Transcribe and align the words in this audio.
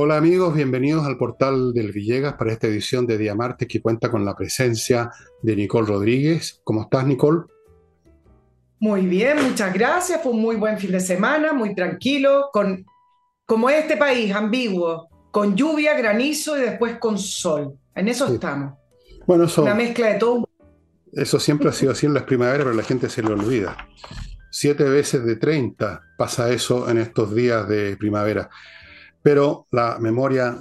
Hola 0.00 0.16
amigos, 0.16 0.54
bienvenidos 0.54 1.04
al 1.04 1.18
portal 1.18 1.72
del 1.72 1.90
Villegas 1.90 2.34
para 2.34 2.52
esta 2.52 2.68
edición 2.68 3.04
de 3.04 3.18
Día 3.18 3.34
Martes 3.34 3.66
que 3.66 3.82
cuenta 3.82 4.10
con 4.12 4.24
la 4.24 4.36
presencia 4.36 5.10
de 5.42 5.56
Nicole 5.56 5.88
Rodríguez. 5.88 6.60
¿Cómo 6.62 6.82
estás, 6.82 7.04
Nicole? 7.04 7.40
Muy 8.78 9.06
bien, 9.06 9.42
muchas 9.42 9.74
gracias. 9.74 10.22
Fue 10.22 10.30
un 10.30 10.40
muy 10.40 10.54
buen 10.54 10.78
fin 10.78 10.92
de 10.92 11.00
semana, 11.00 11.52
muy 11.52 11.74
tranquilo, 11.74 12.48
con 12.52 12.86
como 13.44 13.68
este 13.70 13.96
país, 13.96 14.32
ambiguo, 14.32 15.08
con 15.32 15.56
lluvia, 15.56 15.98
granizo 15.98 16.56
y 16.56 16.60
después 16.60 16.98
con 16.98 17.18
sol. 17.18 17.76
En 17.92 18.06
eso 18.06 18.32
estamos. 18.32 18.74
Bueno, 19.26 19.44
eso. 19.44 19.62
Una 19.62 19.74
mezcla 19.74 20.08
de 20.12 20.14
todo. 20.20 20.48
Eso 21.12 21.40
siempre 21.40 21.68
ha 21.68 21.72
sido 21.72 21.92
así 21.92 22.06
en 22.06 22.14
las 22.14 22.24
primaveras, 22.24 22.64
pero 22.64 22.76
la 22.76 22.82
gente 22.82 23.08
se 23.08 23.22
lo 23.22 23.34
olvida. 23.34 23.76
Siete 24.50 24.84
veces 24.84 25.24
de 25.24 25.36
30 25.36 26.02
pasa 26.16 26.50
eso 26.50 26.88
en 26.88 26.98
estos 26.98 27.34
días 27.34 27.68
de 27.68 27.96
primavera 27.96 28.50
pero 29.22 29.66
la 29.72 29.98
memoria 29.98 30.56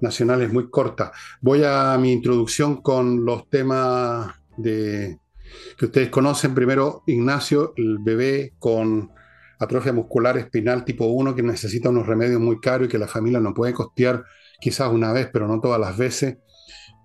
nacional 0.00 0.42
es 0.42 0.52
muy 0.52 0.70
corta. 0.70 1.12
Voy 1.40 1.62
a 1.64 1.96
mi 1.98 2.12
introducción 2.12 2.82
con 2.82 3.24
los 3.24 3.48
temas 3.48 4.34
de, 4.56 5.18
que 5.78 5.86
ustedes 5.86 6.08
conocen. 6.08 6.54
Primero, 6.54 7.02
Ignacio, 7.06 7.72
el 7.76 7.98
bebé 8.00 8.54
con 8.58 9.12
atrofia 9.58 9.92
muscular 9.92 10.38
espinal 10.38 10.84
tipo 10.84 11.06
1 11.06 11.34
que 11.34 11.42
necesita 11.42 11.90
unos 11.90 12.06
remedios 12.06 12.40
muy 12.40 12.58
caros 12.58 12.88
y 12.88 12.90
que 12.90 12.98
la 12.98 13.06
familia 13.06 13.40
no 13.40 13.54
puede 13.54 13.74
costear 13.74 14.24
quizás 14.60 14.90
una 14.90 15.12
vez, 15.12 15.28
pero 15.32 15.46
no 15.46 15.60
todas 15.60 15.78
las 15.78 15.96
veces. 15.96 16.38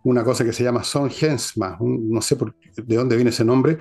Una 0.06 0.24
cosa 0.24 0.46
que 0.46 0.54
se 0.54 0.64
llama 0.64 0.84
Son 0.84 1.10
Hensma, 1.10 1.78
no 1.80 2.22
sé 2.22 2.36
por, 2.36 2.56
de 2.60 2.96
dónde 2.96 3.16
viene 3.16 3.30
ese 3.30 3.44
nombre, 3.44 3.78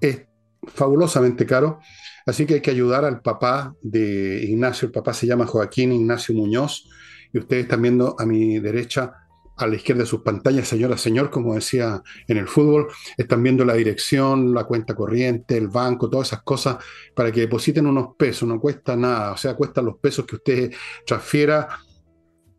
es 0.00 0.26
fabulosamente 0.66 1.44
caro 1.44 1.80
Así 2.26 2.46
que 2.46 2.54
hay 2.54 2.60
que 2.60 2.70
ayudar 2.70 3.04
al 3.04 3.20
papá 3.20 3.74
de 3.82 4.42
Ignacio. 4.44 4.86
El 4.86 4.92
papá 4.92 5.12
se 5.12 5.26
llama 5.26 5.46
Joaquín 5.46 5.92
Ignacio 5.92 6.34
Muñoz. 6.34 6.88
Y 7.32 7.38
ustedes 7.38 7.64
están 7.64 7.82
viendo 7.82 8.16
a 8.18 8.24
mi 8.24 8.58
derecha, 8.60 9.12
a 9.56 9.66
la 9.66 9.76
izquierda 9.76 10.02
de 10.02 10.08
sus 10.08 10.22
pantallas, 10.22 10.66
señora, 10.66 10.96
señor, 10.96 11.30
como 11.30 11.54
decía 11.54 12.02
en 12.26 12.38
el 12.38 12.48
fútbol, 12.48 12.88
están 13.16 13.42
viendo 13.42 13.64
la 13.64 13.74
dirección, 13.74 14.52
la 14.52 14.64
cuenta 14.64 14.94
corriente, 14.94 15.56
el 15.56 15.68
banco, 15.68 16.10
todas 16.10 16.28
esas 16.28 16.42
cosas, 16.42 16.78
para 17.14 17.30
que 17.30 17.42
depositen 17.42 17.86
unos 17.86 18.16
pesos. 18.16 18.48
No 18.48 18.58
cuesta 18.58 18.96
nada. 18.96 19.32
O 19.32 19.36
sea, 19.36 19.54
cuestan 19.54 19.86
los 19.86 19.98
pesos 19.98 20.24
que 20.24 20.36
usted 20.36 20.72
transfiera. 21.06 21.68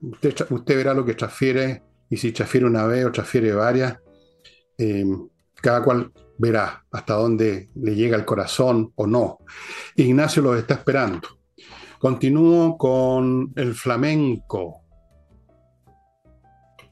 Usted, 0.02 0.36
usted 0.52 0.76
verá 0.76 0.94
lo 0.94 1.04
que 1.04 1.16
transfiere 1.16 1.82
y 2.10 2.18
si 2.18 2.32
transfiere 2.32 2.66
una 2.66 2.86
vez 2.86 3.06
o 3.06 3.12
transfiere 3.12 3.54
varias. 3.54 3.98
Eh, 4.78 5.06
cada 5.62 5.82
cual 5.82 6.12
verá 6.38 6.86
hasta 6.92 7.16
dónde 7.16 7.70
le 7.76 7.96
llega 7.96 8.18
el 8.18 8.26
corazón 8.26 8.92
o 8.96 9.08
no. 9.08 9.40
Ignacio 9.96 10.42
lo 10.42 10.56
está 10.56 10.76
esperando. 10.76 11.28
Continúo 12.00 12.78
con 12.78 13.52
el 13.56 13.74
flamenco. 13.74 14.82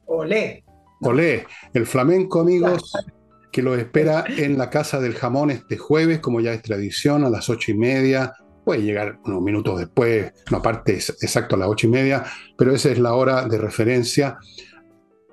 Olé. 0.06 0.64
Olé. 1.02 1.46
El 1.72 1.86
flamenco, 1.86 2.40
amigos, 2.40 2.92
que 3.52 3.62
lo 3.62 3.74
espera 3.76 4.24
en 4.26 4.58
la 4.58 4.70
Casa 4.70 4.98
del 5.00 5.14
Jamón 5.14 5.50
este 5.50 5.76
jueves, 5.76 6.18
como 6.18 6.40
ya 6.40 6.52
es 6.52 6.62
tradición, 6.62 7.24
a 7.24 7.30
las 7.30 7.48
ocho 7.48 7.70
y 7.70 7.74
media. 7.74 8.32
Puede 8.64 8.82
llegar 8.82 9.18
unos 9.24 9.42
minutos 9.42 9.78
después, 9.78 10.32
no 10.50 10.56
aparte 10.56 10.94
exacto 10.94 11.54
a 11.54 11.58
las 11.58 11.68
ocho 11.68 11.86
y 11.86 11.90
media, 11.90 12.24
pero 12.56 12.72
esa 12.74 12.90
es 12.90 12.98
la 12.98 13.14
hora 13.14 13.46
de 13.46 13.58
referencia. 13.58 14.38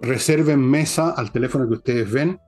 Reserven 0.02 0.60
mesa 0.60 1.12
al 1.12 1.32
teléfono 1.32 1.68
que 1.68 1.76
ustedes 1.76 2.12
ven 2.12 2.40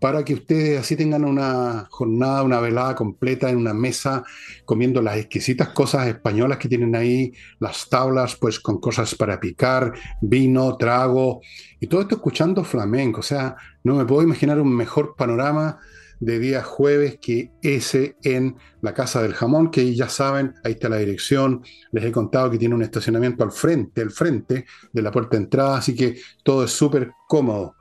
para 0.00 0.24
que 0.24 0.34
ustedes 0.34 0.78
así 0.78 0.94
tengan 0.94 1.24
una 1.24 1.86
jornada, 1.90 2.42
una 2.42 2.60
velada 2.60 2.94
completa 2.94 3.48
en 3.48 3.56
una 3.56 3.72
mesa, 3.72 4.24
comiendo 4.64 5.00
las 5.00 5.16
exquisitas 5.16 5.70
cosas 5.70 6.06
españolas 6.06 6.58
que 6.58 6.68
tienen 6.68 6.94
ahí, 6.94 7.32
las 7.58 7.88
tablas 7.88 8.36
pues 8.36 8.60
con 8.60 8.78
cosas 8.78 9.14
para 9.14 9.40
picar, 9.40 9.94
vino, 10.20 10.76
trago, 10.76 11.40
y 11.80 11.86
todo 11.86 12.02
esto 12.02 12.16
escuchando 12.16 12.62
flamenco. 12.62 13.20
O 13.20 13.22
sea, 13.22 13.56
no 13.84 13.94
me 13.94 14.04
puedo 14.04 14.22
imaginar 14.22 14.60
un 14.60 14.74
mejor 14.74 15.16
panorama 15.16 15.78
de 16.20 16.38
día 16.38 16.62
jueves 16.62 17.18
que 17.20 17.50
ese 17.62 18.16
en 18.22 18.56
la 18.80 18.94
Casa 18.94 19.22
del 19.22 19.34
Jamón, 19.34 19.70
que 19.70 19.94
ya 19.94 20.08
saben, 20.08 20.54
ahí 20.64 20.72
está 20.72 20.88
la 20.88 20.96
dirección, 20.96 21.62
les 21.92 22.04
he 22.04 22.12
contado 22.12 22.50
que 22.50 22.58
tiene 22.58 22.74
un 22.74 22.82
estacionamiento 22.82 23.44
al 23.44 23.52
frente, 23.52 24.00
al 24.02 24.10
frente 24.10 24.64
de 24.92 25.02
la 25.02 25.10
puerta 25.10 25.36
de 25.36 25.44
entrada, 25.44 25.78
así 25.78 25.94
que 25.94 26.18
todo 26.42 26.64
es 26.64 26.70
súper 26.70 27.12
cómodo. 27.28 27.74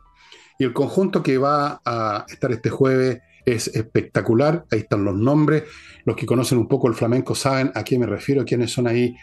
Y 0.57 0.63
el 0.63 0.73
conjunto 0.73 1.21
que 1.21 1.37
va 1.37 1.81
a 1.83 2.25
estar 2.27 2.51
este 2.51 2.69
jueves 2.69 3.19
es 3.45 3.67
espectacular. 3.67 4.65
Ahí 4.71 4.79
están 4.79 5.03
los 5.03 5.15
nombres. 5.15 5.63
Los 6.05 6.15
que 6.15 6.25
conocen 6.25 6.57
un 6.57 6.67
poco 6.67 6.87
el 6.87 6.95
flamenco 6.95 7.35
saben 7.35 7.71
a 7.75 7.83
quién 7.83 8.01
me 8.01 8.07
refiero, 8.07 8.45
quiénes 8.45 8.71
son 8.71 8.87
ahí. 8.87 9.15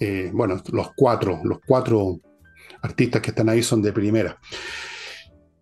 Eh, 0.00 0.30
bueno, 0.32 0.62
los 0.72 0.90
cuatro, 0.96 1.40
los 1.42 1.58
cuatro 1.66 2.20
artistas 2.82 3.20
que 3.20 3.30
están 3.30 3.48
ahí 3.48 3.62
son 3.62 3.82
de 3.82 3.92
primera. 3.92 4.38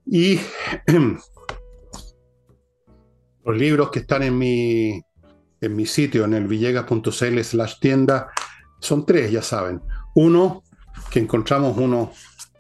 Y 0.04 0.38
los 3.46 3.56
libros 3.56 3.90
que 3.90 4.00
están 4.00 4.22
en 4.22 4.36
mi, 4.36 5.00
en 5.60 5.76
mi 5.76 5.86
sitio, 5.86 6.24
en 6.24 6.34
el 6.34 6.46
villegas.cl 6.46 7.40
slash 7.42 7.78
tienda, 7.80 8.28
son 8.80 9.06
tres, 9.06 9.30
ya 9.30 9.42
saben. 9.42 9.80
Uno, 10.14 10.62
que 11.10 11.20
encontramos 11.20 11.76
uno 11.78 12.12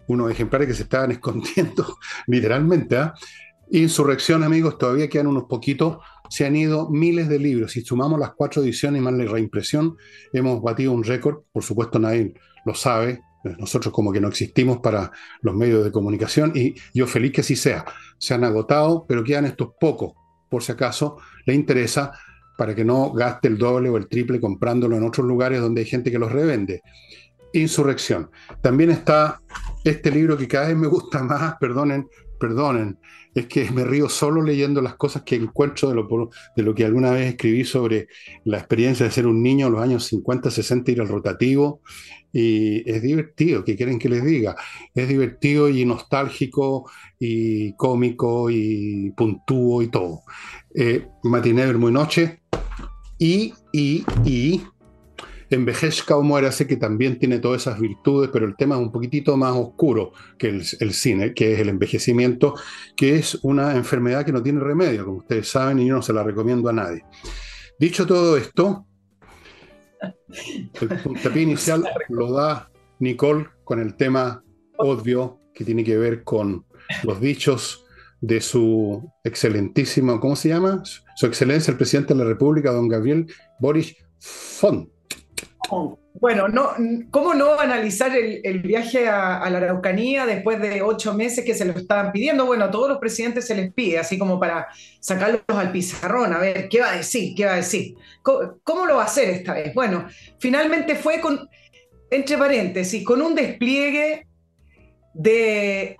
unos 0.08 0.30
ejemplares 0.30 0.68
que 0.68 0.74
se 0.74 0.84
estaban 0.84 1.10
escondiendo, 1.12 1.98
literalmente. 2.26 2.96
¿ah? 2.96 3.14
Insurrección, 3.70 4.44
amigos, 4.44 4.78
todavía 4.78 5.08
quedan 5.08 5.26
unos 5.26 5.44
poquitos. 5.44 5.98
Se 6.28 6.44
han 6.44 6.56
ido 6.56 6.90
miles 6.90 7.28
de 7.28 7.38
libros. 7.38 7.72
Si 7.72 7.82
sumamos 7.82 8.18
las 8.18 8.32
cuatro 8.34 8.62
ediciones 8.62 9.00
más 9.02 9.14
la 9.14 9.24
reimpresión, 9.24 9.96
hemos 10.32 10.60
batido 10.62 10.92
un 10.92 11.04
récord. 11.04 11.42
Por 11.52 11.62
supuesto, 11.62 11.98
nadie 11.98 12.34
lo 12.64 12.74
sabe. 12.74 13.20
Nosotros 13.58 13.94
como 13.94 14.12
que 14.12 14.20
no 14.20 14.26
existimos 14.26 14.78
para 14.78 15.12
los 15.40 15.54
medios 15.54 15.84
de 15.84 15.92
comunicación 15.92 16.50
y 16.56 16.74
yo 16.92 17.06
feliz 17.06 17.30
que 17.30 17.42
así 17.42 17.54
sea. 17.54 17.84
Se 18.18 18.34
han 18.34 18.42
agotado, 18.42 19.04
pero 19.06 19.22
quedan 19.22 19.44
estos 19.44 19.68
pocos. 19.78 20.14
Por 20.48 20.62
si 20.62 20.72
acaso 20.72 21.18
le 21.44 21.54
interesa 21.54 22.12
para 22.56 22.74
que 22.74 22.84
no 22.84 23.12
gaste 23.12 23.48
el 23.48 23.58
doble 23.58 23.88
o 23.88 23.96
el 23.96 24.08
triple 24.08 24.40
comprándolo 24.40 24.96
en 24.96 25.04
otros 25.04 25.26
lugares 25.26 25.60
donde 25.60 25.82
hay 25.82 25.86
gente 25.86 26.10
que 26.10 26.18
los 26.18 26.32
revende. 26.32 26.82
Insurrección. 27.52 28.30
También 28.62 28.90
está 28.90 29.40
este 29.84 30.10
libro 30.10 30.36
que 30.36 30.48
cada 30.48 30.68
vez 30.68 30.76
me 30.76 30.86
gusta 30.86 31.22
más, 31.22 31.56
perdonen, 31.58 32.08
perdonen, 32.38 32.98
es 33.36 33.46
que 33.46 33.70
me 33.70 33.84
río 33.84 34.08
solo 34.08 34.40
leyendo 34.42 34.80
las 34.80 34.94
cosas 34.94 35.22
que 35.22 35.36
encuentro 35.36 35.90
de 35.90 35.94
lo, 35.94 36.30
de 36.56 36.62
lo 36.62 36.74
que 36.74 36.86
alguna 36.86 37.10
vez 37.10 37.28
escribí 37.28 37.64
sobre 37.64 38.08
la 38.44 38.56
experiencia 38.56 39.04
de 39.04 39.12
ser 39.12 39.26
un 39.26 39.42
niño 39.42 39.66
en 39.66 39.74
los 39.74 39.82
años 39.82 40.06
50, 40.06 40.50
60, 40.50 40.90
ir 40.90 41.00
al 41.02 41.08
rotativo. 41.08 41.82
Y 42.32 42.90
es 42.90 43.02
divertido, 43.02 43.62
¿qué 43.62 43.76
quieren 43.76 43.98
que 43.98 44.08
les 44.08 44.24
diga? 44.24 44.56
Es 44.94 45.06
divertido 45.06 45.68
y 45.68 45.84
nostálgico 45.84 46.90
y 47.18 47.74
cómico 47.74 48.48
y 48.50 49.10
puntúo 49.14 49.82
y 49.82 49.88
todo. 49.88 50.22
Eh, 50.74 51.06
Matiné, 51.22 51.70
muy 51.74 51.92
noche. 51.92 52.40
Y, 53.18 53.52
y, 53.70 54.02
y 54.24 54.62
Envejezca 55.50 56.16
o 56.16 56.22
muera, 56.22 56.50
que 56.50 56.76
también 56.76 57.18
tiene 57.18 57.38
todas 57.38 57.62
esas 57.62 57.78
virtudes, 57.80 58.30
pero 58.32 58.46
el 58.46 58.56
tema 58.56 58.74
es 58.74 58.80
un 58.80 58.90
poquitito 58.90 59.36
más 59.36 59.54
oscuro 59.54 60.12
que 60.38 60.48
el, 60.48 60.92
cine, 60.92 61.34
que 61.34 61.54
es 61.54 61.60
el 61.60 61.68
envejecimiento, 61.68 62.54
que 62.96 63.16
es 63.16 63.38
una 63.42 63.76
enfermedad 63.76 64.24
que 64.24 64.32
no 64.32 64.42
tiene 64.42 64.60
remedio, 64.60 65.04
como 65.04 65.18
ustedes 65.18 65.48
saben, 65.48 65.78
y 65.78 65.86
yo 65.86 65.94
no 65.94 66.02
se 66.02 66.12
la 66.12 66.22
recomiendo 66.22 66.68
a 66.68 66.72
nadie. 66.72 67.04
Dicho 67.78 68.06
todo 68.06 68.36
esto, 68.36 68.86
el 70.80 70.88
puntapié 71.02 71.42
inicial 71.42 71.88
lo 72.08 72.32
da 72.32 72.70
Nicole 72.98 73.46
con 73.64 73.80
el 73.80 73.94
tema 73.94 74.42
obvio 74.78 75.40
que 75.54 75.64
tiene 75.64 75.84
que 75.84 75.96
ver 75.96 76.22
con 76.24 76.64
los 77.02 77.20
dichos 77.20 77.86
de 78.20 78.40
su 78.40 79.10
excelentísimo, 79.24 80.20
¿cómo 80.20 80.36
se 80.36 80.48
llama? 80.48 80.82
Su 81.16 81.26
excelencia, 81.26 81.70
el 81.70 81.76
presidente 81.76 82.14
de 82.14 82.20
la 82.20 82.26
República, 82.26 82.72
don 82.72 82.88
Gabriel 82.88 83.26
Boris 83.60 83.94
Font. 84.18 84.95
Bueno, 86.14 86.48
no, 86.48 86.70
¿cómo 87.10 87.34
no 87.34 87.58
analizar 87.58 88.16
el, 88.16 88.60
viaje 88.60 89.08
a, 89.08 89.48
la 89.50 89.58
Araucanía 89.58 90.24
después 90.24 90.60
de 90.60 90.80
ocho 90.80 91.12
meses 91.14 91.44
que 91.44 91.54
se 91.54 91.64
lo 91.64 91.72
estaban 91.72 92.12
pidiendo? 92.12 92.46
Bueno, 92.46 92.66
a 92.66 92.70
todos 92.70 92.88
los 92.88 92.98
presidentes 92.98 93.46
se 93.46 93.54
les 93.54 93.72
pide, 93.72 93.98
así 93.98 94.18
como 94.18 94.40
para 94.40 94.68
sacarlos 95.00 95.42
al 95.48 95.72
pizarrón, 95.72 96.32
a 96.32 96.38
ver, 96.38 96.68
¿qué 96.68 96.80
va 96.80 96.92
a 96.92 96.96
decir? 96.96 97.34
¿Qué 97.34 97.44
va 97.44 97.54
a 97.54 97.56
decir? 97.56 97.96
¿Cómo, 98.22 98.86
lo 98.86 98.96
va 98.96 99.02
a 99.02 99.06
hacer 99.06 99.28
esta 99.28 99.54
vez? 99.54 99.74
Bueno, 99.74 100.06
finalmente 100.38 100.94
fue 100.94 101.20
con, 101.20 101.48
entre 102.10 102.38
paréntesis, 102.38 103.04
con 103.04 103.20
un 103.20 103.34
despliegue 103.34 104.26
de 105.12 105.96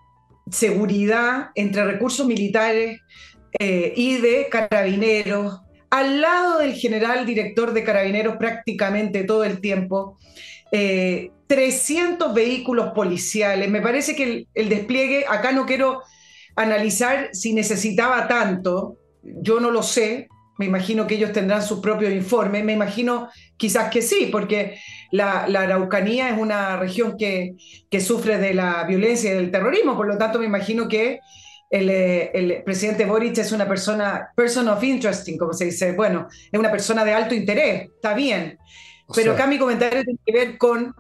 seguridad 0.51 1.51
entre 1.55 1.85
recursos 1.85 2.27
militares 2.27 3.01
eh, 3.59 3.93
y 3.97 4.19
de 4.19 4.49
carabineros, 4.51 5.61
al 5.97 6.21
lado 6.21 6.59
del 6.59 6.75
general 6.75 7.25
director 7.25 7.73
de 7.73 7.85
carabineros 7.85 8.37
prácticamente 8.37 9.25
todo 9.25 9.45
el 9.45 9.61
tiempo. 9.61 10.19
300 10.71 12.29
eh, 12.29 12.33
vehículos 12.35 12.93
policiales. 12.93 13.71
Me 13.71 13.81
parece 13.81 14.15
que 14.15 14.47
el, 14.53 14.69
despliegue, 14.69 15.25
acá 15.29 15.53
no 15.53 15.65
quiero 15.65 16.03
analizar 16.55 17.31
si 17.33 17.53
necesitaba 17.53 18.29
tanto, 18.29 18.97
yo 19.23 19.61
no 19.61 19.71
lo 19.71 19.83
sé, 19.83 20.29
me 20.59 20.67
imagino 20.67 21.07
que 21.07 21.17
ellos 21.17 21.33
tendrán 21.33 21.63
sus 21.63 21.81
propios 21.81 22.13
informes, 22.13 22.65
me 22.65 22.73
imagino 22.73 23.29
quizás 23.57 23.91
que 23.91 24.01
sí, 24.01 24.29
porque 24.33 24.79
la, 25.13 25.45
Araucanía 25.45 26.31
es 26.31 26.39
una 26.39 26.77
región 26.77 27.17
que, 27.19 27.55
sufre 28.01 28.39
de 28.39 28.55
la 28.55 28.85
violencia 28.85 29.33
y 29.33 29.37
del 29.37 29.51
terrorismo, 29.51 29.97
por 29.97 30.09
lo 30.09 30.19
tanto 30.19 30.39
me 30.39 30.47
imagino 30.47 30.89
que 30.89 31.21
el, 31.71 31.91
el, 31.91 32.63
presidente 32.63 33.05
Boric 33.05 33.39
es 33.39 33.53
una 33.53 33.67
persona, 33.67 34.29
person 34.37 34.69
of 34.69 34.83
interesting, 34.83 35.37
como 35.37 35.53
se 35.53 35.67
dice, 35.67 35.93
bueno, 35.93 36.29
es 36.31 36.59
una 36.59 36.71
persona 36.71 37.05
de 37.05 37.13
alto 37.13 37.35
interés, 37.35 37.89
está 37.95 38.15
bien, 38.15 38.59
pero 39.15 39.33
acá 39.33 39.47
mi 39.47 39.59
comentario 39.59 40.05
tiene 40.05 40.19
que 40.25 40.33
ver 40.33 40.59
con 40.59 40.95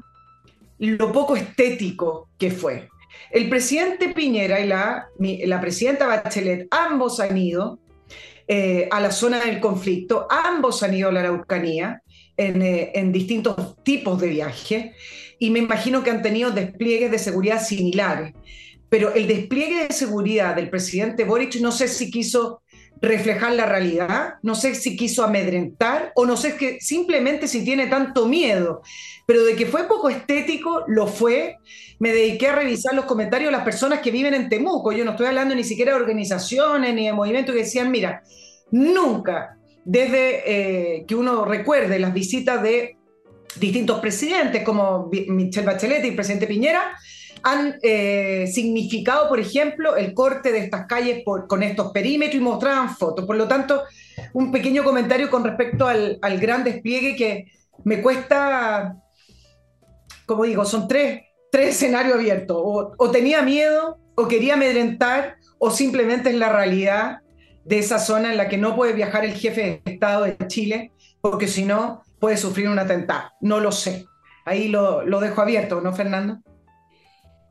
lo 0.79 1.13
poco 1.13 1.37
estético 1.37 2.29
que 2.39 2.51
fue. 2.51 2.89
El 3.31 3.49
presidente 3.49 4.11
Piñera 4.11 4.61
y 4.61 4.67
la, 4.67 5.09
la 5.19 5.61
presidenta 5.61 6.07
Bachelet, 6.07 6.69
ambos 6.71 7.21
han 7.21 7.37
ido 7.37 7.79
eh, 8.49 8.89
a 8.93 9.01
la 9.01 9.11
zona 9.11 9.45
del 9.45 9.59
conflicto. 9.59 10.29
Ambos 10.31 10.83
han 10.83 10.95
ido 10.95 11.09
a 11.09 11.13
la 11.13 11.21
Araucanía 11.21 12.03
eh, 12.37 12.93
en, 12.95 13.13
distintos 13.13 13.83
tipos 13.83 14.21
de 14.21 14.29
viaje 14.29 14.95
y 15.39 15.51
me 15.51 15.59
imagino 15.59 16.05
que 16.05 16.11
han 16.11 16.23
tenido 16.23 16.53
despliegues 16.53 17.11
de 17.11 17.19
seguridad 17.19 17.61
similares. 17.61 18.35
Pero 18.89 19.15
el 19.15 19.27
despliegue 19.27 19.89
de 19.89 19.95
seguridad 19.95 20.55
del 20.55 20.71
presidente 20.71 21.25
Boric 21.25 21.57
no 21.57 21.73
sé 21.73 21.89
si 21.89 22.11
quiso 22.11 22.63
reflejar 23.01 23.53
la 23.53 23.67
realidad, 23.67 24.35
no 24.43 24.55
sé 24.55 24.75
si 24.75 24.97
quiso 24.97 25.23
amedrentar 25.23 26.13
o 26.15 26.25
no 26.25 26.37
sé 26.37 26.57
que 26.57 26.81
simplemente 26.81 27.47
si 27.47 27.65
tiene 27.65 27.89
tanto 27.89 28.27
miedo, 28.27 28.83
pero 29.27 29.45
de 29.45 29.55
que 29.55 29.67
fue 29.67 29.85
poco 29.85 30.09
estético, 30.09 30.85
lo 30.87 31.07
fue. 31.07 31.57
Me 31.99 32.13
dediqué 32.13 32.49
a 32.49 32.57
revisar 32.57 32.95
los 32.95 33.07
comentarios 33.07 33.49
de 33.49 33.57
las 33.57 33.65
personas 33.65 34.01
que 34.01 34.11
viven 34.11 34.35
en 34.35 34.49
Temuco, 34.49 34.93
yo 34.93 35.05
no 35.05 35.13
estoy 35.13 35.27
hablando 35.27 35.55
ni 35.55 35.65
siquiera 35.65 35.93
de 35.93 36.01
organizaciones 36.01 36.95
ni 36.95 37.07
de 37.07 37.13
movimientos 37.13 37.55
que 37.55 37.63
decían, 37.63 37.91
mira, 37.91 38.23
nunca, 38.71 39.57
desde 39.85 40.97
eh, 40.99 41.05
que 41.07 41.15
uno 41.15 41.45
recuerde 41.45 41.99
las 41.99 42.13
visitas 42.13 42.63
de 42.63 42.97
distintos 43.59 44.01
presidentes 44.01 44.63
como 44.63 45.11
Michelle 45.29 45.67
Bachelet 45.67 46.05
y 46.05 46.09
el 46.09 46.15
presidente 46.15 46.47
Piñera, 46.47 46.97
han 47.47 47.79
eh, 47.81 48.49
significado, 48.53 49.29
por 49.29 49.39
ejemplo, 49.39 49.95
el 49.95 50.15
corte 50.15 50.51
de 50.51 50.59
estas 50.59 50.87
calles 50.87 51.23
con 51.25 51.63
estos 51.63 51.93
perímetros 51.93 52.35
y 52.35 52.41
mostraban 52.41 52.97
fotos. 52.97 53.25
Por 53.25 53.37
lo 53.37 53.47
tanto, 53.47 53.85
un 54.33 54.51
pequeño 54.51 54.83
comentario 54.83 55.31
con 55.31 55.45
respecto 55.45 55.87
al, 55.87 56.19
gran 56.41 56.65
despliegue 56.65 57.15
que 57.15 57.53
me 57.85 58.03
cuesta, 58.03 58.97
como 60.27 60.43
digo, 60.43 60.65
son 60.65 60.89
tres, 60.89 61.23
tres 61.53 61.77
escenarios 61.77 62.17
abiertos. 62.17 62.57
O, 62.61 63.11
tenía 63.13 63.43
miedo, 63.43 64.01
o 64.17 64.27
quería 64.27 64.55
amedrentar, 64.55 65.37
o 65.61 65.71
simplemente 65.71 66.31
es 66.31 66.37
la 66.37 66.49
realidad 66.49 67.19
de 67.65 67.79
esa 67.79 68.01
zona 68.01 68.33
en 68.33 68.39
la 68.39 68.49
que 68.49 68.59
no 68.59 68.75
puede 68.75 68.93
viajar 68.93 69.25
el 69.25 69.35
jefe 69.35 69.83
de 69.85 69.93
Estado 69.93 70.25
de 70.25 70.37
Chile, 70.49 70.91
porque 71.21 71.47
si 71.47 71.65
no, 71.65 72.03
puede 72.19 72.39
sufrir 72.39 72.69
un 72.69 72.81
atentado. 72.81 73.31
No 73.41 73.61
lo 73.61 73.71
sé. 73.71 74.05
Ahí 74.45 74.67
lo, 74.67 75.05
lo 75.05 75.21
dejo 75.21 75.43
abierto, 75.43 75.81
¿no, 75.81 75.93
Fernando? 75.93 76.41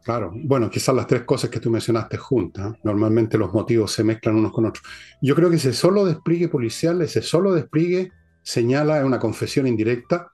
Claro, 0.06 0.32
bueno, 0.36 0.70
quizás 0.70 0.94
las 0.94 1.08
tres 1.08 1.24
cosas 1.24 1.50
que 1.50 1.60
tú 1.60 1.72
mencionaste 1.72 2.16
juntas. 2.18 2.76
Normalmente 2.84 3.40
los 3.40 3.52
motivos 3.52 3.92
se 3.92 4.04
mezclan 4.04 4.36
unos 4.36 4.52
con 4.52 4.68
otros. 4.68 4.86
Yo 5.20 5.34
creo 5.34 5.50
que 5.50 5.56
ese 5.56 5.74
solo 5.74 6.06
despliegue 6.06 6.48
policial, 6.48 7.02
ese 7.02 7.24
solo 7.24 7.54
despliegue 7.54 8.12
señala 8.44 9.04
una 9.04 9.18
confesión 9.18 9.66
indirecta 9.66 10.32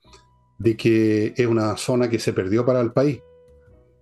de 0.60 0.76
que 0.76 1.34
es 1.38 1.48
una 1.48 1.78
zona 1.78 2.10
que 2.10 2.20
se 2.20 2.34
perdió 2.34 2.66
para 2.66 2.82
el 2.82 2.92
país, 2.92 3.22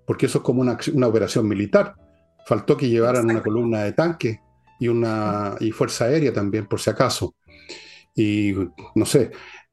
porque 0.07 0.25
eso 0.25 0.39
es 0.39 0.43
como 0.43 0.61
una, 0.61 0.75
una 0.91 1.05
operación 1.05 1.47
militar. 1.47 1.93
Faltó 2.47 2.75
que 2.75 2.89
llevaran 2.89 3.25
una 3.25 3.43
columna 3.43 3.83
de 3.83 3.93
tanques 3.93 4.39
y 4.79 4.87
una 4.87 5.53
y 5.59 5.69
fuerza 5.69 6.05
aérea 6.05 6.33
también, 6.33 6.65
por 6.65 6.79
si 6.79 6.89
acaso. 6.89 7.35
Y 8.15 8.55
no 8.95 9.05
sé, 9.05 9.29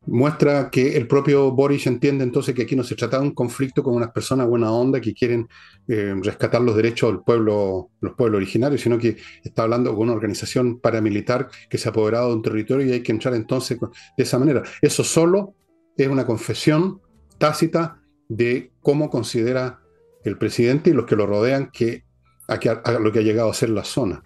muestra 0.06 0.70
que 0.70 0.96
el 0.96 1.06
propio 1.06 1.50
Boris 1.50 1.86
entiende 1.86 2.24
entonces 2.24 2.54
que 2.54 2.62
aquí 2.62 2.76
no 2.76 2.84
se 2.84 2.94
trata 2.94 3.18
de 3.18 3.24
un 3.24 3.34
conflicto 3.34 3.82
con 3.82 3.94
unas 3.94 4.12
personas 4.12 4.46
buena 4.46 4.70
onda 4.70 5.00
que 5.00 5.14
quieren 5.14 5.48
eh, 5.88 6.14
rescatar 6.22 6.62
los 6.62 6.76
derechos 6.76 7.12
del 7.12 7.20
pueblo, 7.22 7.90
los 8.00 8.14
pueblos 8.14 8.38
originarios, 8.38 8.80
sino 8.80 8.98
que 8.98 9.16
está 9.42 9.64
hablando 9.64 9.90
con 9.94 10.04
una 10.04 10.12
organización 10.12 10.80
paramilitar 10.80 11.48
que 11.68 11.78
se 11.78 11.88
ha 11.88 11.90
apoderado 11.90 12.28
de 12.28 12.36
un 12.36 12.42
territorio 12.42 12.86
y 12.86 12.92
hay 12.92 13.02
que 13.02 13.12
entrar 13.12 13.34
entonces 13.34 13.78
de 13.80 14.22
esa 14.22 14.38
manera. 14.38 14.62
Eso 14.80 15.04
solo 15.04 15.54
es 15.96 16.08
una 16.08 16.26
confesión 16.26 17.00
tácita 17.38 18.00
de 18.28 18.72
cómo 18.80 19.10
considera 19.10 19.80
el 20.24 20.38
presidente 20.38 20.90
y 20.90 20.92
los 20.92 21.06
que 21.06 21.16
lo 21.16 21.26
rodean 21.26 21.70
que 21.72 22.04
a 22.48 22.92
lo 22.92 23.12
que 23.12 23.18
ha 23.18 23.22
llegado 23.22 23.50
a 23.50 23.54
ser 23.54 23.70
la 23.70 23.84
zona. 23.84 24.22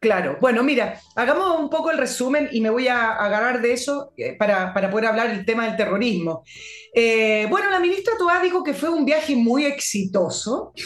Claro, 0.00 0.38
bueno, 0.40 0.62
mira, 0.62 1.00
hagamos 1.16 1.58
un 1.58 1.68
poco 1.68 1.90
el 1.90 1.98
resumen 1.98 2.48
y 2.52 2.60
me 2.60 2.70
voy 2.70 2.86
a 2.86 3.14
agarrar 3.14 3.60
de 3.60 3.72
eso 3.72 4.12
eh, 4.16 4.36
para, 4.38 4.72
poder 4.72 5.06
hablar 5.06 5.28
del 5.28 5.44
tema 5.44 5.66
del 5.66 5.76
terrorismo. 5.76 6.44
Eh, 6.94 7.48
bueno, 7.50 7.68
la 7.68 7.80
ministra 7.80 8.14
Toá 8.16 8.40
dijo 8.40 8.62
que 8.62 8.74
fue 8.74 8.90
un 8.90 9.04
viaje 9.04 9.34
muy 9.34 9.64
exitoso. 9.64 10.72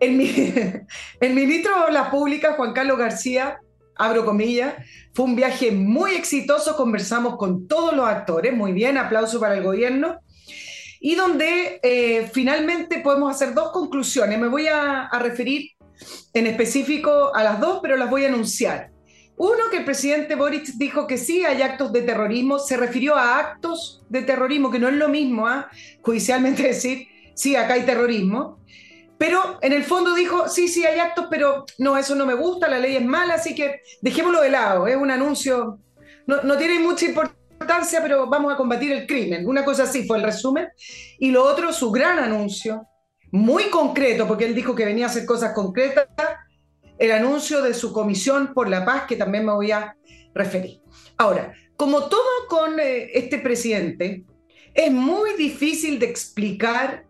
El, 0.00 0.20
el 1.20 1.34
ministro 1.34 1.86
de 1.86 1.92
la 1.92 2.08
Pública, 2.08 2.52
Juan 2.52 2.72
Carlos 2.72 2.98
García, 2.98 3.58
abro 3.96 4.24
comillas, 4.24 4.74
fue 5.12 5.24
un 5.24 5.34
viaje 5.34 5.72
muy 5.72 6.12
exitoso, 6.12 6.76
conversamos 6.76 7.36
con 7.36 7.66
todos 7.66 7.96
los 7.96 8.06
actores, 8.06 8.54
muy 8.54 8.70
bien, 8.70 8.96
aplauso 8.96 9.40
para 9.40 9.56
el 9.56 9.64
gobierno, 9.64 10.20
y 11.00 11.16
donde 11.16 11.80
eh, 11.82 12.30
finalmente 12.32 13.00
podemos 13.00 13.34
hacer 13.34 13.54
dos 13.54 13.72
conclusiones. 13.72 14.38
Me 14.38 14.46
voy 14.46 14.68
a, 14.68 15.06
a 15.06 15.18
referir 15.18 15.72
en 16.32 16.46
específico 16.46 17.34
a 17.34 17.42
las 17.42 17.60
dos, 17.60 17.80
pero 17.82 17.96
las 17.96 18.10
voy 18.10 18.24
a 18.24 18.28
anunciar. 18.28 18.90
Uno, 19.36 19.70
que 19.70 19.78
el 19.78 19.84
presidente 19.84 20.34
Boric 20.34 20.66
dijo 20.76 21.06
que 21.06 21.16
sí 21.16 21.44
hay 21.44 21.62
actos 21.62 21.92
de 21.92 22.02
terrorismo, 22.02 22.58
se 22.58 22.76
refirió 22.76 23.14
a 23.14 23.38
actos 23.38 24.02
de 24.08 24.22
terrorismo, 24.22 24.70
que 24.70 24.80
no 24.80 24.88
es 24.88 24.94
lo 24.94 25.08
mismo, 25.08 25.46
¿ah? 25.46 25.68
judicialmente 26.02 26.62
decir, 26.74 27.06
sí, 27.34 27.54
acá 27.54 27.74
hay 27.74 27.82
terrorismo, 27.82 28.58
pero 29.16 29.58
en 29.62 29.72
el 29.72 29.84
fondo 29.84 30.14
dijo, 30.14 30.48
sí, 30.48 30.68
sí 30.68 30.84
hay 30.84 30.98
actos, 30.98 31.26
pero 31.30 31.64
no, 31.78 31.96
eso 31.96 32.14
no 32.14 32.26
me 32.26 32.34
gusta, 32.34 32.68
la 32.68 32.78
ley 32.78 32.96
es 32.96 33.04
mala, 33.04 33.34
así 33.34 33.54
que 33.54 33.80
dejémoslo 34.00 34.40
de 34.40 34.50
lado, 34.50 34.86
es 34.86 34.96
un 34.96 35.10
anuncio, 35.10 35.78
no, 36.26 36.42
no 36.42 36.56
tiene 36.56 36.80
mucha 36.80 37.06
importancia, 37.06 38.00
pero 38.02 38.26
vamos 38.26 38.52
a 38.52 38.56
combatir 38.56 38.92
el 38.92 39.06
crimen. 39.06 39.46
Una 39.46 39.64
cosa 39.64 39.84
así 39.84 40.06
fue 40.06 40.18
el 40.18 40.24
resumen. 40.24 40.68
Y 41.18 41.30
lo 41.30 41.44
otro, 41.44 41.72
su 41.72 41.90
gran 41.90 42.18
anuncio, 42.18 42.86
muy 43.30 43.64
concreto, 43.64 44.26
porque 44.26 44.46
él 44.46 44.54
dijo 44.54 44.74
que 44.74 44.84
venía 44.84 45.06
a 45.06 45.08
hacer 45.08 45.26
cosas 45.26 45.52
concretas, 45.54 46.08
el 46.98 47.12
anuncio 47.12 47.62
de 47.62 47.74
su 47.74 47.92
comisión 47.92 48.52
por 48.54 48.68
la 48.68 48.84
paz, 48.84 49.04
que 49.06 49.16
también 49.16 49.46
me 49.46 49.52
voy 49.52 49.70
a 49.70 49.96
referir. 50.34 50.80
Ahora, 51.16 51.52
como 51.76 52.04
todo 52.08 52.22
con 52.48 52.80
eh, 52.80 53.10
este 53.14 53.38
presidente, 53.38 54.24
es 54.74 54.90
muy 54.90 55.34
difícil 55.34 55.98
de 55.98 56.06
explicar 56.06 57.04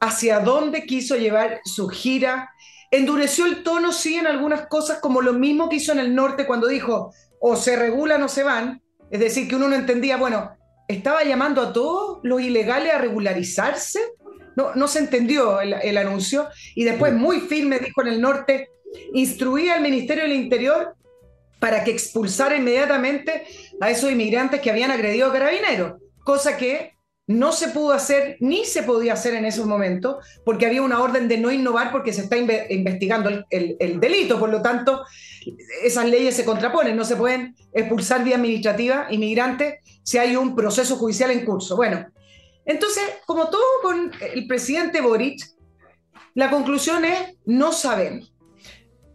hacia 0.00 0.40
dónde 0.40 0.84
quiso 0.86 1.16
llevar 1.16 1.60
su 1.64 1.88
gira. 1.88 2.50
Endureció 2.90 3.46
el 3.46 3.62
tono, 3.62 3.92
sí, 3.92 4.16
en 4.16 4.26
algunas 4.26 4.66
cosas, 4.66 4.98
como 5.00 5.22
lo 5.22 5.32
mismo 5.32 5.68
que 5.68 5.76
hizo 5.76 5.92
en 5.92 5.98
el 5.98 6.14
norte 6.14 6.46
cuando 6.46 6.66
dijo, 6.66 7.12
o 7.40 7.56
se 7.56 7.76
regulan 7.76 8.22
o 8.22 8.28
se 8.28 8.42
van. 8.42 8.82
Es 9.10 9.20
decir, 9.20 9.48
que 9.48 9.56
uno 9.56 9.68
no 9.68 9.76
entendía, 9.76 10.16
bueno, 10.16 10.50
estaba 10.88 11.24
llamando 11.24 11.62
a 11.62 11.72
todos 11.72 12.20
los 12.22 12.40
ilegales 12.40 12.92
a 12.92 12.98
regularizarse 12.98 14.00
no, 14.56 14.88
se 14.88 14.98
entendió 15.00 15.60
el, 15.60 15.96
anuncio. 15.96 16.48
Y 16.74 16.84
después 16.84 17.12
muy 17.12 17.40
firme 17.40 17.78
dijo 17.78 18.02
en 18.02 18.08
el 18.08 18.20
norte, 18.20 18.70
instruía 19.12 19.74
al 19.74 19.82
Ministerio 19.82 20.24
del 20.24 20.32
Interior 20.32 20.94
para 21.58 21.82
que 21.82 21.90
expulsara 21.90 22.56
inmediatamente 22.56 23.46
a 23.80 23.90
esos 23.90 24.10
inmigrantes 24.10 24.60
que 24.60 24.70
habían 24.70 24.90
agredido 24.90 25.28
a 25.28 25.32
carabineros, 25.32 25.94
cosa 26.22 26.56
que 26.56 26.94
no 27.26 27.52
se 27.52 27.68
pudo 27.68 27.92
hacer 27.92 28.36
ni 28.40 28.66
se 28.66 28.82
podía 28.82 29.14
hacer 29.14 29.34
en 29.34 29.46
esos 29.46 29.64
momentos 29.64 30.16
porque 30.44 30.66
había 30.66 30.82
una 30.82 31.00
orden 31.00 31.26
de 31.26 31.38
no 31.38 31.50
innovar 31.50 31.90
porque 31.90 32.12
se 32.12 32.22
está 32.22 32.36
investigando 32.36 33.30
el, 33.48 33.76
el, 33.78 33.98
delito, 33.98 34.38
por 34.38 34.50
lo 34.50 34.60
tanto 34.60 35.04
esas 35.82 36.06
leyes 36.06 36.36
se 36.36 36.44
contraponen, 36.44 36.94
no 36.94 37.04
se 37.04 37.16
pueden 37.16 37.54
expulsar 37.72 38.24
vía 38.24 38.36
administrativa 38.36 39.06
inmigrantes 39.10 39.76
si 40.02 40.18
hay 40.18 40.36
un 40.36 40.54
proceso 40.54 40.96
judicial 40.96 41.30
en 41.30 41.46
curso. 41.46 41.76
Bueno, 41.76 42.06
entonces, 42.66 43.02
como 43.26 43.48
todo 43.48 43.62
con 43.82 44.10
el 44.20 44.46
presidente 44.46 45.00
Boric, 45.00 45.40
la 46.34 46.50
conclusión 46.50 47.04
es, 47.04 47.36
no 47.44 47.72
sabemos. 47.72 48.32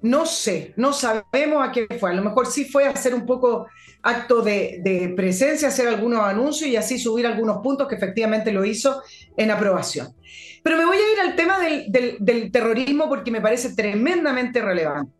No 0.02 0.26
sé, 0.26 0.74
no 0.78 0.94
sabemos 0.94 1.68
a 1.68 1.72
qué 1.72 1.88
fue. 2.00 2.12
A 2.12 2.14
lo 2.14 2.24
mejor 2.24 2.48
sí 2.48 2.66
fue 2.66 2.88
hacer 2.88 3.14
un 3.14 3.26
poco 3.26 3.68
acto 4.02 4.42
de, 4.42 5.14
presencia, 5.16 5.68
hacer 5.68 5.90
algunos 5.90 6.22
anuncios 6.22 6.70
y 6.70 6.78
así 6.78 6.98
subir 6.98 7.28
algunos 7.28 7.58
puntos 7.58 7.88
que 7.88 7.96
efectivamente 7.96 8.54
lo 8.54 8.64
hizo 8.64 9.04
en 9.36 9.52
aprobación. 9.52 10.16
Pero 10.64 10.78
me 10.78 10.86
voy 10.86 10.98
a 10.98 11.14
ir 11.14 11.20
al 11.20 11.36
tema 11.36 11.60
del 11.60 12.52
terrorismo 12.52 13.10
porque 13.10 13.32
me 13.32 13.42
parece 13.42 13.76
tremendamente 13.76 14.62
relevante. 14.62 15.12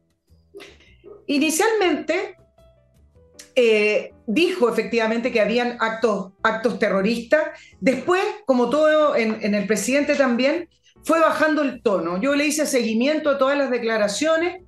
Inicialmente, 1.28 2.38
eh, 3.62 4.14
dijo 4.26 4.70
efectivamente 4.70 5.34
que 5.34 5.42
habían 5.42 5.76
actos, 5.82 6.32
actos 6.44 6.80
terroristas. 6.80 7.42
Después, 7.82 8.22
como 8.46 8.70
todo 8.70 9.18
en, 9.18 9.54
el 9.54 9.68
presidente 9.68 10.16
también, 10.16 10.70
fue 11.04 11.20
bajando 11.20 11.62
el 11.62 11.82
tono. 11.84 12.22
Yo 12.22 12.36
le 12.36 12.46
hice 12.46 12.66
seguimiento 12.66 13.30
a 13.30 13.38
todas 13.38 13.58
las 13.58 13.70
declaraciones. 13.70 14.64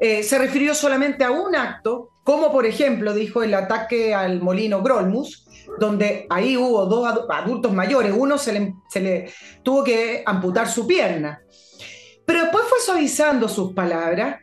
eh, 0.00 0.24
se 0.24 0.38
refirió 0.38 0.74
solamente 0.74 1.22
a 1.22 1.30
un 1.30 1.54
acto, 1.54 2.08
como 2.24 2.50
por 2.50 2.66
ejemplo 2.66 3.14
dijo 3.14 3.44
el 3.44 3.54
ataque 3.54 4.12
al 4.12 4.40
molino 4.40 4.82
Grolmus, 4.82 5.46
donde 5.78 6.26
ahí 6.28 6.56
hubo 6.56 6.86
dos 6.86 7.08
adultos 7.30 7.72
mayores, 7.72 8.12
uno 8.16 8.38
se 8.38 8.52
le, 8.54 8.74
se 8.88 9.00
le 9.00 9.32
tuvo 9.62 9.84
que 9.84 10.24
amputar 10.26 10.68
su 10.68 10.84
pierna. 10.84 11.42
Pero 12.26 12.40
después 12.40 12.64
fue 12.68 12.80
suavizando 12.80 13.48
sus 13.48 13.72
palabras 13.72 14.41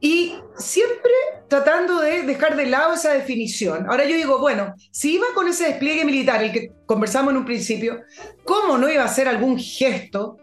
y 0.00 0.34
siempre 0.56 1.12
tratando 1.48 2.00
de 2.00 2.22
dejar 2.22 2.56
de 2.56 2.66
lado 2.66 2.94
esa 2.94 3.12
definición. 3.12 3.86
Ahora 3.90 4.04
yo 4.04 4.16
digo, 4.16 4.38
bueno, 4.38 4.74
si 4.90 5.14
iba 5.14 5.26
con 5.34 5.48
ese 5.48 5.64
despliegue 5.64 6.04
militar, 6.04 6.42
el 6.42 6.52
que 6.52 6.72
conversamos 6.86 7.32
en 7.32 7.38
un 7.38 7.44
principio, 7.44 8.00
¿cómo 8.44 8.78
no 8.78 8.88
iba 8.88 9.02
a 9.02 9.06
hacer 9.06 9.28
algún 9.28 9.58
gesto, 9.58 10.38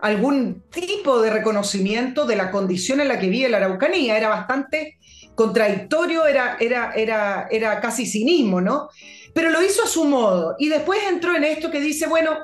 algún 0.00 0.62
tipo 0.70 1.20
de 1.20 1.30
reconocimiento 1.30 2.24
de 2.24 2.36
la 2.36 2.50
condición 2.50 3.00
en 3.00 3.08
la 3.08 3.18
que 3.18 3.28
vive 3.28 3.48
la 3.48 3.58
Araucanía? 3.58 4.16
Era 4.16 4.28
bastante 4.28 4.98
contradictorio, 5.34 6.26
era, 6.26 6.56
era, 6.58 6.92
era, 6.94 7.48
era 7.50 7.80
casi 7.80 8.06
cinismo, 8.06 8.60
¿no? 8.60 8.88
Pero 9.34 9.50
lo 9.50 9.62
hizo 9.62 9.82
a 9.82 9.86
su 9.86 10.04
modo. 10.04 10.56
Y 10.58 10.68
después 10.68 11.00
entró 11.08 11.36
en 11.36 11.44
esto 11.44 11.70
que 11.70 11.80
dice, 11.80 12.06
bueno, 12.06 12.38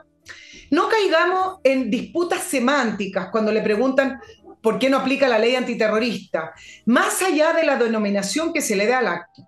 no 0.70 0.88
caigamos 0.88 1.58
en 1.62 1.90
disputas 1.90 2.42
semánticas 2.42 3.28
cuando 3.30 3.52
le 3.52 3.62
preguntan 3.62 4.20
por 4.64 4.78
qué 4.78 4.88
no 4.88 4.96
aplica 4.96 5.28
la 5.28 5.38
ley 5.38 5.54
antiterrorista, 5.54 6.54
más 6.86 7.20
allá 7.22 7.52
de 7.52 7.64
la 7.64 7.76
denominación 7.76 8.54
que 8.54 8.62
se 8.62 8.74
le 8.74 8.86
da 8.86 8.98
al 8.98 9.08
acto. 9.08 9.46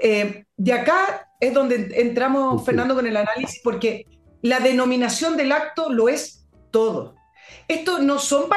Eh, 0.00 0.46
de 0.56 0.72
acá 0.72 1.28
es 1.38 1.52
donde 1.52 1.92
entramos, 2.00 2.64
Fernando, 2.64 2.94
con 2.94 3.06
el 3.06 3.16
análisis, 3.16 3.60
porque 3.62 4.06
la 4.40 4.58
denominación 4.58 5.36
del 5.36 5.52
acto 5.52 5.92
lo 5.92 6.08
es 6.08 6.48
todo. 6.70 7.14
Esto 7.68 7.98
no 7.98 8.18
son 8.18 8.48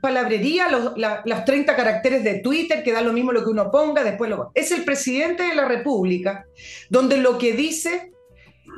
palabrería, 0.00 0.68
los, 0.68 0.92
los 0.96 1.44
30 1.44 1.76
caracteres 1.76 2.24
de 2.24 2.40
Twitter, 2.40 2.82
que 2.82 2.92
da 2.92 3.00
lo 3.00 3.12
mismo 3.12 3.30
lo 3.30 3.44
que 3.44 3.50
uno 3.50 3.70
ponga, 3.70 4.02
después 4.02 4.28
lo... 4.28 4.50
Es 4.54 4.72
el 4.72 4.84
presidente 4.84 5.44
de 5.44 5.54
la 5.54 5.66
República, 5.66 6.44
donde 6.90 7.18
lo 7.18 7.38
que 7.38 7.52
dice 7.52 8.10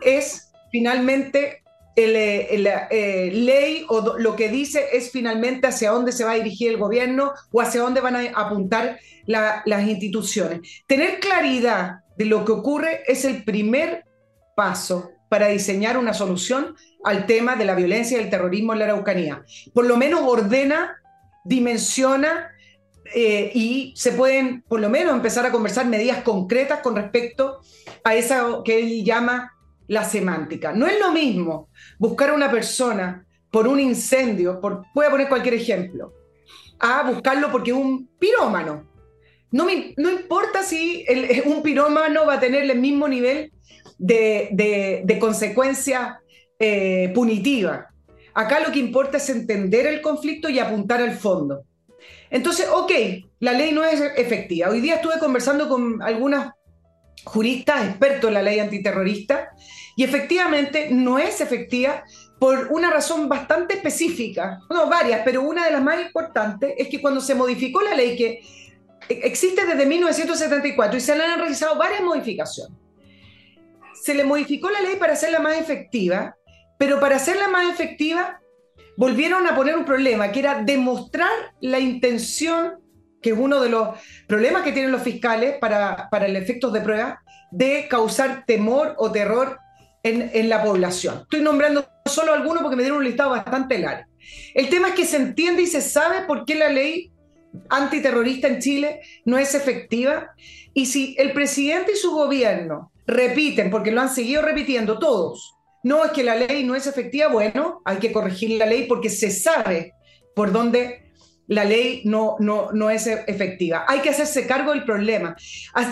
es 0.02 0.52
finalmente 0.70 1.63
la 1.96 2.88
eh, 2.90 3.30
ley 3.32 3.84
o 3.88 4.18
lo 4.18 4.34
que 4.36 4.48
dice 4.48 4.88
es 4.92 5.10
finalmente 5.10 5.68
hacia 5.68 5.90
dónde 5.90 6.12
se 6.12 6.24
va 6.24 6.32
a 6.32 6.36
dirigir 6.36 6.70
el 6.70 6.76
gobierno 6.76 7.32
o 7.52 7.60
hacia 7.60 7.82
dónde 7.82 8.00
van 8.00 8.16
a 8.16 8.30
apuntar 8.34 8.98
las 9.26 9.86
instituciones. 9.86 10.84
Tener 10.86 11.20
claridad 11.20 12.00
de 12.16 12.26
lo 12.26 12.44
que 12.44 12.52
ocurre 12.52 13.02
es 13.06 13.24
el 13.24 13.44
primer 13.44 14.04
paso 14.56 15.10
para 15.28 15.48
diseñar 15.48 15.96
una 15.96 16.14
solución 16.14 16.76
al 17.02 17.26
tema 17.26 17.56
de 17.56 17.64
la 17.64 17.74
violencia 17.74 18.18
y 18.18 18.22
el 18.22 18.30
terrorismo 18.30 18.72
en 18.72 18.78
la 18.80 18.84
Araucanía. 18.86 19.44
Por 19.72 19.86
lo 19.86 19.96
menos 19.96 20.20
ordena, 20.24 20.96
dimensiona 21.44 22.50
eh, 23.14 23.50
y 23.54 23.92
se 23.96 24.12
pueden 24.12 24.62
por 24.62 24.80
lo 24.80 24.88
menos 24.88 25.12
empezar 25.12 25.44
a 25.44 25.52
conversar 25.52 25.86
medidas 25.86 26.22
concretas 26.22 26.80
con 26.80 26.96
respecto 26.96 27.60
a 28.02 28.14
esa 28.14 28.46
que 28.64 28.78
él 28.78 29.04
llama 29.04 29.53
la 29.88 30.04
semántica. 30.04 30.72
No 30.72 30.86
es 30.86 30.98
lo 30.98 31.12
mismo 31.12 31.68
buscar 31.98 32.30
a 32.30 32.34
una 32.34 32.50
persona 32.50 33.26
por 33.50 33.68
un 33.68 33.78
incendio, 33.78 34.60
por, 34.60 34.82
voy 34.94 35.06
a 35.06 35.10
poner 35.10 35.28
cualquier 35.28 35.54
ejemplo, 35.54 36.12
a 36.80 37.08
buscarlo 37.08 37.50
porque 37.52 37.70
es 37.70 37.76
un 37.76 38.08
pirómano. 38.18 38.88
No, 39.52 39.66
no 39.96 40.10
importa 40.10 40.62
si 40.62 41.06
un 41.44 41.62
pirómano 41.62 42.26
va 42.26 42.34
a 42.34 42.40
tener 42.40 42.68
el 42.68 42.80
mismo 42.80 43.06
nivel 43.06 43.52
de, 43.98 45.02
de, 45.04 45.18
consecuencia 45.18 46.20
eh, 46.58 47.12
punitiva. 47.14 47.88
Acá 48.34 48.58
lo 48.58 48.72
que 48.72 48.80
importa 48.80 49.18
es 49.18 49.30
entender 49.30 49.86
el 49.86 50.00
conflicto 50.00 50.48
y 50.48 50.58
apuntar 50.58 51.00
al 51.00 51.12
fondo. 51.12 51.62
Entonces, 52.30 52.66
ok, 52.72 52.90
la 53.38 53.52
ley 53.52 53.70
no 53.70 53.84
es 53.84 54.00
efectiva. 54.16 54.70
Hoy 54.70 54.80
día 54.80 54.96
estuve 54.96 55.20
conversando 55.20 55.68
con 55.68 56.02
algunas 56.02 56.53
juristas 57.25 57.87
expertos 57.87 58.28
en 58.28 58.35
la 58.35 58.42
ley 58.42 58.59
antiterrorista 58.59 59.50
y 59.97 60.04
efectivamente 60.04 60.88
no 60.90 61.18
es 61.18 61.40
efectiva 61.40 62.04
por 62.38 62.68
una 62.73 62.90
razón 62.90 63.28
bastante 63.28 63.75
específica, 63.75 64.61
no 64.68 64.88
varias, 64.88 65.23
pero 65.25 65.42
una 65.42 65.64
de 65.64 65.71
las 65.71 65.83
más 65.83 66.00
importantes 66.04 66.75
es 66.76 66.88
que 66.88 67.00
cuando 67.00 67.21
se 67.21 67.35
modificó 67.35 67.80
la 67.80 67.94
ley 67.94 68.16
que 68.16 68.42
existe 69.09 69.64
desde 69.64 69.87
1974 69.87 70.97
y 70.97 71.00
se 71.00 71.16
le 71.16 71.25
han 71.25 71.38
realizado 71.38 71.76
varias 71.76 72.02
modificaciones, 72.02 72.76
se 74.02 74.14
le 74.14 74.25
modificó 74.25 74.71
la 74.71 74.80
ley 74.80 74.97
para 74.97 75.14
hacerla 75.14 75.38
más 75.38 75.59
efectiva, 75.59 76.37
pero 76.78 77.00
para 77.00 77.16
hacerla 77.16 77.49
más 77.49 77.71
efectiva 77.71 78.40
volvieron 78.97 79.47
a 79.47 79.54
poner 79.54 79.76
un 79.76 79.85
problema, 79.85 80.30
que 80.30 80.40
era 80.40 80.62
demostrar 80.62 81.54
la 81.61 81.78
intención 81.78 82.83
que 83.24 83.30
es 83.30 83.38
uno 83.38 83.62
de 83.62 83.70
los 83.70 83.88
problemas 84.28 84.62
que 84.64 84.72
tienen 84.72 84.92
los 84.92 85.00
fiscales 85.00 85.56
para, 85.58 86.10
para 86.10 86.26
el 86.26 86.36
efectos 86.36 86.74
de 86.74 86.82
prueba, 86.82 87.22
de 87.50 87.88
causar 87.88 88.44
temor 88.46 88.94
o 88.98 89.10
terror 89.10 89.58
en, 90.02 90.30
en, 90.34 90.50
la 90.50 90.62
población. 90.62 91.20
Estoy 91.22 91.40
nombrando 91.40 91.88
solo 92.04 92.34
algunos 92.34 92.62
porque 92.62 92.76
me 92.76 92.82
dieron 92.82 92.98
un 92.98 93.04
listado 93.04 93.30
bastante 93.30 93.78
largo. 93.78 94.04
El 94.52 94.68
tema 94.68 94.88
es 94.88 94.94
que 94.94 95.06
se 95.06 95.16
entiende 95.16 95.62
y 95.62 95.66
se 95.66 95.80
sabe 95.80 96.26
por 96.26 96.44
qué 96.44 96.54
la 96.54 96.68
ley 96.68 97.10
antiterrorista 97.70 98.46
en 98.46 98.58
Chile 98.58 99.00
no 99.24 99.38
es 99.38 99.54
efectiva 99.54 100.34
y 100.74 100.84
si 100.84 101.16
el 101.18 101.32
presidente 101.32 101.92
y 101.92 101.96
su 101.96 102.10
gobierno 102.10 102.92
repiten, 103.06 103.70
porque 103.70 103.90
lo 103.90 104.02
han 104.02 104.14
seguido 104.14 104.42
repitiendo 104.42 104.98
todos, 104.98 105.54
no 105.82 106.04
es 106.04 106.10
que 106.10 106.24
la 106.24 106.36
ley 106.36 106.64
no 106.64 106.74
es 106.74 106.86
efectiva, 106.86 107.28
bueno, 107.28 107.80
hay 107.86 107.96
que 107.96 108.12
corregir 108.12 108.58
la 108.58 108.66
ley 108.66 108.84
porque 108.86 109.08
se 109.08 109.30
sabe 109.30 109.94
por 110.36 110.52
dónde 110.52 111.03
la 111.46 111.64
ley 111.64 112.02
no, 112.04 112.36
no, 112.38 112.72
no 112.72 112.90
es 112.90 113.06
efectiva. 113.06 113.84
Hay 113.88 114.00
que 114.00 114.10
hacerse 114.10 114.46
cargo 114.46 114.72
del 114.72 114.84
problema. 114.84 115.36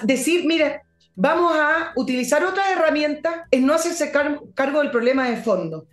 Decir, 0.03 0.45
mire, 0.47 0.83
vamos 1.15 1.55
a 1.55 1.93
utilizar 1.97 2.45
otras 2.45 2.71
herramientas 2.71 3.43
en 3.51 3.67
no 3.67 3.75
hacerse 3.75 4.11
cargo 4.11 4.79
del 4.81 4.91
problema 4.91 5.29
de 5.29 5.37
fondo. 5.37 5.87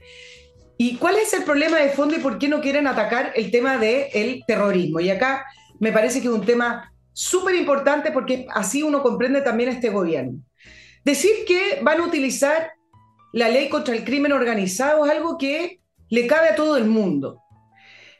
¿Y 0.77 0.95
cuál 0.95 1.17
es 1.17 1.33
el 1.33 1.43
problema 1.43 1.77
de 1.77 1.89
fondo 1.89 2.15
y 2.15 2.19
por 2.19 2.39
qué 2.39 2.47
no 2.47 2.61
quieren 2.61 2.87
atacar 2.87 3.33
el 3.35 3.51
tema 3.51 3.77
del 3.77 4.43
terrorismo? 4.47 5.01
Y 5.01 5.09
acá 5.09 5.45
me 5.79 5.91
parece 5.91 6.21
que 6.21 6.27
es 6.27 6.33
un 6.33 6.45
tema 6.45 6.93
súper 7.11 7.55
importante 7.55 8.11
porque 8.11 8.47
así 8.53 8.81
uno 8.81 9.03
comprende 9.03 9.41
también 9.41 9.69
este 9.69 9.89
gobierno. 9.89 10.39
Decir 11.03 11.31
que 11.45 11.79
van 11.81 11.99
a 11.99 12.05
utilizar 12.05 12.71
la 13.33 13.49
ley 13.49 13.67
contra 13.67 13.93
el 13.93 14.05
crimen 14.05 14.31
organizado 14.31 15.05
es 15.05 15.11
algo 15.11 15.37
que 15.37 15.81
le 16.09 16.27
cabe 16.27 16.49
a 16.49 16.55
todo 16.55 16.77
el 16.77 16.85
mundo. 16.85 17.41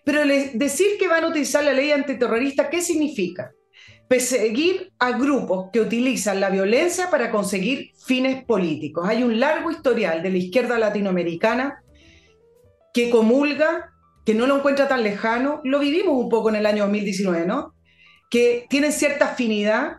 Pero 0.10 0.24
decir 0.25 0.98
que 0.98 1.08
van 1.08 1.24
a 1.24 1.28
utilizar 1.28 1.63
la 1.63 1.72
ley 1.72 1.92
antiterrorista, 1.92 2.68
¿qué 2.68 2.82
significa? 2.82 3.51
Perseguir 4.08 4.92
a 4.98 5.12
grupos 5.12 5.70
que 5.72 5.82
utilizan 5.82 6.39
la 6.39 6.50
violencia 6.50 7.12
para 7.12 7.30
conseguir 7.30 7.92
fines 8.08 8.44
políticos. 8.44 9.08
Hay 9.08 9.22
un 9.22 9.39
largo 9.39 9.70
historial 9.70 10.24
de 10.24 10.32
la 10.32 10.38
izquierda 10.38 10.80
latinoamericana 10.80 11.84
que 12.92 13.12
comulga, 13.12 13.92
que 14.25 14.34
no 14.34 14.48
lo 14.48 14.58
encuentra 14.58 14.88
tan 14.88 15.04
lejano, 15.04 15.62
lo 15.63 15.78
vivimos 15.78 16.18
un 16.18 16.28
poco 16.28 16.50
en 16.50 16.56
el 16.56 16.66
año 16.66 16.86
2019, 16.86 17.46
¿no? 17.46 17.75
Que 18.32 18.66
tienen 18.68 18.92
cierta 18.92 19.34
afinidad 19.34 19.98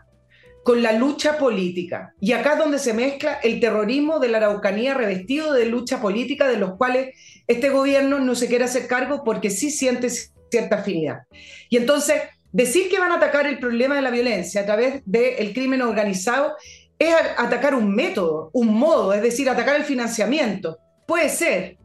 con 0.64 0.82
la 0.82 0.90
lucha 0.90 1.38
política. 1.38 2.14
Y 2.20 2.32
acá 2.32 2.54
es 2.54 2.58
donde 2.58 2.80
se 2.80 2.94
mezcla 2.94 3.34
el 3.44 3.60
terrorismo 3.60 4.18
de 4.18 4.28
la 4.28 4.38
Araucanía 4.38 4.94
revestido 4.94 5.52
de 5.52 5.66
lucha 5.66 6.00
política, 6.00 6.48
de 6.48 6.56
los 6.56 6.76
cuales 6.76 7.14
este 7.50 7.68
gobierno 7.68 8.20
no 8.20 8.36
se 8.36 8.46
quiere 8.46 8.64
hacer 8.64 8.86
cargo 8.86 9.24
porque 9.24 9.50
sí 9.50 9.72
siente 9.72 10.08
cierta 10.08 10.76
afinidad. 10.76 11.22
Y 11.68 11.78
entonces, 11.78 12.22
decir 12.52 12.88
que 12.88 13.00
van 13.00 13.10
a 13.10 13.16
atacar 13.16 13.44
el 13.48 13.58
problema 13.58 13.96
de 13.96 14.02
la 14.02 14.12
violencia 14.12 14.60
a 14.60 14.66
través 14.66 15.02
del 15.04 15.52
crimen 15.52 15.82
organizado 15.82 16.54
es 16.96 17.12
atacar 17.36 17.74
un 17.74 17.92
método, 17.92 18.50
un 18.52 18.68
modo, 18.68 19.12
es 19.12 19.20
decir, 19.20 19.50
atacar 19.50 19.74
el 19.74 19.82
financiamiento. 19.82 20.78
Puede 21.08 21.28
ser, 21.28 21.76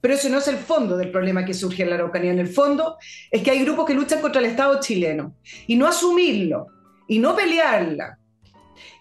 pero 0.00 0.14
eso 0.14 0.28
no 0.28 0.38
es 0.38 0.46
el 0.46 0.56
fondo 0.56 0.96
del 0.96 1.10
problema 1.10 1.44
que 1.44 1.52
surge 1.52 1.82
en 1.82 1.90
la 1.90 1.96
Araucanía. 1.96 2.30
En 2.30 2.38
el 2.38 2.46
fondo 2.46 2.96
es 3.28 3.42
que 3.42 3.50
hay 3.50 3.64
grupos 3.64 3.86
que 3.86 3.94
luchan 3.94 4.20
contra 4.20 4.40
el 4.40 4.46
Estado 4.46 4.78
chileno 4.78 5.34
y 5.66 5.74
no 5.74 5.88
asumirlo 5.88 6.68
y 7.08 7.18
no 7.18 7.34
pelearla 7.34 8.18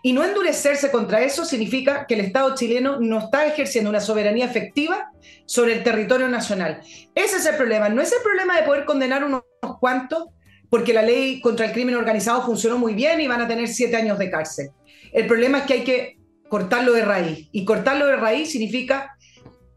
y 0.07 0.13
no 0.13 0.23
endurecerse 0.23 0.89
contra 0.89 1.21
eso 1.21 1.43
significa 1.43 2.05
que 2.07 2.13
el 2.13 2.21
Estado 2.21 2.55
chileno 2.55 2.97
no 2.97 3.19
está 3.19 3.45
ejerciendo 3.45 3.89
una 3.89 3.99
soberanía 3.99 4.45
efectiva 4.45 5.11
sobre 5.45 5.73
el 5.73 5.83
territorio 5.83 6.29
nacional. 6.29 6.79
Ese 7.13 7.35
es 7.35 7.45
el 7.45 7.57
problema. 7.57 7.89
No 7.89 8.01
es 8.01 8.13
el 8.13 8.21
problema 8.23 8.55
de 8.55 8.65
poder 8.65 8.85
condenar 8.85 9.25
unos 9.25 9.41
cuantos 9.81 10.27
porque 10.69 10.93
la 10.93 11.01
ley 11.01 11.41
contra 11.41 11.65
el 11.65 11.73
crimen 11.73 11.95
organizado 11.95 12.41
funcionó 12.41 12.77
muy 12.77 12.93
bien 12.93 13.19
y 13.19 13.27
van 13.27 13.41
a 13.41 13.49
tener 13.49 13.67
siete 13.67 13.97
años 13.97 14.17
de 14.17 14.31
cárcel. 14.31 14.69
El 15.11 15.27
problema 15.27 15.57
es 15.57 15.63
que 15.65 15.73
hay 15.73 15.83
que 15.83 16.17
cortarlo 16.47 16.93
de 16.93 17.03
raíz. 17.03 17.49
Y 17.51 17.65
cortarlo 17.65 18.05
de 18.05 18.15
raíz 18.15 18.49
significa 18.49 19.17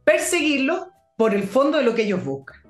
perseguirlo 0.05 0.93
por 1.17 1.35
el 1.35 1.43
fondo 1.43 1.79
de 1.79 1.83
lo 1.83 1.93
que 1.93 2.03
ellos 2.03 2.25
buscan. 2.25 2.61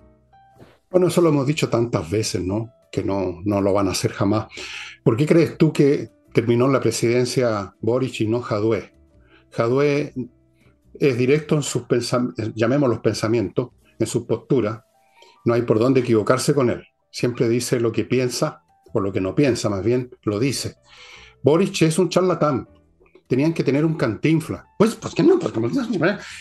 Bueno, 0.91 1.09
eso 1.09 1.21
lo 1.21 1.29
hemos 1.29 1.47
dicho 1.47 1.69
tantas 1.69 2.11
veces, 2.11 2.41
¿no? 2.41 2.73
Que 2.91 3.05
no, 3.05 3.43
no 3.45 3.61
lo 3.61 3.75
van 3.75 3.89
a 3.89 3.91
hacer 3.91 4.13
jamás. 4.13 4.47
¿Por 5.05 5.19
qué 5.19 5.27
crees 5.27 5.59
tú 5.59 5.75
que 5.75 6.09
terminó 6.33 6.69
la 6.69 6.81
presidencia 6.81 7.75
Boric 7.81 8.21
y 8.21 8.27
no 8.27 8.41
Jadwe? 8.41 8.93
Jadwe 9.51 10.15
es 10.99 11.19
directo 11.19 11.57
en 11.57 11.63
sus 11.63 11.83
pensamientos, 11.83 12.53
llamemos 12.55 12.89
los 12.89 13.01
pensamientos, 13.01 13.71
en 13.99 14.07
su 14.07 14.27
postura. 14.27 14.85
No 15.45 15.55
hay 15.55 15.63
por 15.63 15.79
dónde 15.79 16.01
equivocarse 16.01 16.55
con 16.55 16.71
él. 16.71 16.83
Siempre 17.11 17.49
dice 17.49 17.81
lo 17.81 17.93
que 17.93 18.05
piensa, 18.05 18.63
o 18.93 19.01
lo 19.01 19.13
que 19.13 19.21
no 19.21 19.35
piensa 19.35 19.69
más 19.69 19.85
bien, 19.85 20.11
lo 20.23 20.39
dice. 20.39 20.77
Boris 21.43 21.83
es 21.83 21.99
un 21.99 22.09
charlatán. 22.09 22.69
Tenían 23.27 23.55
que 23.55 23.63
tener 23.63 23.85
un 23.85 23.95
cantinfla. 23.95 24.67
Pues, 24.77 24.97
pues 24.97 25.15
que 25.15 25.23
no, 25.23 25.39
porque 25.39 25.61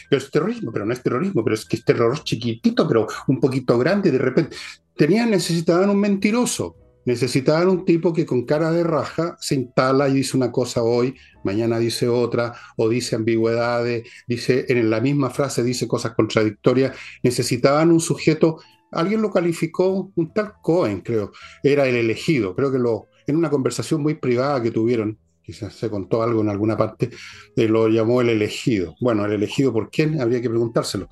es 0.10 0.31
terrorismo, 0.31 0.72
pero 0.72 0.86
no 0.86 0.93
es 0.93 1.03
terrorismo, 1.03 1.43
pero 1.43 1.53
es 1.53 1.65
que 1.65 1.75
es 1.75 1.86
terror 1.86 2.24
chiquitito, 2.24 2.88
pero 2.88 3.08
un 3.27 3.39
poquito 3.39 3.77
grande, 3.77 4.12
de 4.12 4.17
repente. 4.17 4.55
Tenían, 4.96 5.29
necesitaban 5.29 5.89
un 5.89 6.00
mentiroso, 6.00 6.75
necesitaban 7.09 7.69
un 7.69 7.85
tipo 7.85 8.13
que 8.13 8.23
con 8.23 8.45
cara 8.45 8.71
de 8.71 8.83
raja 8.83 9.35
se 9.39 9.55
instala 9.55 10.07
y 10.07 10.13
dice 10.13 10.37
una 10.37 10.51
cosa 10.51 10.83
hoy, 10.83 11.15
mañana 11.43 11.79
dice 11.79 12.07
otra, 12.07 12.53
o 12.77 12.87
dice 12.87 13.15
ambigüedades, 13.15 14.07
dice 14.27 14.67
en 14.69 14.91
la 14.91 15.01
misma 15.01 15.31
frase 15.31 15.63
dice 15.63 15.87
cosas 15.87 16.13
contradictorias. 16.13 16.95
Necesitaban 17.23 17.89
un 17.91 17.99
sujeto 17.99 18.59
alguien 18.91 19.23
lo 19.23 19.31
calificó, 19.31 20.11
un 20.15 20.33
tal 20.33 20.53
Cohen, 20.61 21.01
creo, 21.01 21.31
era 21.63 21.87
el 21.87 21.95
elegido. 21.95 22.55
Creo 22.55 22.71
que 22.71 22.77
lo, 22.77 23.07
en 23.25 23.35
una 23.35 23.49
conversación 23.49 24.01
muy 24.01 24.13
privada 24.13 24.61
que 24.61 24.69
tuvieron, 24.71 25.17
quizás 25.41 25.73
se 25.73 25.89
contó 25.89 26.21
algo 26.21 26.41
en 26.41 26.49
alguna 26.49 26.77
parte, 26.77 27.09
eh, 27.55 27.67
lo 27.67 27.87
llamó 27.87 28.21
el 28.21 28.29
elegido. 28.29 28.95
Bueno, 29.01 29.25
el 29.25 29.31
elegido 29.31 29.73
por 29.73 29.89
quién, 29.89 30.21
habría 30.21 30.41
que 30.41 30.49
preguntárselo. 30.49 31.09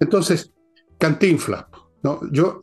Entonces, 0.00 0.52
Cantinflas, 0.98 1.66
¿no? 2.02 2.20
Yo, 2.32 2.62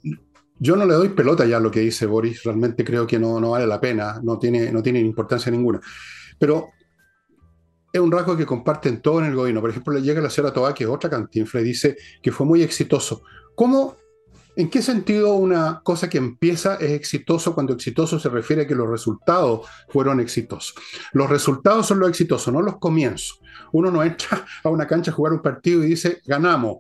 yo 0.62 0.76
no 0.76 0.86
le 0.86 0.94
doy 0.94 1.10
pelota 1.10 1.44
ya 1.44 1.58
a 1.58 1.60
lo 1.60 1.72
que 1.72 1.80
dice 1.80 2.06
Boris, 2.06 2.44
realmente 2.44 2.86
creo 2.86 3.08
que 3.08 3.18
no, 3.18 3.40
no 3.40 3.52
vale 3.52 3.66
la 3.66 3.82
pena, 3.82 4.22
no 4.22 4.38
tiene, 4.38 4.72
no 4.72 4.84
tiene 4.84 5.00
importancia 5.00 5.52
ninguna. 5.52 5.82
Pero 6.38 6.70
es 7.92 8.00
un 8.00 8.12
rasgo 8.12 8.38
que 8.38 8.46
comparten 8.46 9.02
todo 9.02 9.20
en 9.22 9.26
el 9.26 9.36
gobierno. 9.36 9.60
Por 9.60 9.72
ejemplo, 9.72 9.92
le 9.92 10.04
llega 10.04 10.22
la 10.22 10.30
señora 10.30 10.54
Toa, 10.54 10.76
que 10.76 10.84
es 10.84 10.90
otra 10.90 11.10
cantinfla, 11.10 11.62
y 11.62 11.64
dice 11.64 11.98
que 12.22 12.32
fue 12.32 12.46
muy 12.46 12.62
exitoso. 12.62 13.24
¿Cómo 13.56 13.98
¿En 14.56 14.70
qué 14.70 14.82
sentido 14.82 15.34
una 15.36 15.82
cosa 15.82 16.10
que 16.10 16.18
empieza 16.18 16.76
es 16.76 16.92
exitoso 16.92 17.56
cuando 17.56 17.74
exitoso 17.74 18.20
se 18.20 18.28
refiere 18.28 18.64
a 18.64 18.68
que 18.68 18.76
los 18.76 18.88
resultados 18.88 19.66
fueron 19.88 20.20
exitosos? 20.20 20.76
Los 21.14 21.30
resultados 21.30 21.88
son 21.88 22.00
lo 22.00 22.08
exitoso, 22.08 22.52
no 22.52 22.62
los 22.62 22.78
comienzos. 22.78 23.42
Uno 23.72 23.90
no 23.90 24.04
entra 24.04 24.46
a 24.64 24.70
una 24.70 24.86
cancha 24.86 25.10
a 25.10 25.14
jugar 25.14 25.34
un 25.34 25.42
partido 25.42 25.84
y 25.84 25.88
dice, 25.88 26.22
ganamos. 26.26 26.80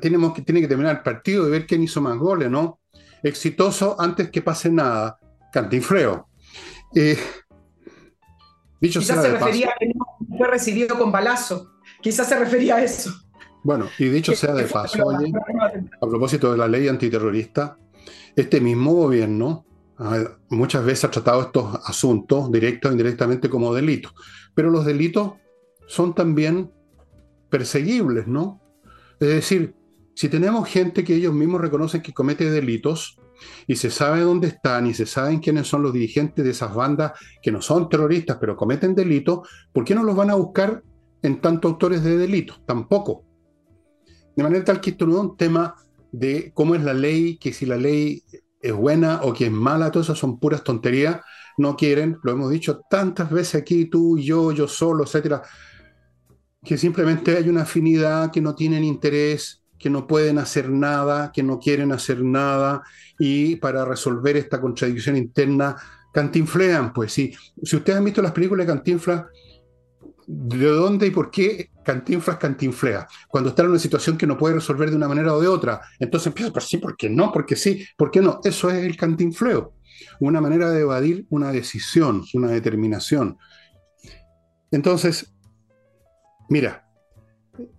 Tenemos 0.00 0.32
que, 0.32 0.42
tiene 0.42 0.60
que 0.60 0.68
terminar 0.68 0.96
el 0.96 1.02
partido 1.02 1.46
y 1.46 1.50
ver 1.50 1.66
quién 1.66 1.82
hizo 1.82 2.00
más 2.00 2.16
goles, 2.16 2.50
¿no? 2.50 2.78
Exitoso 3.22 3.96
antes 3.98 4.30
que 4.30 4.42
pase 4.42 4.70
nada. 4.70 5.18
Cantinfreo. 5.52 6.28
Eh, 6.94 7.18
dicho 8.80 9.00
Quizás 9.00 9.22
se 9.22 9.32
refería 9.32 9.68
a 9.68 9.74
que 9.78 9.86
no 9.88 10.36
fue 10.36 10.48
recibido 10.48 10.98
con 10.98 11.10
balazo. 11.10 11.72
Quizás 12.00 12.28
se 12.28 12.38
refería 12.38 12.76
a 12.76 12.84
eso. 12.84 13.12
Bueno, 13.62 13.86
y 13.98 14.08
dicho 14.08 14.34
sea 14.34 14.54
de 14.54 14.64
paso, 14.64 15.04
oye, 15.04 15.32
a 16.00 16.06
propósito 16.06 16.52
de 16.52 16.58
la 16.58 16.68
ley 16.68 16.88
antiterrorista, 16.88 17.76
este 18.36 18.60
mismo 18.60 18.92
gobierno 18.94 19.66
ah, 19.98 20.24
muchas 20.48 20.84
veces 20.84 21.04
ha 21.04 21.10
tratado 21.10 21.42
estos 21.42 21.74
asuntos 21.84 22.50
directos 22.52 22.88
o 22.88 22.92
indirectamente 22.92 23.50
como 23.50 23.74
delitos, 23.74 24.14
pero 24.54 24.70
los 24.70 24.84
delitos 24.84 25.32
son 25.86 26.14
también 26.14 26.70
perseguibles, 27.50 28.26
¿no? 28.26 28.60
Es 29.20 29.28
decir, 29.28 29.74
si 30.18 30.28
tenemos 30.28 30.68
gente 30.68 31.04
que 31.04 31.14
ellos 31.14 31.32
mismos 31.32 31.60
reconocen 31.60 32.02
que 32.02 32.12
comete 32.12 32.50
delitos 32.50 33.20
y 33.68 33.76
se 33.76 33.88
sabe 33.88 34.22
dónde 34.22 34.48
están 34.48 34.88
y 34.88 34.92
se 34.92 35.06
saben 35.06 35.38
quiénes 35.38 35.68
son 35.68 35.80
los 35.80 35.92
dirigentes 35.92 36.44
de 36.44 36.50
esas 36.50 36.74
bandas 36.74 37.12
que 37.40 37.52
no 37.52 37.62
son 37.62 37.88
terroristas 37.88 38.36
pero 38.40 38.56
cometen 38.56 38.96
delitos, 38.96 39.48
¿por 39.72 39.84
qué 39.84 39.94
no 39.94 40.02
los 40.02 40.16
van 40.16 40.30
a 40.30 40.34
buscar 40.34 40.82
en 41.22 41.40
tanto 41.40 41.68
autores 41.68 42.02
de 42.02 42.16
delitos? 42.16 42.60
Tampoco. 42.66 43.22
De 44.34 44.42
manera 44.42 44.64
tal 44.64 44.80
que 44.80 44.90
esto 44.90 45.06
no 45.06 45.14
es 45.14 45.20
un 45.20 45.36
tema 45.36 45.76
de 46.10 46.50
cómo 46.52 46.74
es 46.74 46.82
la 46.82 46.94
ley, 46.94 47.38
que 47.38 47.52
si 47.52 47.64
la 47.64 47.76
ley 47.76 48.24
es 48.60 48.72
buena 48.72 49.20
o 49.22 49.32
que 49.32 49.46
es 49.46 49.52
mala, 49.52 49.92
todas 49.92 50.06
esas 50.06 50.18
son 50.18 50.40
puras 50.40 50.64
tonterías. 50.64 51.20
No 51.58 51.76
quieren, 51.76 52.18
lo 52.24 52.32
hemos 52.32 52.50
dicho 52.50 52.80
tantas 52.90 53.30
veces 53.30 53.62
aquí, 53.62 53.84
tú, 53.84 54.18
yo, 54.18 54.50
yo 54.50 54.66
solo, 54.66 55.04
etcétera, 55.04 55.42
que 56.64 56.76
simplemente 56.76 57.36
hay 57.36 57.48
una 57.48 57.62
afinidad, 57.62 58.32
que 58.32 58.40
no 58.40 58.56
tienen 58.56 58.82
interés, 58.82 59.62
que 59.78 59.90
no 59.90 60.06
pueden 60.06 60.38
hacer 60.38 60.70
nada, 60.70 61.30
que 61.32 61.42
no 61.42 61.58
quieren 61.58 61.92
hacer 61.92 62.22
nada, 62.22 62.82
y 63.18 63.56
para 63.56 63.84
resolver 63.84 64.36
esta 64.36 64.60
contradicción 64.60 65.16
interna, 65.16 65.76
cantinflean, 66.12 66.92
pues 66.92 67.12
sí. 67.12 67.34
Si 67.62 67.76
ustedes 67.76 67.98
han 67.98 68.04
visto 68.04 68.22
las 68.22 68.32
películas 68.32 68.66
de 68.66 68.72
Cantinflas, 68.72 69.24
¿de 70.26 70.66
dónde 70.66 71.06
y 71.06 71.10
por 71.10 71.30
qué 71.30 71.70
Cantinflas 71.88 72.36
cantinflea, 72.36 73.08
cuando 73.28 73.48
está 73.48 73.62
en 73.62 73.70
una 73.70 73.78
situación 73.78 74.18
que 74.18 74.26
no 74.26 74.36
puede 74.36 74.56
resolver 74.56 74.90
de 74.90 74.96
una 74.96 75.08
manera 75.08 75.32
o 75.32 75.40
de 75.40 75.48
otra. 75.48 75.80
Entonces 75.98 76.26
empieza 76.26 76.52
por 76.52 76.62
sí, 76.62 76.76
¿por 76.76 76.98
qué 76.98 77.08
no? 77.08 77.32
Porque 77.32 77.56
sí, 77.56 77.82
¿por 77.96 78.10
qué 78.10 78.20
no? 78.20 78.40
Eso 78.44 78.68
es 78.68 78.84
el 78.84 78.94
cantinfleo, 78.94 79.72
una 80.20 80.42
manera 80.42 80.68
de 80.70 80.82
evadir 80.82 81.24
una 81.30 81.50
decisión, 81.50 82.26
una 82.34 82.48
determinación. 82.48 83.38
Entonces, 84.70 85.32
mira, 86.50 86.87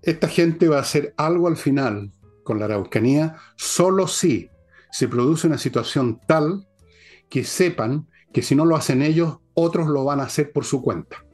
esta 0.02 0.28
gente 0.28 0.68
va 0.68 0.78
a 0.78 0.82
hacer 0.82 1.14
algo 1.18 1.48
al 1.48 1.58
final 1.58 2.12
con 2.44 2.60
la 2.60 2.66
Araucanía 2.66 3.38
solo 3.56 4.08
si 4.08 4.50
se 4.92 5.08
produce 5.08 5.48
una 5.48 5.58
situación 5.58 6.20
tal 6.28 6.68
que 7.30 7.44
sepan 7.44 8.08
que 8.34 8.42
si 8.42 8.56
no 8.56 8.66
lo 8.66 8.76
hacen 8.76 9.02
ellos, 9.02 9.38
otros 9.54 9.88
lo 9.88 10.04
van 10.04 10.20
a 10.20 10.24
hacer 10.24 10.52
por 10.52 10.66
su 10.66 10.82
cuenta. 10.82 11.26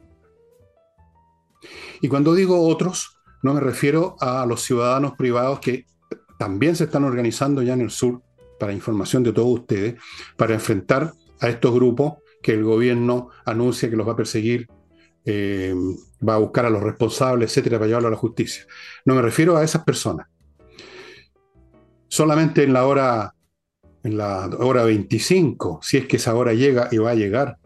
Y 2.02 2.08
cuando 2.08 2.34
digo 2.34 2.68
otros, 2.68 3.18
no 3.44 3.54
me 3.54 3.60
refiero 3.60 4.16
a 4.20 4.46
los 4.46 4.62
ciudadanos 4.62 5.14
privados 5.18 5.60
que 5.60 5.86
también 6.38 6.76
se 6.76 6.86
están 6.86 7.04
organizando 7.04 7.62
ya 7.62 7.74
en 7.74 7.82
el 7.82 7.92
sur, 7.92 8.22
para 8.60 8.74
información 8.74 9.24
de 9.24 9.34
todos 9.34 9.60
ustedes, 9.60 9.96
para 10.38 10.54
enfrentar 10.54 11.14
a 11.40 11.50
estos 11.50 11.74
grupos 11.74 12.16
que 12.42 12.54
el 12.54 12.64
gobierno 12.64 13.30
anuncia 13.46 13.90
que 13.90 13.96
los 13.96 14.08
va 14.08 14.14
a 14.14 14.18
perseguir, 14.18 14.68
eh, 15.26 15.74
va 16.28 16.36
a 16.36 16.40
buscar 16.40 16.66
a 16.66 16.70
los 16.70 16.84
responsables, 16.84 17.50
etcétera, 17.50 17.78
para 17.78 17.88
llevarlo 17.88 18.08
a 18.10 18.12
la 18.12 18.18
justicia. 18.18 18.66
No 19.06 19.16
me 19.16 19.22
refiero 19.22 19.58
a 19.58 19.64
esas 19.64 19.84
personas. 19.84 20.28
Solamente 22.08 22.64
en 22.64 22.74
la 22.74 22.86
hora, 22.86 23.36
en 24.04 24.18
la 24.18 24.50
hora 24.60 24.84
25, 24.84 25.80
si 25.82 25.98
es 25.98 26.08
que 26.08 26.18
esa 26.18 26.36
hora 26.36 26.54
llega 26.54 26.88
y 26.92 26.98
va 26.98 27.12
a 27.12 27.16
llegar, 27.16 27.58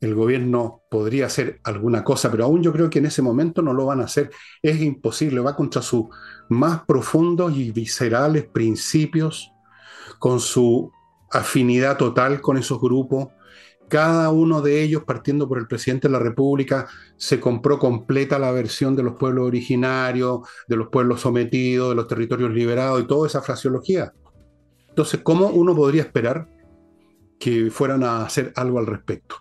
el 0.00 0.14
gobierno 0.14 0.82
podría 0.90 1.26
hacer 1.26 1.60
alguna 1.62 2.02
cosa, 2.04 2.30
pero 2.30 2.44
aún 2.44 2.62
yo 2.62 2.72
creo 2.72 2.88
que 2.88 3.00
en 3.00 3.06
ese 3.06 3.20
momento 3.20 3.60
no 3.60 3.74
lo 3.74 3.86
van 3.86 4.00
a 4.00 4.04
hacer. 4.04 4.30
Es 4.62 4.80
imposible, 4.80 5.40
va 5.40 5.54
contra 5.54 5.82
sus 5.82 6.06
más 6.48 6.82
profundos 6.86 7.54
y 7.54 7.70
viscerales 7.70 8.46
principios, 8.46 9.52
con 10.18 10.40
su 10.40 10.90
afinidad 11.30 11.98
total 11.98 12.40
con 12.40 12.56
esos 12.56 12.80
grupos. 12.80 13.28
Cada 13.90 14.30
uno 14.30 14.62
de 14.62 14.82
ellos, 14.82 15.02
partiendo 15.02 15.48
por 15.48 15.58
el 15.58 15.66
presidente 15.66 16.06
de 16.06 16.12
la 16.12 16.20
República, 16.20 16.86
se 17.16 17.40
compró 17.40 17.76
completa 17.80 18.38
la 18.38 18.52
versión 18.52 18.94
de 18.94 19.02
los 19.02 19.16
pueblos 19.16 19.48
originarios, 19.48 20.42
de 20.68 20.76
los 20.76 20.88
pueblos 20.88 21.22
sometidos, 21.22 21.88
de 21.88 21.96
los 21.96 22.06
territorios 22.06 22.52
liberados 22.52 23.02
y 23.02 23.06
toda 23.08 23.26
esa 23.26 23.42
fraseología. 23.42 24.12
Entonces, 24.88 25.20
¿cómo 25.24 25.48
uno 25.48 25.74
podría 25.74 26.02
esperar 26.02 26.46
que 27.40 27.68
fueran 27.72 28.04
a 28.04 28.22
hacer 28.22 28.52
algo 28.54 28.78
al 28.78 28.86
respecto? 28.86 29.34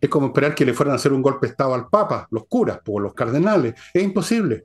Es 0.00 0.08
como 0.08 0.28
esperar 0.28 0.54
que 0.54 0.64
le 0.64 0.72
fueran 0.72 0.94
a 0.94 0.96
hacer 0.96 1.12
un 1.12 1.20
golpe 1.20 1.46
de 1.46 1.50
Estado 1.50 1.74
al 1.74 1.88
Papa, 1.88 2.28
los 2.30 2.46
curas, 2.46 2.80
o 2.86 2.98
los 2.98 3.12
cardenales. 3.12 3.74
Es 3.92 4.02
imposible. 4.02 4.64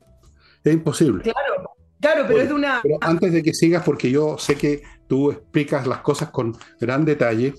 Es 0.64 0.74
imposible. 0.74 1.24
Claro, 1.24 1.76
claro, 2.00 2.24
pero 2.28 2.40
es 2.40 2.48
de 2.48 2.54
una. 2.54 2.80
Pero 2.82 2.98
antes 3.02 3.34
de 3.34 3.44
que 3.44 3.54
sigas, 3.54 3.84
porque 3.84 4.10
yo 4.10 4.38
sé 4.38 4.56
que 4.56 4.84
tú 5.08 5.32
explicas 5.32 5.86
las 5.86 6.00
cosas 6.00 6.30
con 6.30 6.56
gran 6.80 7.04
detalle, 7.04 7.56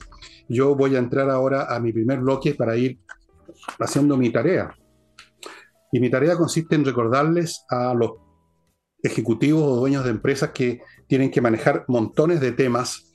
yo 0.49 0.75
voy 0.75 0.97
a 0.97 0.99
entrar 0.99 1.31
ahora 1.31 1.75
a 1.75 1.81
mi 1.81 1.93
primer 1.93 2.21
bloque 2.21 2.55
para 2.55 2.77
ir 2.77 2.99
haciendo 3.79 4.17
mi 4.17 4.31
tarea. 4.31 4.75
Y 5.93 6.01
mi 6.01 6.11
tarea 6.11 6.37
consiste 6.37 6.75
en 6.75 6.85
recordarles 6.85 7.65
a 7.69 7.95
los 7.95 8.13
ejecutivos 9.03 9.63
o 9.63 9.77
dueños 9.77 10.05
de 10.05 10.11
empresas 10.11 10.51
que 10.51 10.81
tienen 11.07 11.31
que 11.31 11.41
manejar 11.41 11.85
montones 11.89 12.41
de 12.41 12.53
temas 12.53 13.15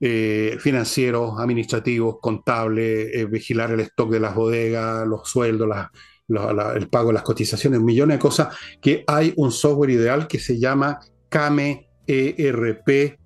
eh, 0.00 0.56
financieros, 0.60 1.38
administrativos, 1.38 2.18
contables, 2.20 3.10
eh, 3.12 3.26
vigilar 3.26 3.72
el 3.72 3.80
stock 3.80 4.10
de 4.10 4.20
las 4.20 4.34
bodegas, 4.34 5.06
los 5.06 5.28
sueldos, 5.28 5.68
el 6.28 6.88
pago 6.88 7.08
de 7.08 7.14
las 7.14 7.22
cotizaciones, 7.22 7.80
millones 7.80 8.16
de 8.16 8.20
cosas, 8.20 8.56
que 8.80 9.04
hay 9.06 9.32
un 9.36 9.50
software 9.50 9.90
ideal 9.90 10.28
que 10.28 10.38
se 10.38 10.58
llama 10.58 11.00
Kame 11.28 11.90
ERP, 12.06 13.18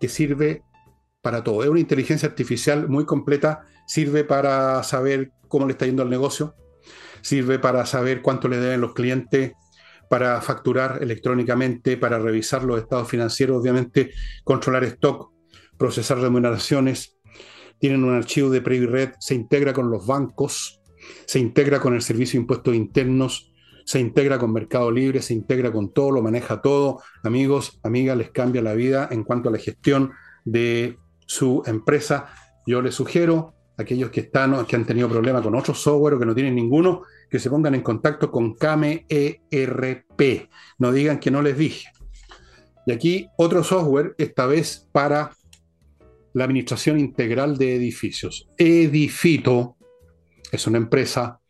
que 0.00 0.08
sirve 0.08 0.62
para 1.26 1.42
todo. 1.42 1.64
Es 1.64 1.68
una 1.68 1.80
inteligencia 1.80 2.28
artificial 2.28 2.88
muy 2.88 3.04
completa, 3.04 3.64
sirve 3.84 4.22
para 4.22 4.80
saber 4.84 5.32
cómo 5.48 5.66
le 5.66 5.72
está 5.72 5.84
yendo 5.84 6.04
al 6.04 6.08
negocio, 6.08 6.54
sirve 7.20 7.58
para 7.58 7.84
saber 7.84 8.22
cuánto 8.22 8.46
le 8.46 8.58
deben 8.58 8.80
los 8.80 8.94
clientes, 8.94 9.54
para 10.08 10.40
facturar 10.40 11.02
electrónicamente, 11.02 11.96
para 11.96 12.20
revisar 12.20 12.62
los 12.62 12.80
estados 12.80 13.08
financieros, 13.08 13.60
obviamente 13.60 14.12
controlar 14.44 14.84
stock, 14.84 15.32
procesar 15.76 16.18
remuneraciones, 16.18 17.18
tienen 17.80 18.04
un 18.04 18.14
archivo 18.14 18.48
de 18.48 18.60
Red, 18.60 19.14
se 19.18 19.34
integra 19.34 19.72
con 19.72 19.90
los 19.90 20.06
bancos, 20.06 20.80
se 21.24 21.40
integra 21.40 21.80
con 21.80 21.92
el 21.94 22.02
Servicio 22.02 22.38
de 22.38 22.42
Impuestos 22.42 22.72
Internos, 22.72 23.52
se 23.84 23.98
integra 23.98 24.38
con 24.38 24.52
Mercado 24.52 24.92
Libre, 24.92 25.22
se 25.22 25.34
integra 25.34 25.72
con 25.72 25.92
todo, 25.92 26.12
lo 26.12 26.22
maneja 26.22 26.62
todo. 26.62 27.02
Amigos, 27.24 27.80
amigas, 27.82 28.16
les 28.16 28.30
cambia 28.30 28.62
la 28.62 28.74
vida 28.74 29.08
en 29.10 29.24
cuanto 29.24 29.48
a 29.48 29.52
la 29.52 29.58
gestión 29.58 30.12
de 30.44 30.96
su 31.26 31.62
empresa. 31.66 32.28
Yo 32.66 32.80
les 32.80 32.94
sugiero 32.94 33.54
a 33.76 33.82
aquellos 33.82 34.10
que, 34.10 34.20
están, 34.20 34.64
que 34.64 34.76
han 34.76 34.86
tenido 34.86 35.08
problemas 35.08 35.42
con 35.42 35.54
otro 35.54 35.74
software 35.74 36.14
o 36.14 36.18
que 36.18 36.26
no 36.26 36.34
tienen 36.34 36.54
ninguno, 36.54 37.02
que 37.28 37.38
se 37.38 37.50
pongan 37.50 37.74
en 37.74 37.82
contacto 37.82 38.30
con 38.30 38.54
Kame 38.54 39.04
ERP. 39.08 40.48
No 40.78 40.92
digan 40.92 41.18
que 41.18 41.30
no 41.30 41.42
les 41.42 41.58
dije. 41.58 41.88
Y 42.86 42.92
aquí 42.92 43.28
otro 43.36 43.62
software, 43.64 44.14
esta 44.16 44.46
vez 44.46 44.88
para 44.92 45.32
la 46.32 46.44
administración 46.44 47.00
integral 47.00 47.56
de 47.58 47.74
edificios. 47.76 48.48
Edifito 48.56 49.76
es 50.52 50.66
una 50.66 50.78
empresa 50.78 51.40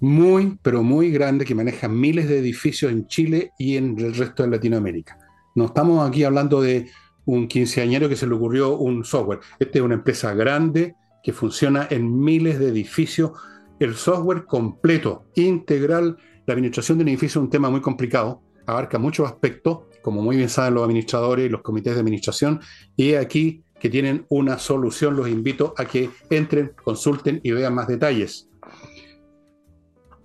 muy, 0.00 0.58
pero 0.60 0.82
muy 0.82 1.12
grande 1.12 1.44
que 1.44 1.54
maneja 1.54 1.88
miles 1.88 2.28
de 2.28 2.40
edificios 2.40 2.90
en 2.90 3.06
Chile 3.06 3.52
y 3.58 3.76
en 3.76 3.96
el 3.98 4.14
resto 4.14 4.42
de 4.42 4.50
Latinoamérica. 4.50 5.16
No 5.54 5.66
estamos 5.66 6.06
aquí 6.06 6.24
hablando 6.24 6.60
de 6.60 6.90
un 7.24 7.48
quinceañero 7.48 8.08
que 8.08 8.16
se 8.16 8.26
le 8.26 8.34
ocurrió 8.34 8.76
un 8.76 9.04
software. 9.04 9.40
Esta 9.58 9.78
es 9.78 9.84
una 9.84 9.94
empresa 9.94 10.34
grande 10.34 10.94
que 11.22 11.32
funciona 11.32 11.86
en 11.90 12.20
miles 12.20 12.58
de 12.58 12.68
edificios. 12.68 13.32
El 13.78 13.94
software 13.94 14.44
completo, 14.44 15.26
integral, 15.34 16.16
la 16.46 16.54
administración 16.54 16.98
de 16.98 17.02
un 17.02 17.08
edificio 17.08 17.40
es 17.40 17.44
un 17.44 17.50
tema 17.50 17.70
muy 17.70 17.80
complicado, 17.80 18.42
abarca 18.66 18.98
muchos 18.98 19.26
aspectos, 19.26 19.80
como 20.02 20.22
muy 20.22 20.36
bien 20.36 20.48
saben 20.48 20.74
los 20.74 20.84
administradores 20.84 21.46
y 21.46 21.48
los 21.48 21.62
comités 21.62 21.94
de 21.94 22.00
administración, 22.00 22.60
y 22.96 23.14
aquí 23.14 23.64
que 23.78 23.90
tienen 23.90 24.26
una 24.28 24.58
solución, 24.58 25.16
los 25.16 25.28
invito 25.28 25.74
a 25.76 25.84
que 25.84 26.10
entren, 26.30 26.72
consulten 26.84 27.40
y 27.42 27.50
vean 27.50 27.74
más 27.74 27.88
detalles. 27.88 28.48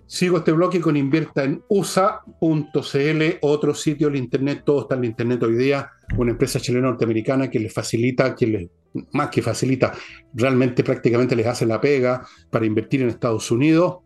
Sigo 0.08 0.38
este 0.38 0.54
bloque 0.54 0.80
con 0.80 0.96
invierta 0.96 1.44
en 1.44 1.62
usa.cl, 1.68 3.22
otro 3.42 3.74
sitio 3.74 4.08
del 4.08 4.16
internet, 4.16 4.64
todo 4.66 4.84
está 4.84 4.96
en 4.96 5.04
el 5.04 5.10
internet 5.10 5.44
hoy 5.44 5.56
día, 5.58 5.92
una 6.16 6.32
empresa 6.32 6.62
chilena 6.62 6.88
norteamericana 6.88 7.50
que 7.50 7.60
les 7.60 7.74
facilita, 7.74 8.34
que 8.34 8.48
les, 8.48 8.70
más 9.12 9.30
que 9.30 9.42
facilita, 9.42 9.94
realmente 10.34 10.82
prácticamente 10.86 11.36
les 11.36 11.46
hace 11.46 11.66
la 11.66 11.82
pega 11.82 12.26
para 12.50 12.66
invertir 12.66 13.02
en 13.02 13.10
Estados 13.10 13.52
Unidos. 13.52 13.98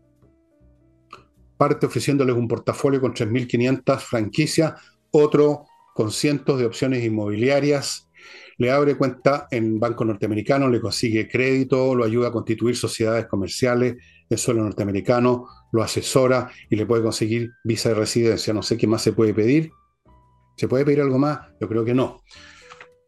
Parte 1.56 1.86
ofreciéndoles 1.86 2.34
un 2.34 2.48
portafolio 2.48 3.00
con 3.00 3.14
3.500 3.14 4.00
franquicias, 4.00 4.74
otro 5.12 5.66
con 5.94 6.10
cientos 6.10 6.58
de 6.58 6.66
opciones 6.66 7.04
inmobiliarias. 7.04 8.08
Le 8.58 8.72
abre 8.72 8.96
cuenta 8.96 9.46
en 9.52 9.78
banco 9.78 10.04
norteamericano, 10.04 10.68
le 10.68 10.80
consigue 10.80 11.28
crédito, 11.28 11.94
lo 11.94 12.04
ayuda 12.04 12.28
a 12.28 12.32
constituir 12.32 12.76
sociedades 12.76 13.26
comerciales 13.26 13.94
en 14.28 14.38
suelo 14.38 14.64
norteamericano, 14.64 15.46
lo 15.72 15.82
asesora 15.82 16.50
y 16.70 16.76
le 16.76 16.86
puede 16.86 17.02
conseguir 17.02 17.50
visa 17.64 17.88
de 17.88 17.96
residencia. 17.96 18.52
No 18.52 18.62
sé 18.62 18.76
qué 18.76 18.86
más 18.86 19.02
se 19.02 19.12
puede 19.12 19.34
pedir. 19.34 19.72
¿Se 20.56 20.68
puede 20.68 20.84
pedir 20.84 21.00
algo 21.00 21.18
más? 21.18 21.40
Yo 21.60 21.68
creo 21.68 21.84
que 21.84 21.94
no. 21.94 22.22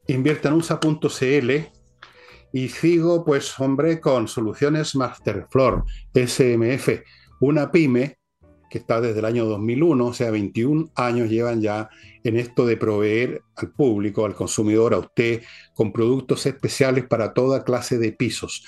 Inviertanusa.cl 0.08 1.50
y 2.52 2.68
sigo, 2.68 3.24
pues, 3.24 3.58
hombre, 3.60 4.00
con 4.00 4.28
Soluciones 4.28 4.94
Masterfloor, 4.94 5.84
SMF, 6.14 7.02
una 7.40 7.70
pyme 7.70 8.18
que 8.70 8.78
está 8.78 9.00
desde 9.00 9.18
el 9.18 9.24
año 9.24 9.44
2001, 9.44 10.06
o 10.06 10.12
sea, 10.12 10.30
21 10.30 10.90
años 10.96 11.28
llevan 11.28 11.60
ya 11.60 11.88
en 12.22 12.36
esto 12.36 12.64
de 12.66 12.76
proveer 12.76 13.42
al 13.56 13.72
público, 13.72 14.24
al 14.24 14.34
consumidor, 14.34 14.94
a 14.94 14.98
usted, 14.98 15.42
con 15.74 15.92
productos 15.92 16.46
especiales 16.46 17.06
para 17.06 17.34
toda 17.34 17.64
clase 17.64 17.98
de 17.98 18.12
pisos 18.12 18.64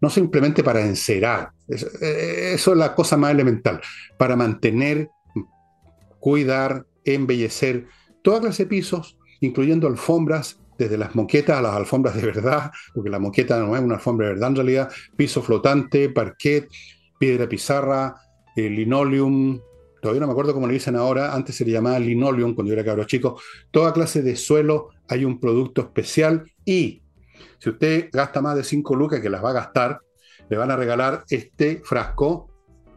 no 0.00 0.10
simplemente 0.10 0.62
para 0.62 0.84
encerar, 0.84 1.50
eh, 1.68 2.52
eso, 2.54 2.72
es 2.72 2.78
la 2.78 2.94
cosa 2.94 3.16
más 3.16 3.32
elemental, 3.32 3.80
para 4.16 4.36
mantener, 4.36 5.08
cuidar, 6.20 6.86
embellecer 7.04 7.86
toda 8.22 8.40
clase 8.40 8.64
de 8.64 8.68
pisos, 8.68 9.18
incluyendo 9.40 9.86
alfombras, 9.86 10.60
desde 10.78 10.96
las 10.96 11.14
moquetas 11.16 11.58
a 11.58 11.62
las 11.62 11.74
alfombras 11.74 12.14
de 12.14 12.22
verdad, 12.22 12.70
porque 12.94 13.10
la 13.10 13.18
moqueta 13.18 13.58
no 13.58 13.74
es 13.74 13.82
una 13.82 13.96
alfombra 13.96 14.28
de 14.28 14.34
verdad 14.34 14.50
en 14.50 14.56
realidad, 14.56 14.92
piso 15.16 15.42
flotante, 15.42 16.08
parquet, 16.08 16.68
piedra 17.18 17.48
pizarra, 17.48 18.14
eh, 18.54 18.70
linoleum, 18.70 19.60
todavía 20.00 20.20
no 20.20 20.28
me 20.28 20.32
acuerdo 20.32 20.54
cómo 20.54 20.68
le 20.68 20.74
dicen 20.74 20.94
ahora, 20.94 21.34
antes 21.34 21.56
se 21.56 21.64
le 21.64 21.72
llamaba 21.72 21.98
linoleum 21.98 22.54
cuando 22.54 22.68
yo 22.68 22.74
era 22.74 22.84
cabro 22.84 23.04
chico, 23.04 23.40
toda 23.72 23.92
clase 23.92 24.22
de 24.22 24.36
suelo 24.36 24.90
hay 25.08 25.24
un 25.24 25.40
producto 25.40 25.80
especial 25.80 26.44
y 26.64 27.02
si 27.58 27.70
usted 27.70 28.08
gasta 28.12 28.40
más 28.40 28.56
de 28.56 28.64
5 28.64 28.94
lucas, 28.94 29.20
que 29.20 29.30
las 29.30 29.44
va 29.44 29.50
a 29.50 29.54
gastar, 29.54 30.00
le 30.48 30.56
van 30.56 30.70
a 30.70 30.76
regalar 30.76 31.24
este 31.28 31.82
frasco 31.84 32.48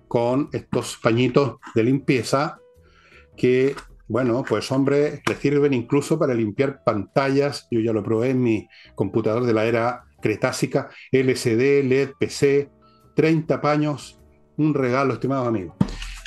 con 0.08 0.50
estos 0.52 0.98
pañitos 0.98 1.58
de 1.74 1.84
limpieza 1.84 2.60
que, 3.36 3.76
bueno, 4.08 4.44
pues 4.48 4.72
hombre, 4.72 5.22
le 5.28 5.36
sirven 5.36 5.74
incluso 5.74 6.20
para 6.20 6.34
limpiar 6.34 6.84
pantallas. 6.84 7.68
Yo 7.72 7.80
ya 7.80 7.94
lo 7.94 8.04
probé 8.04 8.32
en 8.32 8.44
mi 8.44 8.68
computador 8.96 9.46
de 9.46 9.54
la 9.54 9.66
era 9.66 10.04
cretácica, 10.22 10.90
LCD, 11.12 11.84
LED, 11.84 12.12
PC, 12.20 12.70
30 13.16 13.62
paños, 13.62 14.20
un 14.58 14.74
regalo, 14.74 15.14
estimados 15.14 15.48
amigos. 15.48 15.76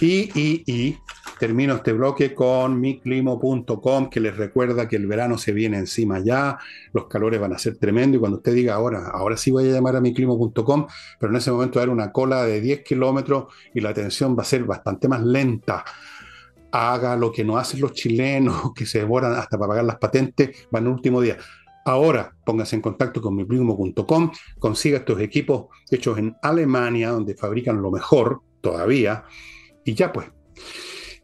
Y, 0.01 0.31
y, 0.35 0.65
y 0.67 0.99
termino 1.45 1.75
este 1.75 1.93
bloque 1.93 2.35
con 2.35 2.81
miclimo.com, 2.81 4.09
que 4.09 4.19
les 4.19 4.35
recuerda 4.35 4.89
que 4.89 4.97
el 4.97 5.07
verano 5.07 5.37
se 5.37 5.53
viene 5.53 5.77
encima 5.77 6.19
ya, 6.19 6.59
los 6.95 7.07
calores 7.07 7.39
van 7.39 7.53
a 7.53 7.59
ser 7.59 7.77
tremendos, 7.77 8.17
y 8.17 8.19
cuando 8.19 8.39
usted 8.39 8.55
diga 8.55 8.73
ahora, 8.73 9.09
ahora 9.13 9.37
sí 9.37 9.51
voy 9.51 9.69
a 9.69 9.73
llamar 9.73 9.95
a 9.95 10.01
miclimo.com, 10.01 10.87
pero 11.21 11.31
en 11.31 11.37
ese 11.37 11.53
momento 11.53 11.75
va 11.75 11.83
a 11.83 11.85
haber 11.85 11.93
una 11.93 12.13
cola 12.13 12.45
de 12.47 12.63
10 12.63 12.81
kilómetros 12.81 13.53
y 13.75 13.83
la 13.83 13.91
atención 13.91 14.35
va 14.35 14.41
a 14.41 14.47
ser 14.47 14.65
bastante 14.65 15.07
más 15.07 15.23
lenta. 15.23 15.85
Haga 16.73 17.15
lo 17.15 17.31
que 17.31 17.45
no 17.45 17.59
hacen 17.59 17.83
los 17.83 17.93
chilenos, 17.93 18.73
que 18.75 18.87
se 18.87 19.01
demoran 19.01 19.35
hasta 19.35 19.59
para 19.59 19.69
pagar 19.69 19.85
las 19.85 19.99
patentes, 19.99 20.67
van 20.71 20.85
el 20.85 20.93
último 20.93 21.21
día. 21.21 21.37
Ahora 21.85 22.35
póngase 22.43 22.77
en 22.77 22.81
contacto 22.81 23.21
con 23.21 23.37
miprimo.com, 23.37 24.33
consiga 24.59 24.97
estos 24.97 25.21
equipos 25.21 25.67
hechos 25.91 26.17
en 26.17 26.35
Alemania, 26.41 27.11
donde 27.11 27.35
fabrican 27.35 27.83
lo 27.83 27.91
mejor 27.91 28.41
todavía, 28.63 29.25
y 29.85 29.93
ya 29.93 30.11
pues. 30.11 30.29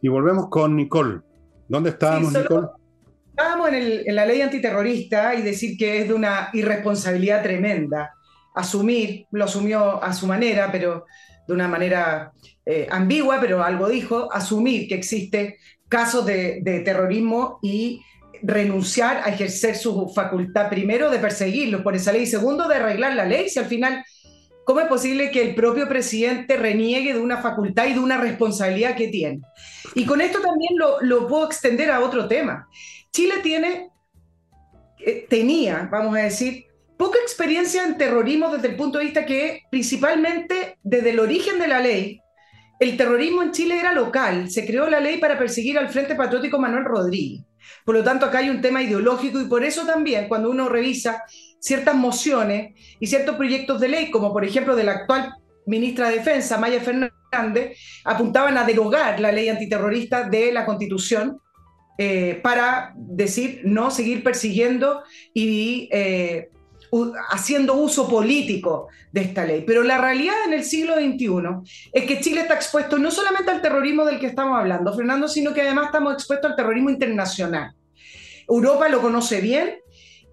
Y 0.01 0.07
volvemos 0.07 0.49
con 0.49 0.75
Nicole. 0.75 1.21
¿Dónde 1.67 1.91
estábamos, 1.91 2.33
Nicole? 2.33 2.67
Estábamos 3.29 3.69
en, 3.69 4.15
la 4.15 4.25
ley 4.25 4.41
antiterrorista 4.41 5.35
y 5.35 5.41
decir 5.41 5.77
que 5.77 6.01
es 6.01 6.07
de 6.07 6.13
una 6.13 6.49
irresponsabilidad 6.53 7.43
tremenda. 7.43 8.13
Asumir, 8.53 9.25
lo 9.31 9.45
asumió 9.45 10.03
a 10.03 10.13
su 10.13 10.27
manera, 10.27 10.69
pero 10.71 11.05
de 11.47 11.53
una 11.53 11.67
manera 11.67 12.33
eh, 12.65 12.87
ambigua, 12.91 13.39
pero 13.39 13.63
algo 13.63 13.87
dijo, 13.87 14.31
asumir 14.31 14.87
que 14.87 14.95
existe 14.95 15.57
casos 15.87 16.25
de, 16.25 16.59
de 16.61 16.79
terrorismo 16.81 17.59
y 17.61 18.01
renunciar 18.43 19.17
a 19.23 19.29
ejercer 19.29 19.75
su 19.75 20.09
facultad, 20.09 20.69
primero, 20.69 21.09
de 21.09 21.19
perseguirlos 21.19 21.81
por 21.81 21.95
esa 21.95 22.11
ley, 22.11 22.23
y 22.23 22.27
segundo, 22.27 22.67
de 22.67 22.75
arreglar 22.75 23.15
la 23.15 23.25
ley, 23.25 23.49
si 23.49 23.59
al 23.59 23.65
final 23.65 24.03
¿Cómo 24.65 24.79
es 24.79 24.87
posible 24.87 25.31
que 25.31 25.41
el 25.41 25.55
propio 25.55 25.87
presidente 25.87 26.55
reniegue 26.55 27.13
de 27.13 27.19
una 27.19 27.37
facultad 27.37 27.87
y 27.87 27.93
de 27.93 27.99
una 27.99 28.17
responsabilidad 28.17 28.95
que 28.95 29.07
tiene? 29.07 29.41
Y 29.95 30.05
con 30.05 30.21
esto 30.21 30.39
también 30.39 30.73
lo, 30.77 31.27
puedo 31.27 31.45
extender 31.45 31.89
a 31.89 32.01
otro 32.01 32.27
tema. 32.27 32.67
Chile 33.11 33.35
tiene, 33.41 33.89
eh, 34.99 35.25
tenía, 35.27 35.89
vamos 35.91 36.15
a 36.15 36.19
decir, 36.19 36.65
poca 36.97 37.17
experiencia 37.19 37.83
en 37.83 37.97
terrorismo 37.97 38.49
desde 38.49 38.69
el 38.69 38.75
punto 38.75 38.99
de 38.99 39.05
vista 39.05 39.25
que 39.25 39.63
principalmente 39.71 40.77
desde 40.83 41.09
el 41.09 41.19
origen 41.19 41.59
de 41.59 41.67
la 41.67 41.79
ley, 41.79 42.21
el 42.79 42.97
terrorismo 42.97 43.43
en 43.43 43.51
Chile 43.51 43.79
era 43.79 43.93
local. 43.93 44.49
Se 44.49 44.65
creó 44.65 44.89
la 44.89 44.99
ley 44.99 45.17
para 45.17 45.37
perseguir 45.37 45.77
al 45.77 45.89
Frente 45.89 46.15
Patriótico 46.15 46.59
Manuel 46.59 46.85
Rodríguez. 46.85 47.43
Por 47.85 47.95
lo 47.95 48.03
tanto, 48.03 48.25
acá 48.25 48.39
hay 48.39 48.49
un 48.49 48.61
tema 48.61 48.81
ideológico 48.81 49.41
y 49.41 49.45
por 49.45 49.63
eso 49.63 49.85
también 49.85 50.27
cuando 50.27 50.49
uno 50.49 50.69
revisa 50.69 51.23
ciertas 51.61 51.95
mociones 51.95 52.73
y 52.99 53.07
ciertos 53.07 53.37
proyectos 53.37 53.79
de 53.79 53.87
ley, 53.87 54.11
como 54.11 54.33
por 54.33 54.43
ejemplo 54.43 54.75
de 54.75 54.83
la 54.83 54.93
actual 54.93 55.33
ministra 55.65 56.09
de 56.09 56.17
Defensa, 56.17 56.57
Maya 56.57 56.81
Fernández, 56.81 57.77
apuntaban 58.03 58.57
a 58.57 58.65
derogar 58.65 59.19
la 59.19 59.31
ley 59.31 59.47
antiterrorista 59.47 60.27
de 60.27 60.51
la 60.51 60.65
Constitución 60.65 61.39
eh, 61.97 62.39
para 62.41 62.93
decir 62.95 63.61
no 63.63 63.91
seguir 63.91 64.23
persiguiendo 64.23 65.03
y 65.35 65.87
eh, 65.91 66.49
haciendo 67.29 67.75
uso 67.75 68.09
político 68.09 68.87
de 69.11 69.21
esta 69.21 69.45
ley. 69.45 69.63
Pero 69.65 69.83
la 69.83 69.99
realidad 69.99 70.35
en 70.47 70.53
el 70.53 70.63
siglo 70.63 70.95
XXI 70.95 71.91
es 71.93 72.05
que 72.05 72.19
Chile 72.21 72.41
está 72.41 72.55
expuesto 72.55 72.97
no 72.97 73.11
solamente 73.11 73.51
al 73.51 73.61
terrorismo 73.61 74.03
del 74.03 74.19
que 74.19 74.25
estamos 74.25 74.57
hablando, 74.57 74.95
Fernando, 74.95 75.27
sino 75.27 75.53
que 75.53 75.61
además 75.61 75.85
estamos 75.85 76.13
expuestos 76.13 76.49
al 76.49 76.57
terrorismo 76.57 76.89
internacional. 76.89 77.71
Europa 78.47 78.89
lo 78.89 78.99
conoce 78.99 79.39
bien 79.39 79.75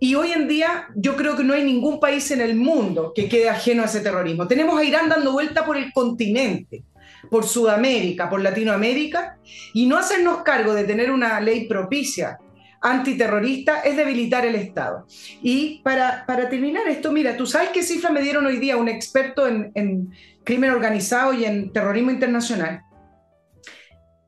y 0.01 0.15
hoy 0.15 0.33
en 0.33 0.47
día 0.47 0.89
yo 0.95 1.17
creo 1.17 1.37
que 1.37 1.45
no 1.45 1.55
hay 1.55 1.65
ningún 1.65 1.99
país 1.99 2.31
en 2.31 2.41
el 2.41 2.55
mundo 2.55 3.13
que 3.15 3.29
quede 3.29 3.49
ajeno 3.49 3.83
a 3.83 3.87
ese 3.87 4.01
terrorismo. 4.01 4.47
Tenemos 4.47 4.79
a 4.79 4.85
Irán 4.85 5.09
dando 5.09 5.33
vuelta 5.33 5.65
por 5.65 5.77
el 5.77 5.93
continente, 5.93 6.85
por 7.31 7.45
Sudamérica, 7.45 8.31
por 8.31 8.41
Latinoamérica, 8.41 9.39
y 9.75 9.87
no 9.87 9.99
hacernos 9.99 10.43
cargo 10.43 10.75
de 10.75 10.85
tener 10.85 11.11
una 11.11 11.41
ley 11.41 11.67
propicia 11.67 12.39
antiterrorista 12.81 13.81
es 13.81 13.97
debilitar 13.97 14.47
el 14.47 14.55
Estado. 14.55 15.07
Y 15.43 15.81
para, 15.83 16.25
para 16.27 16.49
terminar 16.49 16.87
esto, 16.89 17.11
mira, 17.13 17.37
¿tú 17.37 17.47
sabes 17.47 17.71
qué 17.71 17.83
cifra 17.83 18.11
me 18.11 18.23
dieron 18.23 18.47
hoy 18.47 18.59
día 18.59 18.77
un 18.77 18.89
experto 18.89 19.49
en, 19.49 19.73
en 19.75 20.11
crimen 20.45 20.71
organizado 20.71 21.33
y 21.33 21.45
en 21.45 21.73
terrorismo 21.73 22.11
internacional? 22.11 22.83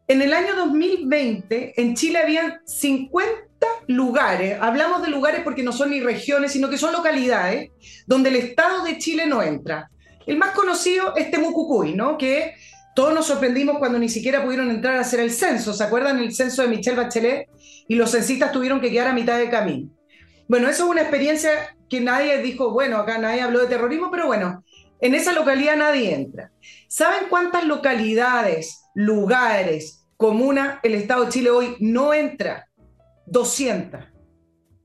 En 0.08 0.22
el 0.22 0.32
año 0.32 0.56
2020, 0.56 1.80
en 1.80 1.94
Chile 1.94 2.18
habían 2.18 2.58
50 2.64 3.49
lugares, 3.86 4.58
hablamos 4.60 5.02
de 5.02 5.08
lugares 5.08 5.42
porque 5.42 5.62
no 5.62 5.72
son 5.72 5.90
ni 5.90 6.00
regiones, 6.00 6.52
sino 6.52 6.70
que 6.70 6.78
son 6.78 6.92
localidades 6.92 7.70
donde 8.06 8.30
el 8.30 8.36
Estado 8.36 8.84
de 8.84 8.98
Chile 8.98 9.26
no 9.26 9.42
entra. 9.42 9.90
El 10.26 10.36
más 10.36 10.50
conocido 10.52 11.14
es 11.16 11.30
Temucucuy, 11.30 11.94
¿no? 11.94 12.16
Que 12.16 12.54
todos 12.94 13.14
nos 13.14 13.26
sorprendimos 13.26 13.78
cuando 13.78 13.98
ni 13.98 14.08
siquiera 14.08 14.44
pudieron 14.44 14.70
entrar 14.70 14.96
a 14.96 15.00
hacer 15.00 15.20
el 15.20 15.32
censo. 15.32 15.72
¿Se 15.72 15.84
acuerdan 15.84 16.18
el 16.18 16.32
censo 16.32 16.62
de 16.62 16.68
Michelle 16.68 16.96
Bachelet? 16.96 17.48
Y 17.88 17.94
los 17.94 18.10
censistas 18.10 18.52
tuvieron 18.52 18.80
que 18.80 18.90
quedar 18.90 19.08
a 19.08 19.12
mitad 19.12 19.38
de 19.38 19.50
camino. 19.50 19.90
Bueno, 20.48 20.68
eso 20.68 20.84
es 20.84 20.90
una 20.90 21.02
experiencia 21.02 21.76
que 21.88 22.00
nadie 22.00 22.38
dijo, 22.42 22.72
bueno, 22.72 22.98
acá 22.98 23.18
nadie 23.18 23.40
habló 23.40 23.60
de 23.60 23.66
terrorismo, 23.66 24.10
pero 24.10 24.26
bueno, 24.26 24.64
en 25.00 25.14
esa 25.14 25.32
localidad 25.32 25.76
nadie 25.76 26.14
entra. 26.14 26.52
¿Saben 26.88 27.28
cuántas 27.28 27.64
localidades, 27.64 28.82
lugares, 28.94 30.04
comunas 30.16 30.78
el 30.82 30.94
Estado 30.94 31.24
de 31.24 31.30
Chile 31.30 31.50
hoy 31.50 31.76
no 31.80 32.12
entra? 32.12 32.68
200. 33.30 34.00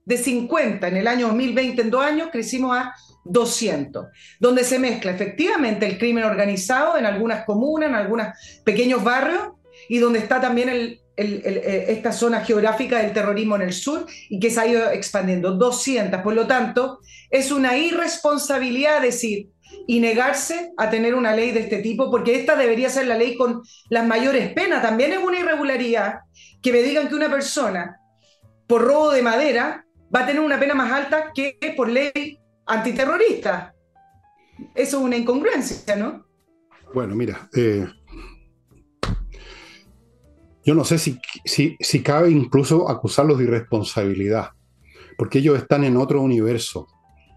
De 0.05 0.17
50 0.17 0.88
en 0.88 0.97
el 0.97 1.08
año 1.08 1.27
2020, 1.27 1.81
en 1.81 1.89
dos 1.89 2.05
años, 2.05 2.29
crecimos 2.31 2.77
a 2.77 2.93
200, 3.25 4.05
donde 4.39 4.63
se 4.63 4.77
mezcla 4.77 5.12
efectivamente 5.12 5.88
el 5.88 5.97
crimen 5.97 6.23
organizado 6.23 6.97
en 6.97 7.05
algunas 7.05 7.43
comunas, 7.43 7.89
en 7.89 7.95
algunos 7.95 8.27
pequeños 8.63 9.03
barrios, 9.03 9.49
y 9.89 9.97
donde 9.97 10.19
está 10.19 10.39
también 10.39 10.69
eh, 10.69 11.86
esta 11.89 12.12
zona 12.12 12.41
geográfica 12.41 12.99
del 12.99 13.13
terrorismo 13.13 13.55
en 13.55 13.63
el 13.63 13.73
sur 13.73 14.05
y 14.29 14.39
que 14.39 14.49
se 14.49 14.60
ha 14.60 14.67
ido 14.67 14.89
expandiendo. 14.91 15.51
200, 15.51 16.21
por 16.21 16.34
lo 16.34 16.45
tanto, 16.47 16.99
es 17.29 17.51
una 17.51 17.77
irresponsabilidad 17.77 19.01
decir 19.01 19.49
y 19.88 19.99
negarse 19.99 20.71
a 20.77 20.89
tener 20.89 21.15
una 21.15 21.36
ley 21.36 21.51
de 21.51 21.62
este 21.62 21.79
tipo, 21.79 22.10
porque 22.10 22.36
esta 22.36 22.55
debería 22.55 22.89
ser 22.89 23.08
la 23.08 23.17
ley 23.17 23.36
con 23.36 23.62
las 23.89 24.05
mayores 24.05 24.53
penas. 24.53 24.81
También 24.81 25.13
es 25.13 25.19
una 25.19 25.39
irregularidad 25.39 26.19
que 26.62 26.71
me 26.71 26.81
digan 26.81 27.08
que 27.08 27.15
una 27.15 27.29
persona 27.29 27.99
por 28.67 28.84
robo 28.84 29.12
de 29.12 29.21
madera 29.21 29.86
va 30.13 30.21
a 30.21 30.25
tener 30.25 30.41
una 30.41 30.60
pena 30.60 30.73
más 30.73 30.91
alta 30.91 31.32
que 31.34 31.58
por 31.75 31.89
ley 31.89 32.39
antiterrorista. 32.65 33.73
Eso 34.73 34.97
es 34.97 35.04
una 35.04 35.17
incongruencia, 35.17 35.95
¿no? 35.95 36.25
Bueno, 36.93 37.15
mira, 37.15 37.49
eh, 37.56 37.86
yo 40.63 40.73
no 40.73 40.86
sé 40.86 40.97
si, 40.97 41.19
si, 41.43 41.75
si, 41.80 42.01
cabe 42.01 42.32
incluso 42.32 42.89
acusarlos 42.89 43.38
de 43.38 43.43
irresponsabilidad, 43.43 44.51
porque 45.17 45.39
ellos 45.39 45.58
están 45.58 45.84
en 45.84 45.97
otro 45.97 46.21
universo. 46.21 46.88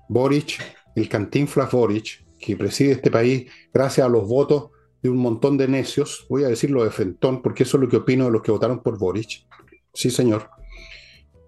Boric, 0.09 0.63
el 0.95 1.09
cantinflas 1.09 1.71
Boric, 1.73 2.25
que 2.39 2.57
preside 2.57 2.93
este 2.93 3.11
país 3.11 3.51
gracias 3.75 4.07
a 4.07 4.11
los 4.11 4.27
votos 4.29 4.71
de 5.03 5.11
un 5.11 5.19
montón 5.19 5.59
de 5.59 5.69
necios, 5.69 6.27
voy 6.29 6.45
a 6.45 6.49
decirlo 6.49 6.85
de 6.85 6.91
Fentón, 6.91 7.43
porque 7.43 7.65
eso 7.65 7.77
es 7.77 7.83
lo 7.83 7.89
que 7.89 7.97
opino 7.97 8.27
de 8.27 8.31
los 8.31 8.43
que 8.43 8.53
votaron 8.53 8.83
por 8.83 8.99
Boric. 8.99 9.47
Sí, 9.93 10.11
señor 10.11 10.58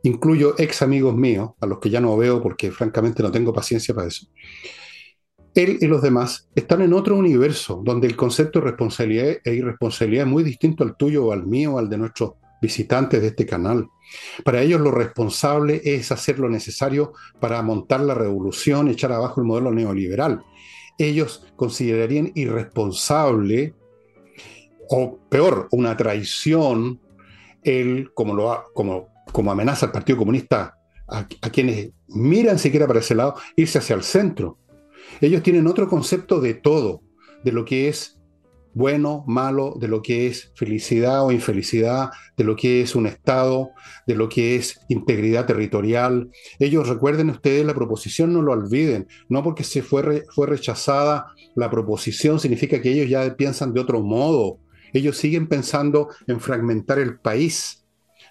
incluyo 0.03 0.55
ex 0.59 0.83
amigos 0.83 1.15
míos, 1.15 1.51
a 1.61 1.67
los 1.67 1.79
que 1.79 1.91
ya 1.91 2.01
no 2.01 2.17
veo 2.17 2.43
porque 2.43 2.71
francamente 2.71 3.23
no 3.23 3.31
tengo 3.31 3.53
paciencia 3.53 3.95
para 3.95 4.09
eso. 4.09 4.27
Él 5.55 5.79
y 5.81 5.87
los 5.87 6.01
demás 6.01 6.49
están 6.55 6.81
en 6.83 6.93
otro 6.93 7.17
universo 7.17 7.83
donde 7.85 8.07
el 8.07 8.17
concepto 8.17 8.61
de 8.61 8.67
responsabilidad 8.67 9.37
e 9.45 9.55
irresponsabilidad 9.55 10.27
es 10.27 10.31
muy 10.31 10.45
distinto 10.45 10.85
al 10.85 10.97
tuyo 10.97 11.27
o 11.27 11.33
al 11.33 11.47
mío 11.47 11.77
al 11.77 11.89
de 11.89 11.99
nuestros 11.99 12.33
visitantes 12.63 13.21
de 13.21 13.29
este 13.29 13.47
canal. 13.47 13.89
Para 14.45 14.63
ellos 14.63 14.81
lo 14.81 14.91
responsable 14.91 15.81
es 15.85 16.13
hacer 16.13 16.39
lo 16.39 16.49
necesario 16.49 17.13
para 17.41 17.63
montar 17.63 18.01
la 18.01 18.15
revolución, 18.15 18.89
echar 18.89 19.13
abajo 19.13 19.41
el 19.41 19.47
modelo 19.47 19.73
neoliberal. 19.73 20.43
Ellos 20.99 21.47
considerarían 21.57 22.31
irresponsable 22.35 23.75
o 24.89 25.19
peor, 25.29 25.69
una 25.71 25.97
traición, 25.97 27.01
el, 27.63 28.13
como, 28.13 28.35
lo 28.35 28.53
ha, 28.53 28.65
como 28.75 29.10
como 29.33 29.51
amenaza 29.51 29.87
al 29.87 29.93
Partido 29.93 30.19
Comunista 30.19 30.77
a, 31.09 31.27
quienes 31.27 31.90
miran 32.09 32.59
siquiera 32.59 32.87
para 32.87 33.01
ese 33.01 33.14
lado, 33.14 33.35
irse 33.57 33.79
hacia 33.79 33.97
el 33.97 34.03
centro. 34.03 34.59
Ellos 35.21 35.43
tienen 35.43 35.66
otro 35.66 35.88
concepto 35.88 36.40
de 36.40 36.55
todo, 36.55 37.03
de 37.43 37.53
lo 37.53 37.64
que 37.64 37.88
es 37.88 38.16
bueno, 38.73 39.25
malo, 39.27 39.75
de 39.81 39.88
lo 39.88 40.01
que 40.01 40.29
es 40.29 40.53
felicidad 40.55 41.25
o 41.25 41.33
infelicidad, 41.33 42.11
de 42.37 42.45
lo 42.45 42.55
que 42.55 42.83
es 42.83 42.95
un 42.95 43.09
Estado, 43.09 43.71
de 44.07 44.14
lo 44.14 44.29
que 44.29 44.55
es 44.55 44.81
integridad 44.88 45.47
territorial. 45.47 46.31
Ellos 46.61 46.88
recuerden 46.88 47.31
ustedes 47.31 47.66
la 47.66 47.75
proposición, 47.75 48.33
no 48.33 48.43
lo 48.43 48.53
olviden, 48.53 49.09
no 49.29 49.43
porque 49.43 49.64
se 49.64 49.83
fue, 49.83 50.25
fue 50.33 50.47
rechazada 50.47 51.35
la 51.55 51.71
proposición 51.71 52.38
significa 52.38 52.81
que 52.81 52.93
ellos 52.93 53.09
ya 53.09 53.37
piensan 53.37 53.75
de 53.75 53.81
otro 53.81 54.01
modo. 54.01 54.59
Ellos 54.93 55.16
siguen 55.16 55.49
pensando 55.49 56.09
en 56.27 56.40
fragmentar 56.40 56.99
el 56.99 57.19
país 57.19 57.80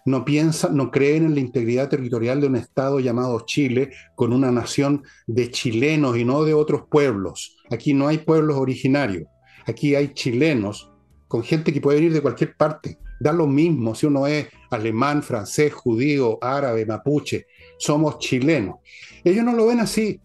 no 0.06 0.26
piensan, 0.26 0.76
no 0.76 0.92
creen 0.92 1.26
en 1.26 1.36
la 1.36 1.42
integridad 1.42 1.90
territorial 1.90 2.42
de 2.42 2.48
un 2.48 2.56
Estado 2.56 3.00
llamado 3.00 3.42
Chile, 3.46 3.92
con 4.16 4.34
una 4.34 4.52
nación 4.52 5.04
de 5.28 5.52
chilenos 5.52 6.18
y 6.18 6.26
no 6.26 6.44
de 6.44 6.54
otros 6.54 6.84
pueblos. 6.90 7.58
Aquí 7.70 7.94
no 7.94 8.08
hay 8.08 8.20
pueblos 8.20 8.58
originarios, 8.58 9.28
aquí 9.66 9.96
hay 9.96 10.14
chilenos 10.14 10.92
con 11.28 11.44
gente 11.44 11.72
que 11.72 11.80
puede 11.80 12.00
venir 12.00 12.14
de 12.14 12.22
cualquier 12.22 12.56
parte. 12.56 12.98
Da 13.20 13.34
lo 13.34 13.48
mismo 13.48 13.94
si 13.96 14.06
uno 14.06 14.26
es 14.28 14.48
alemán, 14.72 15.22
francés, 15.22 15.74
judío, 15.74 16.38
árabe, 16.42 16.86
mapuche. 16.86 17.48
Somos 17.78 18.18
chilenos. 18.20 18.78
Ellos 19.24 19.44
no 19.44 19.54
lo 19.54 19.68
ven 19.68 19.82
así. 19.82 20.20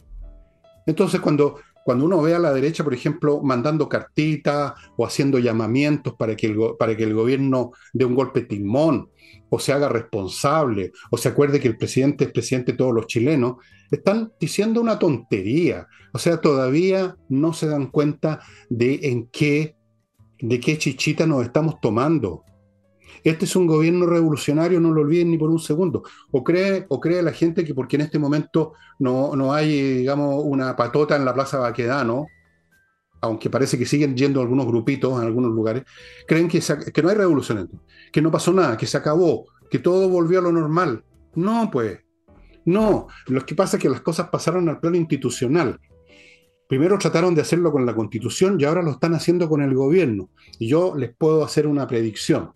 Entonces, 0.87 1.21
cuando, 1.21 1.61
cuando 1.85 2.07
uno 2.07 2.21
ve 2.23 2.35
a 2.35 2.39
la 2.39 2.53
derecha, 2.53 2.83
por 2.83 2.95
ejemplo, 2.95 3.43
mandando 3.43 3.89
cartitas 3.89 4.73
o 4.97 5.07
haciendo 5.07 5.39
llamamientos 5.39 6.15
para 6.15 6.35
que 6.35 6.47
el, 6.47 6.59
para 6.79 6.97
que 6.97 7.05
el 7.05 7.15
gobierno 7.15 7.73
dé 7.93 8.07
un 8.07 8.15
golpe 8.15 8.41
timón 8.41 9.11
o 9.51 9.59
se 9.59 9.73
haga 9.73 9.89
responsable, 9.89 10.93
o 11.11 11.17
se 11.17 11.29
acuerde 11.29 11.61
que 11.61 11.69
el 11.69 11.77
presidente 11.77 12.25
es 12.25 12.33
presidente 12.33 12.73
de 12.73 12.79
todos 12.79 12.95
los 12.95 13.07
chilenos, 13.07 13.57
están 13.91 14.33
diciendo 14.41 14.81
una 14.81 14.99
tontería. 14.99 15.87
O 16.13 16.19
sea, 16.19 16.41
todavía 16.41 17.17
no 17.29 17.53
se 17.53 17.67
dan 17.67 17.89
cuenta 17.89 18.41
de 18.69 19.01
en 19.03 19.29
qué, 19.29 19.77
de 20.41 20.59
qué 20.59 20.79
chichita 20.79 21.27
nos 21.27 21.45
estamos 21.45 21.81
tomando. 21.81 22.45
Este 23.25 23.47
es 23.47 23.57
un 23.57 23.67
gobierno 23.67 24.05
revolucionario, 24.05 24.79
no 24.81 24.93
lo 24.93 25.01
olviden 25.01 25.31
ni 25.31 25.39
por 25.39 25.49
un 25.49 25.59
segundo. 25.59 26.03
O 26.31 26.45
cree, 26.45 26.85
o 26.91 27.01
cree 27.01 27.23
la 27.23 27.33
gente 27.33 27.65
que 27.65 27.75
porque 27.75 27.97
en 27.97 28.03
este 28.03 28.19
momento 28.19 28.75
no, 28.99 29.35
no 29.35 29.55
hay, 29.55 29.99
digamos, 29.99 30.45
una 30.45 30.77
patota 30.77 31.17
en 31.17 31.25
la 31.25 31.33
Plaza 31.33 31.59
Baquedano, 31.59 32.27
aunque 33.23 33.49
parece 33.49 33.79
que 33.79 33.87
siguen 33.87 34.15
yendo 34.15 34.43
algunos 34.43 34.67
grupitos 34.67 35.19
en 35.19 35.27
algunos 35.27 35.53
lugares, 35.53 35.85
creen 36.29 36.49
que, 36.49 36.61
que 36.93 37.03
no 37.03 37.09
hay 37.09 37.17
revolución, 37.17 37.71
que 38.13 38.21
no 38.21 38.31
pasó 38.31 38.53
nada, 38.53 38.77
que 38.77 38.87
se 38.87 38.99
acabó, 38.99 39.47
que 39.71 39.79
todo 39.79 40.11
volvió 40.11 40.41
a 40.41 40.43
lo 40.43 40.53
normal. 40.53 41.03
No, 41.35 41.71
pues, 41.73 42.01
no. 42.67 43.07
Lo 43.29 43.47
que 43.47 43.55
pasa 43.55 43.79
es 43.79 43.83
que 43.83 43.89
las 43.89 44.03
cosas 44.03 44.29
pasaron 44.29 44.69
al 44.69 44.81
plano 44.81 44.97
institucional. 44.97 45.81
Primero 46.69 46.99
trataron 46.99 47.35
de 47.35 47.41
hacerlo 47.41 47.73
con 47.73 47.87
la 47.87 47.95
constitución 47.95 48.59
y 48.59 48.65
ahora 48.65 48.83
lo 48.83 48.91
están 48.91 49.15
haciendo 49.15 49.49
con 49.49 49.63
el 49.63 49.75
gobierno. 49.75 50.29
Y 50.59 50.69
yo 50.69 50.95
les 50.95 51.15
puedo 51.17 51.43
hacer 51.43 51.67
una 51.67 51.87
predicción. 51.87 52.53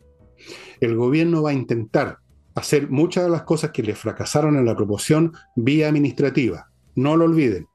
El 0.81 0.97
gobierno 0.97 1.43
va 1.43 1.51
a 1.51 1.55
intentar 1.55 2.19
hacer 2.55 2.91
muchas 2.91 3.25
de 3.25 3.31
las 3.31 3.43
cosas 3.43 3.71
que 3.71 3.83
le 3.83 3.95
fracasaron 3.95 4.57
en 4.57 4.65
la 4.65 4.77
proporción 4.77 5.33
vía 5.55 5.89
administrativa. 5.89 6.69
No 6.95 7.17
lo 7.17 7.25
olviden. 7.25 7.67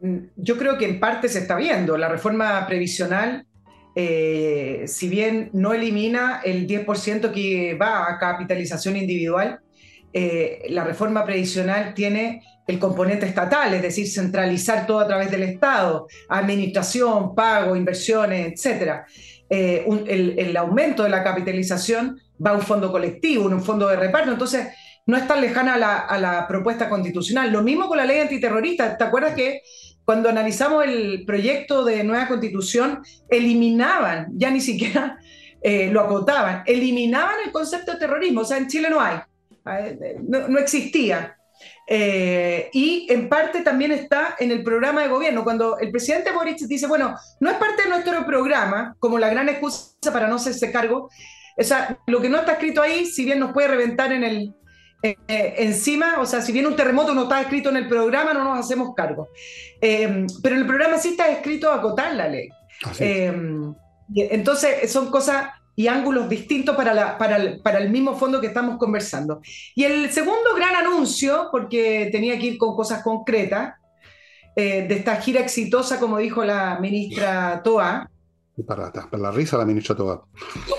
Mm, 0.00 0.18
yo 0.36 0.56
creo 0.56 0.78
que 0.78 0.86
en 0.86 0.98
parte 0.98 1.28
se 1.28 1.40
está 1.40 1.56
viendo. 1.56 1.96
La 1.96 2.08
reforma 2.08 2.66
previsional, 2.66 3.46
eh, 3.94 4.84
si 4.86 5.08
bien 5.08 5.50
no 5.52 5.72
elimina 5.72 6.40
el 6.44 6.66
10% 6.66 7.32
que 7.32 7.74
va 7.74 8.10
a 8.10 8.18
capitalización 8.18 8.96
individual, 8.96 9.60
eh, 10.12 10.66
la 10.70 10.82
reforma 10.82 11.24
previsional 11.24 11.94
tiene 11.94 12.42
el 12.66 12.78
componente 12.78 13.26
estatal, 13.26 13.74
es 13.74 13.82
decir, 13.82 14.08
centralizar 14.08 14.86
todo 14.86 15.00
a 15.00 15.06
través 15.06 15.30
del 15.30 15.42
Estado, 15.42 16.06
administración, 16.28 17.34
pago, 17.34 17.76
inversiones, 17.76 18.64
etc. 18.64 19.02
Eh, 19.50 19.84
el, 20.06 20.56
aumento 20.56 21.02
de 21.02 21.08
la 21.08 21.24
capitalización 21.24 22.20
va 22.44 22.50
a 22.50 22.54
un 22.54 22.62
fondo 22.62 22.92
colectivo, 22.92 23.46
un 23.46 23.62
fondo 23.62 23.88
de 23.88 23.96
reparto. 23.96 24.30
Entonces, 24.30 24.68
no 25.06 25.16
es 25.16 25.26
tan 25.26 25.40
lejana 25.40 25.74
a 25.74 26.18
la, 26.18 26.46
propuesta 26.48 26.88
constitucional. 26.88 27.50
Lo 27.50 27.62
mismo 27.62 27.88
con 27.88 27.96
la 27.96 28.04
ley 28.04 28.20
antiterrorista. 28.20 28.96
¿Te 28.96 29.04
acuerdas 29.04 29.34
que 29.34 29.62
cuando 30.04 30.28
analizamos 30.28 30.84
el 30.84 31.24
proyecto 31.26 31.84
de 31.84 32.04
nueva 32.04 32.28
constitución, 32.28 33.02
eliminaban, 33.28 34.28
ya 34.34 34.50
ni 34.50 34.60
siquiera 34.60 35.18
eh, 35.62 35.90
lo 35.90 36.00
acotaban, 36.00 36.62
eliminaban 36.66 37.34
el 37.44 37.52
concepto 37.52 37.92
de 37.92 37.98
terrorismo. 37.98 38.40
O 38.40 38.44
sea, 38.44 38.56
en 38.56 38.68
Chile 38.68 38.88
no 38.88 39.00
hay, 39.00 39.18
eh, 39.66 40.18
no, 40.26 40.58
existía. 40.58 41.36
Eh, 41.86 42.70
y 42.72 43.06
en 43.10 43.28
parte 43.28 43.62
también 43.62 43.92
está 43.92 44.36
en 44.38 44.50
el 44.50 44.62
programa 44.62 45.02
de 45.02 45.08
gobierno. 45.08 45.44
Cuando 45.44 45.78
el 45.78 45.90
presidente 45.90 46.32
Boric 46.32 46.58
dice, 46.58 46.86
bueno, 46.86 47.16
no 47.40 47.50
es 47.50 47.56
parte 47.56 47.82
de 47.82 47.88
nuestro 47.88 48.24
programa, 48.24 48.94
como 48.98 49.18
la 49.18 49.28
gran 49.28 49.48
excusa 49.48 50.12
para 50.12 50.28
no 50.28 50.36
hacerse 50.36 50.70
cargo, 50.70 51.10
o 51.56 51.62
sea, 51.62 51.98
lo 52.06 52.20
que 52.20 52.28
no 52.28 52.38
está 52.38 52.52
escrito 52.52 52.80
ahí, 52.80 53.06
si 53.06 53.24
bien 53.24 53.38
nos 53.38 53.52
puede 53.52 53.68
reventar 53.68 54.12
en 54.12 54.24
el, 54.24 54.54
eh, 55.02 55.54
encima, 55.58 56.20
o 56.20 56.26
sea, 56.26 56.42
si 56.42 56.52
viene 56.52 56.68
un 56.68 56.76
terremoto 56.76 57.14
no 57.14 57.22
está 57.22 57.40
escrito 57.40 57.70
en 57.70 57.76
el 57.76 57.88
programa, 57.88 58.34
no 58.34 58.44
nos 58.44 58.58
hacemos 58.58 58.94
cargo. 58.94 59.28
Eh, 59.80 60.26
pero 60.42 60.54
en 60.54 60.60
el 60.62 60.66
programa 60.66 60.98
sí 60.98 61.10
está 61.10 61.28
escrito 61.30 61.72
acotar 61.72 62.14
la 62.14 62.28
ley. 62.28 62.48
Eh, 62.98 63.32
entonces, 64.14 64.90
son 64.92 65.10
cosas, 65.10 65.48
y 65.80 65.88
ángulos 65.88 66.28
distintos 66.28 66.76
para, 66.76 67.16
para, 67.16 67.78
el, 67.78 67.88
mismo 67.88 68.14
fondo 68.14 68.38
que 68.38 68.48
estamos 68.48 68.76
conversando. 68.76 69.40
Y 69.74 69.84
el 69.84 70.10
segundo 70.10 70.54
gran 70.54 70.76
anuncio, 70.76 71.48
porque 71.50 72.10
tenía 72.12 72.38
que 72.38 72.48
ir 72.48 72.58
con 72.58 72.76
cosas 72.76 73.02
concretas, 73.02 73.76
eh, 74.54 74.86
de 74.86 74.94
esta 74.96 75.16
gira 75.16 75.40
exitosa, 75.40 75.98
como 75.98 76.18
dijo 76.18 76.44
la 76.44 76.78
ministra 76.78 77.62
Toa. 77.64 78.10
Para, 78.66 78.92
para 78.92 79.22
la 79.22 79.30
risa 79.30 79.56
la 79.56 79.64
ministra 79.64 79.96
Toa. 79.96 80.22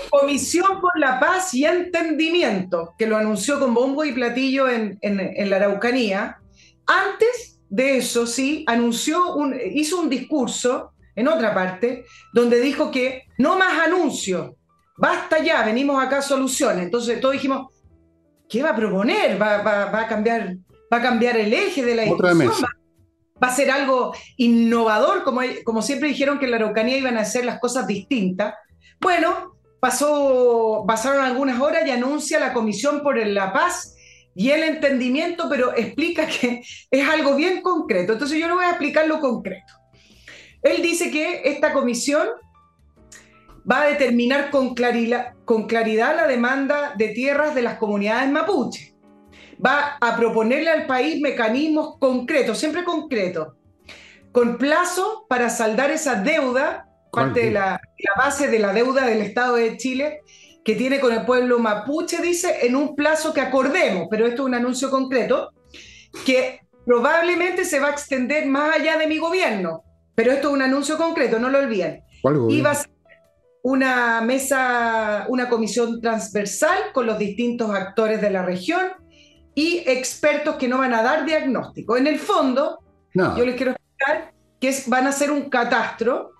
Comisión 0.08 0.80
por 0.80 0.96
la 0.96 1.18
Paz 1.18 1.52
y 1.54 1.64
Entendimiento, 1.64 2.94
que 2.96 3.08
lo 3.08 3.16
anunció 3.16 3.58
con 3.58 3.74
bombo 3.74 4.04
y 4.04 4.12
platillo 4.12 4.68
en, 4.68 5.00
en, 5.00 5.50
la 5.50 5.56
Araucanía. 5.56 6.38
Antes 6.86 7.60
de 7.68 7.96
eso, 7.96 8.24
sí, 8.24 8.64
anunció 8.68 9.34
un, 9.34 9.56
hizo 9.74 10.00
un 10.00 10.08
discurso 10.08 10.92
en 11.16 11.26
otra 11.26 11.52
parte, 11.52 12.04
donde 12.32 12.60
dijo 12.60 12.92
que 12.92 13.24
no 13.38 13.58
más 13.58 13.84
anuncios, 13.84 14.52
basta 14.96 15.42
ya, 15.42 15.62
venimos 15.62 16.02
acá 16.02 16.18
a 16.18 16.22
soluciones. 16.22 16.84
Entonces 16.84 17.20
todos 17.20 17.34
dijimos, 17.34 17.68
¿qué 18.48 18.62
va 18.62 18.70
a 18.70 18.76
proponer? 18.76 19.40
¿Va, 19.40 20.00
a, 20.00 20.06
cambiar, 20.06 20.56
va 20.92 20.98
a 20.98 21.02
cambiar 21.02 21.36
el 21.36 21.52
eje 21.52 21.84
de 21.84 21.94
la 21.94 22.02
discusión? 22.02 22.52
¿Va, 23.42 23.48
a 23.48 23.54
ser 23.54 23.70
algo 23.70 24.14
innovador? 24.36 25.24
Como, 25.24 25.40
como 25.64 25.82
siempre 25.82 26.08
dijeron 26.08 26.38
que 26.38 26.44
en 26.44 26.52
la 26.52 26.56
Araucanía 26.58 26.98
iban 26.98 27.16
a 27.16 27.22
hacer 27.22 27.44
las 27.44 27.58
cosas 27.58 27.86
distintas. 27.86 28.54
Bueno, 29.00 29.56
pasó, 29.80 30.84
pasaron 30.86 31.24
algunas 31.24 31.60
horas 31.60 31.84
y 31.86 31.90
anuncia 31.90 32.38
la 32.38 32.52
Comisión 32.52 33.02
por 33.02 33.16
la 33.26 33.52
Paz 33.52 33.96
y 34.34 34.50
el 34.50 34.62
Entendimiento, 34.62 35.48
pero 35.50 35.76
explica 35.76 36.26
que 36.26 36.62
es 36.90 37.08
algo 37.08 37.34
bien 37.34 37.62
concreto. 37.62 38.12
Entonces 38.12 38.38
yo 38.38 38.46
le 38.46 38.54
voy 38.54 38.64
a 38.64 38.70
explicar 38.70 39.06
lo 39.08 39.18
concreto. 39.18 39.72
Él 40.62 40.80
dice 40.80 41.10
que 41.10 41.42
esta 41.44 41.72
comisión 41.72 42.28
va 43.70 43.82
a 43.82 43.86
determinar 43.86 44.50
con 44.50 44.74
claridad, 44.74 45.34
con 45.44 45.66
claridad 45.66 46.16
la 46.16 46.26
demanda 46.26 46.94
de 46.96 47.08
tierras 47.08 47.54
de 47.54 47.62
las 47.62 47.78
comunidades 47.78 48.30
mapuche. 48.30 48.94
Va 49.64 49.96
a 50.00 50.16
proponerle 50.16 50.70
al 50.70 50.86
país 50.86 51.20
mecanismos 51.20 51.98
concretos, 51.98 52.58
siempre 52.58 52.84
concretos, 52.84 53.48
con 54.32 54.58
plazo 54.58 55.26
para 55.28 55.48
saldar 55.50 55.90
esa 55.90 56.16
deuda, 56.16 56.88
parte 57.12 57.44
de 57.44 57.50
la, 57.50 57.80
la 57.98 58.24
base 58.24 58.48
de 58.48 58.58
la 58.58 58.72
deuda 58.72 59.06
del 59.06 59.20
Estado 59.20 59.56
de 59.56 59.76
Chile, 59.76 60.22
que 60.64 60.74
tiene 60.74 61.00
con 61.00 61.12
el 61.12 61.24
pueblo 61.24 61.58
mapuche, 61.58 62.20
dice, 62.22 62.66
en 62.66 62.76
un 62.76 62.96
plazo 62.96 63.32
que 63.32 63.40
acordemos, 63.40 64.08
pero 64.10 64.26
esto 64.26 64.42
es 64.42 64.46
un 64.46 64.54
anuncio 64.54 64.90
concreto, 64.90 65.50
que 66.24 66.60
probablemente 66.86 67.64
se 67.64 67.80
va 67.80 67.88
a 67.88 67.92
extender 67.92 68.46
más 68.46 68.76
allá 68.76 68.96
de 68.96 69.06
mi 69.06 69.18
gobierno. 69.18 69.82
Pero 70.14 70.32
esto 70.32 70.48
es 70.48 70.54
un 70.54 70.62
anuncio 70.62 70.98
concreto, 70.98 71.38
no 71.38 71.48
lo 71.48 71.58
olviden. 71.58 72.02
Iba 72.48 72.70
a 72.72 72.74
ser 72.74 72.90
una 73.62 74.20
mesa, 74.20 75.26
una 75.28 75.48
comisión 75.48 76.00
transversal 76.00 76.92
con 76.92 77.06
los 77.06 77.18
distintos 77.18 77.70
actores 77.70 78.20
de 78.20 78.30
la 78.30 78.44
región 78.44 78.88
y 79.54 79.78
expertos 79.86 80.56
que 80.56 80.68
no 80.68 80.78
van 80.78 80.94
a 80.94 81.02
dar 81.02 81.24
diagnóstico. 81.24 81.96
En 81.96 82.06
el 82.06 82.18
fondo, 82.18 82.80
yo 83.14 83.44
les 83.44 83.54
quiero 83.54 83.72
explicar 83.72 84.32
que 84.60 84.74
van 84.86 85.06
a 85.06 85.10
hacer 85.10 85.30
un 85.30 85.48
catastro 85.48 86.32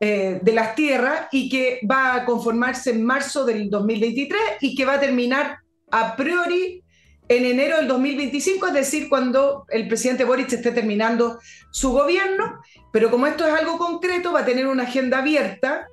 eh, 0.00 0.40
de 0.42 0.52
las 0.52 0.74
tierras 0.74 1.28
y 1.30 1.48
que 1.48 1.80
va 1.88 2.14
a 2.14 2.24
conformarse 2.24 2.90
en 2.90 3.04
marzo 3.04 3.44
del 3.44 3.70
2023 3.70 4.40
y 4.60 4.74
que 4.74 4.84
va 4.84 4.94
a 4.94 5.00
terminar 5.00 5.58
a 5.90 6.16
priori 6.16 6.82
en 7.28 7.44
enero 7.44 7.76
del 7.76 7.88
2025, 7.88 8.66
es 8.66 8.72
decir, 8.74 9.08
cuando 9.08 9.64
el 9.68 9.86
presidente 9.88 10.24
Boric 10.24 10.52
esté 10.52 10.72
terminando 10.72 11.38
su 11.70 11.92
gobierno, 11.92 12.60
pero 12.92 13.10
como 13.10 13.26
esto 13.26 13.46
es 13.46 13.54
algo 13.54 13.78
concreto, 13.78 14.32
va 14.32 14.40
a 14.40 14.44
tener 14.44 14.66
una 14.66 14.82
agenda 14.82 15.18
abierta, 15.18 15.88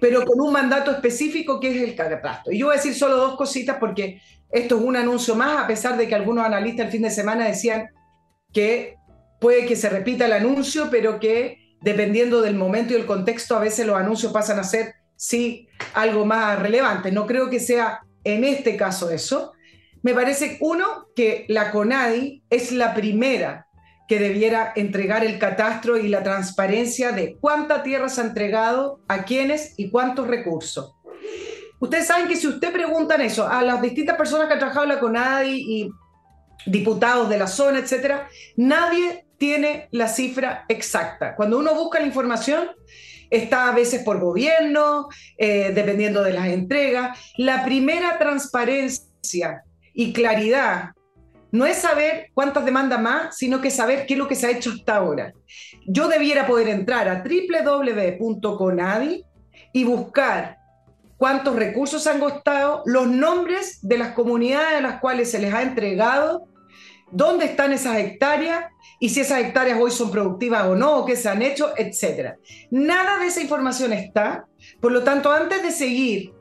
pero 0.00 0.24
con 0.24 0.40
un 0.40 0.52
mandato 0.52 0.90
específico 0.90 1.60
que 1.60 1.70
es 1.70 1.82
el 1.82 1.94
catastro. 1.94 2.52
Y 2.52 2.58
yo 2.58 2.66
voy 2.66 2.74
a 2.74 2.76
decir 2.76 2.94
solo 2.94 3.16
dos 3.16 3.36
cositas 3.36 3.76
porque 3.78 4.20
esto 4.50 4.76
es 4.76 4.82
un 4.82 4.96
anuncio 4.96 5.34
más, 5.34 5.64
a 5.64 5.66
pesar 5.66 5.96
de 5.96 6.06
que 6.06 6.14
algunos 6.14 6.44
analistas 6.44 6.86
el 6.86 6.92
fin 6.92 7.02
de 7.02 7.10
semana 7.10 7.46
decían 7.46 7.88
que 8.52 8.96
puede 9.40 9.66
que 9.66 9.76
se 9.76 9.88
repita 9.88 10.26
el 10.26 10.32
anuncio, 10.32 10.88
pero 10.90 11.20
que 11.20 11.76
dependiendo 11.82 12.40
del 12.40 12.54
momento 12.54 12.92
y 12.92 12.96
el 12.96 13.06
contexto, 13.06 13.56
a 13.56 13.60
veces 13.60 13.86
los 13.86 13.96
anuncios 13.96 14.32
pasan 14.32 14.58
a 14.58 14.64
ser, 14.64 14.94
sí, 15.16 15.68
algo 15.94 16.24
más 16.24 16.58
relevante. 16.58 17.12
No 17.12 17.26
creo 17.26 17.50
que 17.50 17.60
sea 17.60 18.00
en 18.24 18.44
este 18.44 18.76
caso 18.76 19.10
eso, 19.10 19.52
me 20.02 20.14
parece, 20.14 20.56
uno, 20.60 21.08
que 21.16 21.46
la 21.48 21.72
CONADI 21.72 22.44
es 22.48 22.70
la 22.70 22.94
primera 22.94 23.66
que 24.08 24.18
debiera 24.18 24.72
entregar 24.76 25.24
el 25.24 25.38
catastro 25.38 25.96
y 25.96 26.08
la 26.08 26.22
transparencia 26.22 27.12
de 27.12 27.36
cuánta 27.40 27.82
tierra 27.82 28.08
se 28.08 28.20
ha 28.20 28.24
entregado, 28.24 29.00
a 29.08 29.24
quiénes 29.24 29.74
y 29.76 29.90
cuántos 29.90 30.28
recursos. 30.28 30.94
Ustedes 31.78 32.06
saben 32.06 32.28
que 32.28 32.36
si 32.36 32.46
usted 32.46 32.72
preguntan 32.72 33.20
eso 33.20 33.46
a 33.46 33.62
las 33.62 33.82
distintas 33.82 34.16
personas 34.16 34.46
que 34.46 34.54
han 34.54 34.58
trabajado 34.58 34.84
en 34.84 34.94
la 34.94 35.00
CONADI 35.00 35.50
y 35.50 35.90
diputados 36.66 37.28
de 37.28 37.38
la 37.38 37.46
zona, 37.46 37.80
etcétera, 37.80 38.28
nadie 38.56 39.26
tiene 39.38 39.88
la 39.90 40.08
cifra 40.08 40.64
exacta. 40.68 41.36
Cuando 41.36 41.58
uno 41.58 41.74
busca 41.74 42.00
la 42.00 42.06
información, 42.06 42.70
está 43.30 43.68
a 43.68 43.74
veces 43.74 44.02
por 44.02 44.20
gobierno, 44.20 45.08
eh, 45.36 45.72
dependiendo 45.74 46.22
de 46.22 46.32
las 46.32 46.46
entregas. 46.48 47.18
La 47.36 47.64
primera 47.64 48.18
transparencia 48.18 49.62
y 49.92 50.12
claridad 50.12 50.95
no 51.56 51.66
es 51.66 51.78
saber 51.78 52.30
cuántas 52.34 52.64
demandas 52.64 53.00
más, 53.00 53.36
sino 53.36 53.60
que 53.60 53.70
saber 53.70 54.06
qué 54.06 54.14
es 54.14 54.18
lo 54.18 54.28
que 54.28 54.34
se 54.34 54.46
ha 54.46 54.50
hecho 54.50 54.70
hasta 54.70 54.96
ahora. 54.96 55.32
Yo 55.86 56.08
debiera 56.08 56.46
poder 56.46 56.68
entrar 56.68 57.08
a 57.08 57.24
www.conadi 57.24 59.24
y 59.72 59.84
buscar 59.84 60.58
cuántos 61.16 61.56
recursos 61.56 62.06
han 62.06 62.20
costado, 62.20 62.82
los 62.84 63.08
nombres 63.08 63.78
de 63.82 63.98
las 63.98 64.12
comunidades 64.12 64.78
a 64.78 64.82
las 64.82 65.00
cuales 65.00 65.30
se 65.30 65.38
les 65.38 65.54
ha 65.54 65.62
entregado, 65.62 66.48
dónde 67.10 67.46
están 67.46 67.72
esas 67.72 67.98
hectáreas 67.98 68.66
y 68.98 69.10
si 69.10 69.20
esas 69.20 69.40
hectáreas 69.40 69.78
hoy 69.80 69.90
son 69.90 70.10
productivas 70.10 70.66
o 70.66 70.74
no, 70.74 70.98
o 70.98 71.06
qué 71.06 71.16
se 71.16 71.28
han 71.28 71.42
hecho, 71.42 71.72
etc. 71.76 72.36
Nada 72.70 73.18
de 73.18 73.26
esa 73.26 73.40
información 73.40 73.92
está. 73.92 74.46
Por 74.80 74.92
lo 74.92 75.02
tanto, 75.02 75.32
antes 75.32 75.62
de 75.62 75.70
seguir 75.70 76.32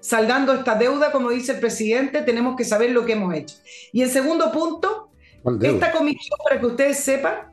saldando 0.00 0.52
esta 0.52 0.74
deuda, 0.74 1.12
como 1.12 1.30
dice 1.30 1.52
el 1.52 1.60
presidente, 1.60 2.22
tenemos 2.22 2.56
que 2.56 2.64
saber 2.64 2.90
lo 2.90 3.04
que 3.04 3.12
hemos 3.12 3.34
hecho. 3.34 3.56
Y 3.92 4.02
en 4.02 4.10
segundo 4.10 4.50
punto, 4.52 5.10
esta 5.62 5.92
comisión, 5.92 6.38
para 6.44 6.60
que 6.60 6.66
ustedes 6.66 6.98
sepan, 6.98 7.52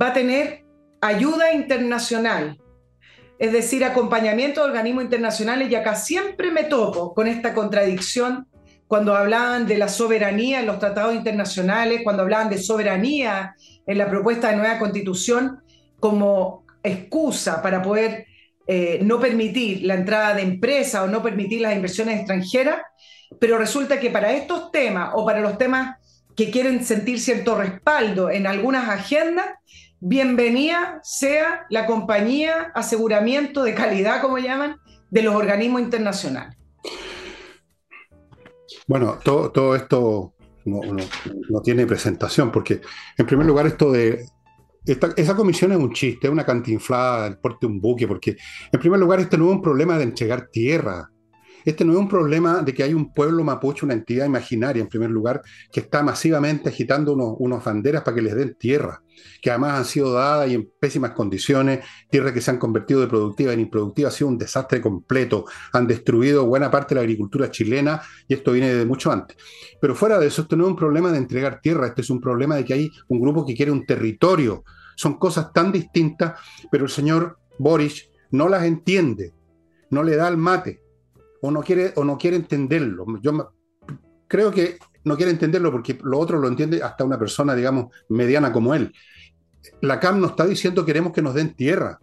va 0.00 0.08
a 0.08 0.12
tener 0.12 0.64
ayuda 1.00 1.52
internacional, 1.52 2.58
es 3.38 3.52
decir, 3.52 3.84
acompañamiento 3.84 4.60
de 4.60 4.68
organismos 4.68 5.04
internacionales, 5.04 5.70
y 5.70 5.74
acá 5.74 5.94
siempre 5.94 6.50
me 6.50 6.64
topo 6.64 7.14
con 7.14 7.26
esta 7.26 7.54
contradicción 7.54 8.48
cuando 8.88 9.14
hablaban 9.14 9.66
de 9.66 9.76
la 9.76 9.88
soberanía 9.88 10.60
en 10.60 10.66
los 10.66 10.78
tratados 10.78 11.14
internacionales, 11.14 12.00
cuando 12.02 12.22
hablaban 12.22 12.48
de 12.48 12.58
soberanía 12.58 13.54
en 13.86 13.98
la 13.98 14.08
propuesta 14.08 14.48
de 14.48 14.56
nueva 14.56 14.78
constitución 14.78 15.62
como 16.00 16.64
excusa 16.82 17.60
para 17.60 17.82
poder 17.82 18.27
eh, 18.70 19.00
no 19.02 19.18
permitir 19.18 19.82
la 19.82 19.94
entrada 19.94 20.34
de 20.34 20.42
empresas 20.42 21.02
o 21.02 21.06
no 21.08 21.22
permitir 21.22 21.62
las 21.62 21.74
inversiones 21.74 22.18
extranjeras, 22.18 22.82
pero 23.40 23.56
resulta 23.56 23.98
que 23.98 24.10
para 24.10 24.34
estos 24.34 24.70
temas 24.70 25.12
o 25.14 25.24
para 25.24 25.40
los 25.40 25.56
temas 25.56 25.96
que 26.36 26.50
quieren 26.50 26.84
sentir 26.84 27.18
cierto 27.18 27.56
respaldo 27.56 28.30
en 28.30 28.46
algunas 28.46 28.90
agendas, 28.90 29.46
bienvenida 30.00 31.00
sea 31.02 31.66
la 31.70 31.86
compañía 31.86 32.70
aseguramiento 32.74 33.62
de 33.62 33.74
calidad, 33.74 34.20
como 34.20 34.36
llaman, 34.36 34.76
de 35.10 35.22
los 35.22 35.34
organismos 35.34 35.80
internacionales. 35.80 36.54
Bueno, 38.86 39.18
todo, 39.24 39.76
esto 39.76 40.34
no, 40.66 41.62
tiene 41.64 41.86
presentación, 41.86 42.52
porque 42.52 42.82
en 43.16 43.26
primer 43.26 43.46
lugar 43.46 43.66
esto 43.66 43.90
de 43.90 44.26
esa 45.16 45.36
comisión 45.36 45.72
es 45.72 45.78
un 45.78 45.92
chiste, 45.92 46.26
es 46.26 46.32
una 46.32 46.46
cantinflada 46.46 47.24
del 47.24 47.38
porte 47.38 47.66
de 47.66 47.72
un 47.72 47.80
buque, 47.80 48.08
porque 48.08 48.36
en 48.72 48.80
primer 48.80 48.98
lugar 48.98 49.20
este 49.20 49.36
no 49.36 49.48
es 49.48 49.56
un 49.56 49.62
problema 49.62 49.98
de 49.98 50.04
entregar 50.04 50.48
tierra. 50.50 51.10
Este 51.64 51.84
no 51.84 51.92
es 51.92 51.98
un 51.98 52.08
problema 52.08 52.62
de 52.62 52.72
que 52.72 52.82
hay 52.82 52.94
un 52.94 53.12
pueblo 53.12 53.44
mapuche, 53.44 53.84
una 53.84 53.92
entidad 53.92 54.24
imaginaria, 54.24 54.80
en 54.80 54.88
primer 54.88 55.10
lugar, 55.10 55.42
que 55.70 55.80
está 55.80 56.02
masivamente 56.02 56.70
agitando 56.70 57.12
unos, 57.12 57.62
banderas 57.62 58.02
para 58.02 58.14
que 58.14 58.22
les 58.22 58.34
den 58.34 58.54
tierra, 58.54 59.02
que 59.42 59.50
además 59.50 59.72
han 59.74 59.84
sido 59.84 60.12
dadas 60.12 60.48
y 60.48 60.54
en 60.54 60.70
pésimas 60.80 61.10
condiciones, 61.10 61.84
tierras 62.08 62.32
que 62.32 62.40
se 62.40 62.52
han 62.52 62.58
convertido 62.58 63.00
de 63.00 63.08
productiva 63.08 63.52
en 63.52 63.60
improductiva, 63.60 64.08
ha 64.08 64.12
sido 64.12 64.28
un 64.28 64.38
desastre 64.38 64.80
completo, 64.80 65.44
han 65.72 65.86
destruido 65.86 66.46
buena 66.46 66.70
parte 66.70 66.94
de 66.94 67.00
la 67.00 67.02
agricultura 67.02 67.50
chilena 67.50 68.00
y 68.26 68.34
esto 68.34 68.52
viene 68.52 68.72
de 68.72 68.86
mucho 68.86 69.12
antes. 69.12 69.36
Pero 69.78 69.94
fuera 69.94 70.18
de 70.18 70.28
eso, 70.28 70.42
esto 70.42 70.56
no 70.56 70.64
es 70.64 70.70
un 70.70 70.76
problema 70.76 71.12
de 71.12 71.18
entregar 71.18 71.60
tierra, 71.60 71.88
este 71.88 72.00
es 72.00 72.08
un 72.08 72.20
problema 72.20 72.56
de 72.56 72.64
que 72.64 72.72
hay 72.72 72.90
un 73.08 73.20
grupo 73.20 73.44
que 73.44 73.54
quiere 73.54 73.72
un 73.72 73.84
territorio 73.84 74.64
son 74.98 75.14
cosas 75.14 75.52
tan 75.52 75.70
distintas, 75.70 76.40
pero 76.72 76.84
el 76.84 76.90
señor 76.90 77.38
Boris 77.56 78.10
no 78.32 78.48
las 78.48 78.64
entiende, 78.64 79.32
no 79.90 80.02
le 80.02 80.16
da 80.16 80.26
el 80.26 80.36
mate, 80.36 80.82
o 81.40 81.52
no 81.52 81.62
quiere, 81.62 81.92
o 81.94 82.04
no 82.04 82.18
quiere 82.18 82.36
entenderlo. 82.36 83.06
Yo 83.22 83.52
creo 84.26 84.50
que 84.50 84.78
no 85.04 85.16
quiere 85.16 85.30
entenderlo 85.30 85.70
porque 85.70 85.96
lo 86.02 86.18
otro 86.18 86.40
lo 86.40 86.48
entiende 86.48 86.82
hasta 86.82 87.04
una 87.04 87.16
persona, 87.16 87.54
digamos, 87.54 87.94
mediana 88.08 88.52
como 88.52 88.74
él. 88.74 88.92
La 89.80 90.00
CAM 90.00 90.18
no 90.18 90.26
está 90.26 90.44
diciendo 90.44 90.84
queremos 90.84 91.12
que 91.12 91.22
nos 91.22 91.34
den 91.34 91.54
tierra. 91.54 92.00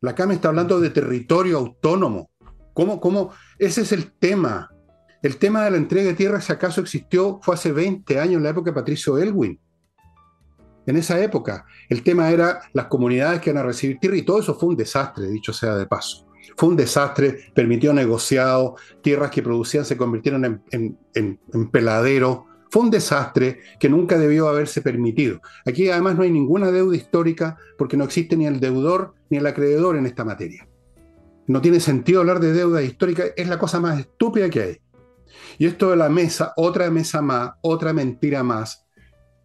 La 0.00 0.14
CAM 0.14 0.30
está 0.30 0.50
hablando 0.50 0.78
de 0.78 0.90
territorio 0.90 1.58
autónomo. 1.58 2.30
Ese 3.58 3.80
es 3.80 3.90
el 3.90 4.12
tema. 4.12 4.70
El 5.20 5.36
tema 5.38 5.64
de 5.64 5.72
la 5.72 5.78
entrega 5.78 6.10
de 6.10 6.14
tierras, 6.14 6.44
si 6.44 6.52
acaso 6.52 6.80
existió, 6.80 7.40
fue 7.42 7.56
hace 7.56 7.72
20 7.72 8.20
años, 8.20 8.36
en 8.36 8.44
la 8.44 8.50
época 8.50 8.70
de 8.70 8.74
Patricio 8.74 9.18
Elwin. 9.18 9.58
En 10.86 10.96
esa 10.96 11.22
época, 11.22 11.66
el 11.88 12.02
tema 12.02 12.30
era 12.30 12.60
las 12.72 12.86
comunidades 12.86 13.40
que 13.40 13.52
van 13.52 13.62
a 13.62 13.66
recibir 13.66 13.98
tierra 13.98 14.16
y 14.16 14.22
todo 14.22 14.40
eso 14.40 14.54
fue 14.54 14.68
un 14.70 14.76
desastre, 14.76 15.28
dicho 15.28 15.52
sea 15.52 15.76
de 15.76 15.86
paso. 15.86 16.26
Fue 16.56 16.68
un 16.68 16.76
desastre, 16.76 17.38
permitió 17.54 17.92
negociado, 17.94 18.76
tierras 19.02 19.30
que 19.30 19.42
producían 19.42 19.84
se 19.84 19.96
convirtieron 19.96 20.44
en, 20.44 20.98
en, 21.14 21.40
en 21.52 21.70
peladero. 21.70 22.46
Fue 22.70 22.82
un 22.82 22.90
desastre 22.90 23.60
que 23.80 23.88
nunca 23.88 24.18
debió 24.18 24.48
haberse 24.48 24.82
permitido. 24.82 25.40
Aquí 25.64 25.88
además 25.88 26.16
no 26.16 26.22
hay 26.22 26.30
ninguna 26.30 26.70
deuda 26.70 26.96
histórica 26.96 27.56
porque 27.78 27.96
no 27.96 28.04
existe 28.04 28.36
ni 28.36 28.46
el 28.46 28.60
deudor 28.60 29.14
ni 29.30 29.38
el 29.38 29.46
acreedor 29.46 29.96
en 29.96 30.06
esta 30.06 30.24
materia. 30.24 30.68
No 31.46 31.60
tiene 31.60 31.80
sentido 31.80 32.20
hablar 32.20 32.40
de 32.40 32.52
deuda 32.52 32.82
histórica, 32.82 33.24
es 33.36 33.48
la 33.48 33.58
cosa 33.58 33.80
más 33.80 33.98
estúpida 34.00 34.48
que 34.50 34.62
hay. 34.62 34.80
Y 35.58 35.66
esto 35.66 35.90
de 35.90 35.96
la 35.96 36.08
mesa, 36.08 36.52
otra 36.56 36.90
mesa 36.90 37.20
más, 37.20 37.52
otra 37.60 37.92
mentira 37.92 38.42
más. 38.42 38.83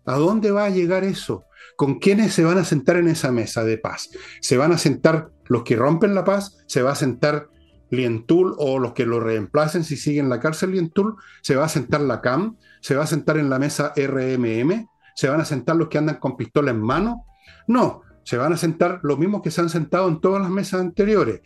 ¿A 0.05 0.15
dónde 0.15 0.51
va 0.51 0.65
a 0.65 0.69
llegar 0.69 1.03
eso? 1.03 1.45
¿Con 1.75 1.99
quiénes 1.99 2.33
se 2.33 2.43
van 2.43 2.57
a 2.57 2.65
sentar 2.65 2.97
en 2.97 3.07
esa 3.07 3.31
mesa 3.31 3.63
de 3.63 3.77
paz? 3.77 4.09
¿Se 4.41 4.57
van 4.57 4.71
a 4.71 4.77
sentar 4.77 5.29
los 5.45 5.63
que 5.63 5.75
rompen 5.75 6.15
la 6.15 6.23
paz? 6.23 6.57
¿Se 6.67 6.81
va 6.81 6.91
a 6.91 6.95
sentar 6.95 7.49
Lientul 7.89 8.55
o 8.57 8.79
los 8.79 8.93
que 8.93 9.05
lo 9.05 9.19
reemplacen 9.19 9.83
si 9.83 9.97
siguen 9.97 10.29
la 10.29 10.39
cárcel 10.39 10.71
Lientul? 10.71 11.15
¿Se 11.41 11.55
va 11.55 11.65
a 11.65 11.69
sentar 11.69 12.01
la 12.01 12.21
CAM? 12.21 12.57
¿Se 12.81 12.95
va 12.95 13.03
a 13.03 13.07
sentar 13.07 13.37
en 13.37 13.49
la 13.49 13.59
mesa 13.59 13.93
RMM? 13.95 14.87
¿Se 15.15 15.29
van 15.29 15.41
a 15.41 15.45
sentar 15.45 15.75
los 15.75 15.87
que 15.87 15.97
andan 15.97 16.17
con 16.17 16.37
pistola 16.37 16.71
en 16.71 16.81
mano? 16.81 17.25
No, 17.67 18.01
se 18.23 18.37
van 18.37 18.53
a 18.53 18.57
sentar 18.57 18.99
los 19.03 19.17
mismos 19.17 19.41
que 19.41 19.51
se 19.51 19.61
han 19.61 19.69
sentado 19.69 20.07
en 20.07 20.21
todas 20.21 20.41
las 20.41 20.51
mesas 20.51 20.81
anteriores 20.81 21.41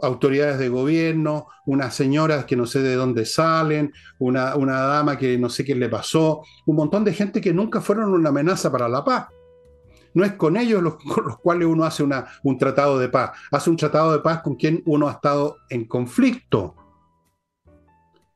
autoridades 0.00 0.58
de 0.58 0.68
gobierno, 0.68 1.46
unas 1.66 1.94
señoras 1.94 2.44
que 2.44 2.56
no 2.56 2.66
sé 2.66 2.82
de 2.82 2.94
dónde 2.94 3.24
salen, 3.24 3.92
una, 4.18 4.56
una 4.56 4.80
dama 4.80 5.18
que 5.18 5.38
no 5.38 5.48
sé 5.48 5.64
qué 5.64 5.74
le 5.74 5.88
pasó, 5.88 6.42
un 6.66 6.76
montón 6.76 7.04
de 7.04 7.12
gente 7.12 7.40
que 7.40 7.52
nunca 7.52 7.80
fueron 7.80 8.12
una 8.12 8.28
amenaza 8.28 8.70
para 8.70 8.88
la 8.88 9.04
paz. 9.04 9.28
No 10.14 10.24
es 10.24 10.32
con 10.32 10.56
ellos 10.56 10.82
los, 10.82 10.96
con 11.14 11.24
los 11.26 11.38
cuales 11.38 11.68
uno 11.68 11.84
hace 11.84 12.02
una, 12.02 12.26
un 12.42 12.58
tratado 12.58 12.98
de 12.98 13.08
paz, 13.08 13.32
hace 13.50 13.70
un 13.70 13.76
tratado 13.76 14.12
de 14.12 14.20
paz 14.20 14.42
con 14.42 14.56
quien 14.56 14.82
uno 14.86 15.08
ha 15.08 15.12
estado 15.12 15.56
en 15.68 15.86
conflicto. 15.86 16.74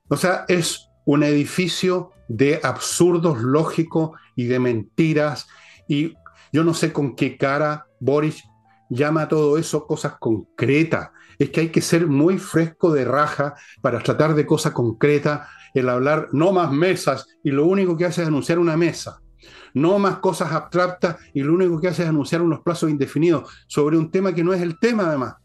O 0.09 0.17
sea, 0.17 0.45
es 0.49 0.89
un 1.05 1.23
edificio 1.23 2.11
de 2.29 2.61
absurdos 2.63 3.41
lógicos 3.41 4.11
y 4.37 4.45
de 4.45 4.59
mentiras 4.59 5.49
y 5.89 6.15
yo 6.53 6.65
no 6.65 6.75
sé 6.75 6.93
con 6.93 7.17
qué 7.17 7.37
cara 7.37 7.87
Boris 7.99 8.45
llama 8.89 9.29
todo 9.29 9.59
eso 9.59 9.87
cosas 9.87 10.15
concretas 10.19 11.11
es 11.43 11.51
que 11.51 11.61
hay 11.61 11.69
que 11.71 11.81
ser 11.81 12.07
muy 12.07 12.39
fresco 12.39 12.93
de 12.93 13.05
raja 13.05 13.55
para 13.81 14.01
tratar 14.01 14.35
de 14.35 14.47
cosas 14.47 14.73
concretas, 14.73 15.49
el 15.75 15.89
hablar 15.89 16.29
no 16.33 16.53
más 16.53 16.71
mesas 16.71 17.27
y 17.43 17.51
lo 17.51 17.67
único 17.67 17.97
que 17.97 18.05
hace 18.05 18.23
es 18.23 18.29
anunciar 18.29 18.59
una 18.59 18.77
mesa, 18.77 19.21
no 19.75 19.99
más 19.99 20.19
cosas 20.19 20.53
abstractas 20.53 21.17
y 21.35 21.43
lo 21.43 21.55
único 21.55 21.81
que 21.81 21.89
hace 21.89 22.03
es 22.03 22.09
anunciar 22.09 22.43
unos 22.43 22.61
plazos 22.61 22.91
indefinidos 22.91 23.51
sobre 23.67 23.97
un 23.97 24.11
tema 24.11 24.35
que 24.35 24.45
no 24.45 24.53
es 24.53 24.63
el 24.63 24.79
tema 24.79 25.07
además. 25.09 25.37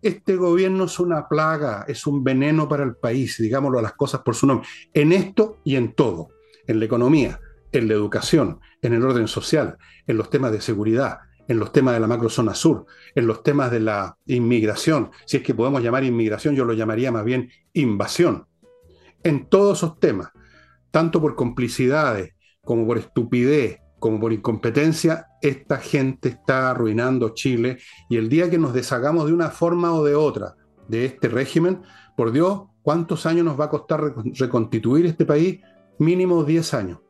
Este 0.00 0.36
gobierno 0.36 0.84
es 0.84 0.98
una 1.00 1.26
plaga, 1.26 1.84
es 1.88 2.06
un 2.06 2.22
veneno 2.22 2.68
para 2.68 2.84
el 2.84 2.94
país, 2.94 3.36
digámoslo 3.38 3.80
a 3.80 3.82
las 3.82 3.94
cosas 3.94 4.20
por 4.20 4.36
su 4.36 4.46
nombre, 4.46 4.66
en 4.94 5.12
esto 5.12 5.58
y 5.64 5.74
en 5.74 5.92
todo, 5.92 6.28
en 6.68 6.78
la 6.78 6.84
economía, 6.84 7.40
en 7.72 7.88
la 7.88 7.94
educación, 7.94 8.60
en 8.80 8.94
el 8.94 9.04
orden 9.04 9.26
social, 9.26 9.76
en 10.06 10.16
los 10.16 10.30
temas 10.30 10.52
de 10.52 10.60
seguridad, 10.60 11.18
en 11.48 11.58
los 11.58 11.72
temas 11.72 11.94
de 11.94 12.00
la 12.00 12.06
macrozona 12.06 12.54
sur, 12.54 12.86
en 13.14 13.26
los 13.26 13.42
temas 13.42 13.70
de 13.70 13.80
la 13.80 14.16
inmigración, 14.26 15.10
si 15.26 15.38
es 15.38 15.42
que 15.42 15.54
podemos 15.54 15.82
llamar 15.82 16.04
inmigración, 16.04 16.54
yo 16.54 16.64
lo 16.64 16.74
llamaría 16.74 17.10
más 17.10 17.24
bien 17.24 17.50
invasión. 17.72 18.46
En 19.24 19.48
todos 19.48 19.78
esos 19.78 19.98
temas, 19.98 20.28
tanto 20.90 21.20
por 21.20 21.34
complicidades 21.34 22.34
como 22.62 22.86
por 22.86 22.98
estupidez, 22.98 23.80
como 23.98 24.20
por 24.20 24.32
incompetencia, 24.32 25.26
esta 25.42 25.78
gente 25.78 26.28
está 26.28 26.70
arruinando 26.70 27.30
Chile 27.30 27.78
y 28.08 28.16
el 28.16 28.28
día 28.28 28.50
que 28.50 28.58
nos 28.58 28.74
deshagamos 28.74 29.26
de 29.26 29.32
una 29.32 29.50
forma 29.50 29.92
o 29.92 30.04
de 30.04 30.14
otra 30.14 30.54
de 30.86 31.04
este 31.04 31.28
régimen, 31.28 31.82
por 32.16 32.32
Dios, 32.32 32.62
¿cuántos 32.82 33.26
años 33.26 33.44
nos 33.44 33.58
va 33.58 33.66
a 33.66 33.70
costar 33.70 34.14
reconstituir 34.38 35.06
este 35.06 35.24
país? 35.24 35.60
Mínimo 35.98 36.44
10 36.44 36.74
años, 36.74 37.00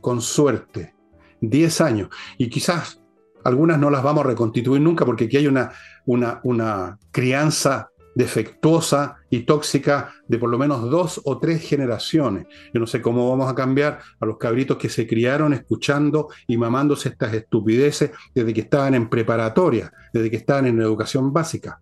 con 0.00 0.20
suerte, 0.20 0.94
10 1.40 1.80
años. 1.82 2.08
Y 2.38 2.48
quizás 2.48 3.02
algunas 3.46 3.78
no 3.78 3.90
las 3.90 4.02
vamos 4.02 4.24
a 4.24 4.28
reconstituir 4.28 4.82
nunca 4.82 5.04
porque 5.04 5.24
aquí 5.24 5.36
hay 5.36 5.46
una, 5.46 5.70
una, 6.04 6.40
una 6.42 6.98
crianza 7.12 7.90
defectuosa 8.16 9.18
y 9.30 9.40
tóxica 9.40 10.14
de 10.26 10.38
por 10.38 10.50
lo 10.50 10.58
menos 10.58 10.90
dos 10.90 11.20
o 11.24 11.38
tres 11.38 11.62
generaciones. 11.62 12.46
Yo 12.74 12.80
no 12.80 12.86
sé 12.86 13.00
cómo 13.00 13.30
vamos 13.30 13.48
a 13.48 13.54
cambiar 13.54 14.00
a 14.18 14.26
los 14.26 14.38
cabritos 14.38 14.78
que 14.78 14.88
se 14.88 15.06
criaron 15.06 15.52
escuchando 15.52 16.28
y 16.48 16.56
mamándose 16.56 17.10
estas 17.10 17.34
estupideces 17.34 18.10
desde 18.34 18.52
que 18.52 18.62
estaban 18.62 18.94
en 18.94 19.08
preparatoria, 19.08 19.92
desde 20.12 20.30
que 20.30 20.36
estaban 20.38 20.66
en 20.66 20.80
educación 20.80 21.32
básica 21.32 21.80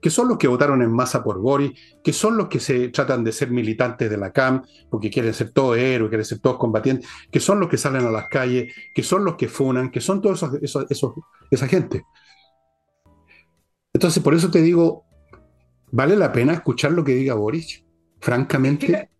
que 0.00 0.10
son 0.10 0.28
los 0.28 0.38
que 0.38 0.48
votaron 0.48 0.82
en 0.82 0.92
masa 0.92 1.22
por 1.22 1.40
Boris, 1.40 1.72
que 2.02 2.12
son 2.12 2.36
los 2.36 2.48
que 2.48 2.60
se 2.60 2.88
tratan 2.88 3.24
de 3.24 3.32
ser 3.32 3.50
militantes 3.50 4.08
de 4.10 4.16
la 4.16 4.32
CAM, 4.32 4.62
porque 4.90 5.10
quieren 5.10 5.34
ser 5.34 5.50
todos 5.50 5.78
héroes, 5.78 6.10
quieren 6.10 6.24
ser 6.24 6.38
todos 6.38 6.58
combatientes, 6.58 7.08
que 7.30 7.40
son 7.40 7.60
los 7.60 7.68
que 7.68 7.78
salen 7.78 8.06
a 8.06 8.10
las 8.10 8.28
calles, 8.28 8.74
que 8.94 9.02
son 9.02 9.24
los 9.24 9.36
que 9.36 9.48
funan, 9.48 9.90
que 9.90 10.00
son 10.00 10.20
todos 10.20 10.42
esos, 10.62 11.14
esa 11.50 11.66
gente. 11.68 12.04
Entonces, 13.92 14.22
por 14.22 14.34
eso 14.34 14.50
te 14.50 14.60
digo, 14.60 15.06
vale 15.90 16.16
la 16.16 16.32
pena 16.32 16.52
escuchar 16.52 16.92
lo 16.92 17.02
que 17.02 17.14
diga 17.14 17.34
Boris, 17.34 17.84
francamente. 18.20 19.10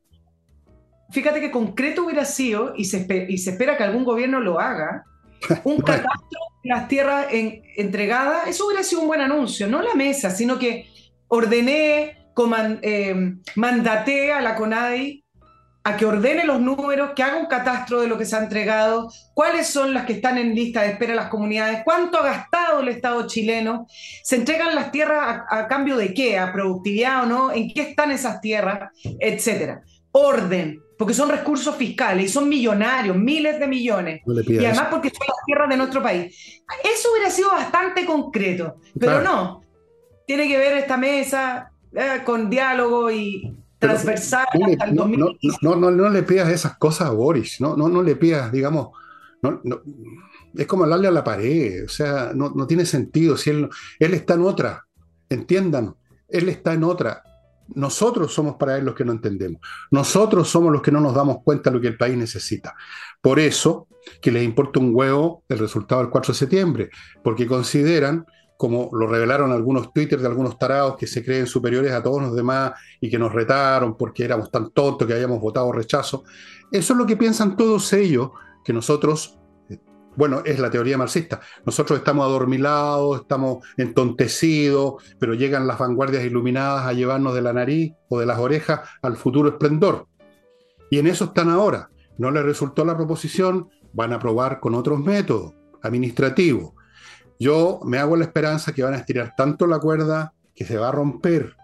Fíjate, 1.11 1.41
que 1.41 1.51
concreto 1.51 2.05
hubiera 2.05 2.24
sido, 2.24 2.74
y 2.77 2.85
se, 2.85 3.07
y 3.29 3.39
se 3.39 3.51
espera 3.53 3.77
que 3.77 3.85
algún 3.85 4.05
gobierno 4.05 4.41
lo 4.41 4.61
haga, 4.61 5.05
un 5.64 5.77
catastro 5.81 6.46
las 6.67 6.89
tierras 6.89 7.27
entregadas, 7.31 8.49
eso 8.49 8.67
hubiera 8.67 8.83
sido 8.83 9.03
un 9.03 9.09
buen 9.09 9.21
anuncio, 9.21 9.67
no 9.67 9.83
la 9.83 9.95
mesa, 9.95 10.31
sino 10.31 10.59
que 10.59 10.87
ordené, 11.29 12.19
eh, 12.83 13.35
mandaté 13.55 14.33
a 14.33 14.41
la 14.41 14.55
CONADI 14.55 15.25
a 15.85 15.97
que 15.97 16.05
ordene 16.05 16.45
los 16.45 16.61
números, 16.61 17.12
que 17.14 17.23
haga 17.23 17.37
un 17.37 17.47
catastro 17.47 18.01
de 18.01 18.09
lo 18.09 18.19
que 18.19 18.25
se 18.25 18.35
ha 18.35 18.41
entregado, 18.41 19.09
cuáles 19.35 19.69
son 19.69 19.95
las 19.95 20.05
que 20.05 20.14
están 20.14 20.37
en 20.37 20.53
lista 20.53 20.83
de 20.83 20.89
espera 20.89 21.14
las 21.14 21.29
comunidades, 21.29 21.83
cuánto 21.85 22.19
ha 22.19 22.25
gastado 22.25 22.81
el 22.81 22.89
Estado 22.89 23.25
chileno, 23.29 23.87
se 24.25 24.35
entregan 24.35 24.75
las 24.75 24.91
tierras 24.91 25.45
a, 25.49 25.59
a 25.59 25.69
cambio 25.69 25.97
de 25.97 26.12
qué, 26.12 26.39
a 26.39 26.53
productividad 26.53 27.23
o 27.23 27.27
no, 27.27 27.53
en 27.53 27.73
qué 27.73 27.83
están 27.83 28.11
esas 28.11 28.41
tierras, 28.41 28.91
etcétera. 29.21 29.83
Orden, 30.11 30.81
porque 30.99 31.15
son 31.15 31.29
recursos 31.29 31.75
fiscales 31.77 32.27
y 32.27 32.29
son 32.29 32.49
millonarios, 32.49 33.17
miles 33.17 33.61
de 33.61 33.67
millones. 33.67 34.23
y 34.27 34.65
además 34.65 34.89
porque 34.91 35.11
son 35.11 35.27
las 35.27 35.45
tierras 35.45 35.69
de 35.69 35.77
nuestro 35.77 36.03
país. 36.03 36.63
Eso 36.83 37.09
hubiera 37.13 37.31
sido 37.31 37.51
bastante 37.51 38.05
concreto, 38.05 38.77
pero 38.99 39.21
no. 39.21 39.63
Tiene 40.27 40.49
que 40.49 40.59
ver 40.59 40.79
esta 40.79 40.97
mesa 40.97 41.71
eh, 41.93 42.23
con 42.25 42.51
diálogo 42.51 43.11
y 43.11 43.57
transversal 43.79 44.47
hasta 44.53 44.85
el 44.87 44.95
no, 44.95 45.07
no, 45.07 45.77
no, 45.77 45.91
no, 45.91 46.09
le 46.09 46.23
pidas 46.23 46.49
esas 46.49 46.79
cosas 46.79 47.09
a 47.09 47.13
Boris, 47.13 47.61
no, 47.61 47.77
no, 47.77 47.89
no 47.89 48.03
le 48.03 48.17
pidas, 48.17 48.51
digamos, 48.51 48.89
es 50.57 50.67
como 50.67 50.85
hablarle 50.85 51.09
a 51.09 51.13
la 51.13 51.25
pared, 51.25 51.85
o 51.85 51.89
sea, 51.89 52.33
no, 52.35 52.67
tiene 52.67 52.87
sentido. 52.87 53.37
Si 53.37 53.51
él, 53.51 53.69
él 53.99 54.15
está 54.15 54.35
en 54.35 54.43
otra, 54.43 54.87
entiendan, 55.29 55.95
él 56.29 56.49
está 56.49 56.73
en 56.73 56.85
otra. 56.85 57.23
Nosotros 57.75 58.33
somos 58.33 58.57
para 58.57 58.77
él 58.77 58.85
los 58.85 58.95
que 58.95 59.05
no 59.05 59.12
entendemos. 59.12 59.61
Nosotros 59.91 60.49
somos 60.49 60.73
los 60.73 60.83
que 60.83 60.93
no 60.93 61.01
nos 61.01 61.14
damos 61.14 61.39
cuenta 61.43 61.71
de 61.71 61.77
lo 61.77 61.81
que 61.83 61.89
el 61.89 61.97
país 61.97 62.17
necesita. 62.17 62.75
Por 63.21 63.41
eso 63.41 63.89
que 64.21 64.31
les 64.31 64.45
importa 64.45 64.81
un 64.81 64.95
huevo 64.95 65.43
el 65.49 65.59
resultado 65.59 66.01
del 66.01 66.11
4 66.11 66.33
de 66.33 66.39
septiembre, 66.39 66.91
porque 67.23 67.47
consideran, 67.47 68.25
como 68.57 68.89
lo 68.93 69.07
revelaron 69.07 69.53
algunos 69.53 69.93
twitters 69.93 70.23
de 70.23 70.29
algunos 70.29 70.59
tarados 70.59 70.97
que 70.97 71.07
se 71.07 71.25
creen 71.25 71.47
superiores 71.47 71.93
a 71.93 72.03
todos 72.03 72.23
los 72.23 72.35
demás 72.35 72.73
y 73.01 73.11
que 73.11 73.19
nos 73.19 73.33
retaron 73.33 73.97
porque 73.97 74.25
éramos 74.25 74.51
tan 74.51 74.71
tontos 74.71 75.07
que 75.07 75.14
habíamos 75.14 75.41
votado 75.41 75.73
rechazo, 75.73 76.25
eso 76.71 76.93
es 76.93 76.99
lo 76.99 77.07
que 77.07 77.17
piensan 77.17 77.57
todos 77.57 77.93
ellos, 77.93 78.31
que 78.64 78.73
nosotros 78.73 79.39
bueno, 80.17 80.43
es 80.45 80.59
la 80.59 80.71
teoría 80.71 80.99
marxista. 80.99 81.41
Nosotros 81.64 81.99
estamos 81.99 82.25
adormilados, 82.25 83.21
estamos 83.21 83.64
entontecidos, 83.77 85.03
pero 85.19 85.35
llegan 85.35 85.67
las 85.67 85.79
vanguardias 85.79 86.25
iluminadas 86.25 86.87
a 86.87 86.93
llevarnos 86.93 87.35
de 87.35 87.43
la 87.43 87.53
nariz 87.53 87.93
o 88.09 88.19
de 88.19 88.27
las 88.27 88.39
orejas 88.39 88.81
al 89.03 89.17
futuro 89.17 89.51
esplendor. 89.51 90.07
Y 90.91 90.99
en 90.99 91.07
eso 91.07 91.27
están 91.27 91.51
ahora. 91.51 91.91
No 92.19 92.31
les 92.31 92.45
resultó 92.45 92.85
la 92.85 92.97
proposición, 92.97 93.69
van 93.93 94.12
a 94.12 94.19
probar 94.19 94.61
con 94.61 94.75
otros 94.75 95.01
métodos 95.01 95.55
administrativos. 95.83 96.73
Yo 97.39 97.81
me 97.85 97.99
hago 97.99 98.17
la 98.17 98.25
esperanza 98.25 98.73
que 98.73 98.83
van 98.83 98.95
a 98.95 98.99
estirar 98.99 99.35
tanto 99.37 99.67
la 99.67 99.79
cuerda 99.79 100.33
que 100.55 100.64
se 100.64 100.79
va 100.79 100.89
a 100.89 100.93
romper. 100.93 101.57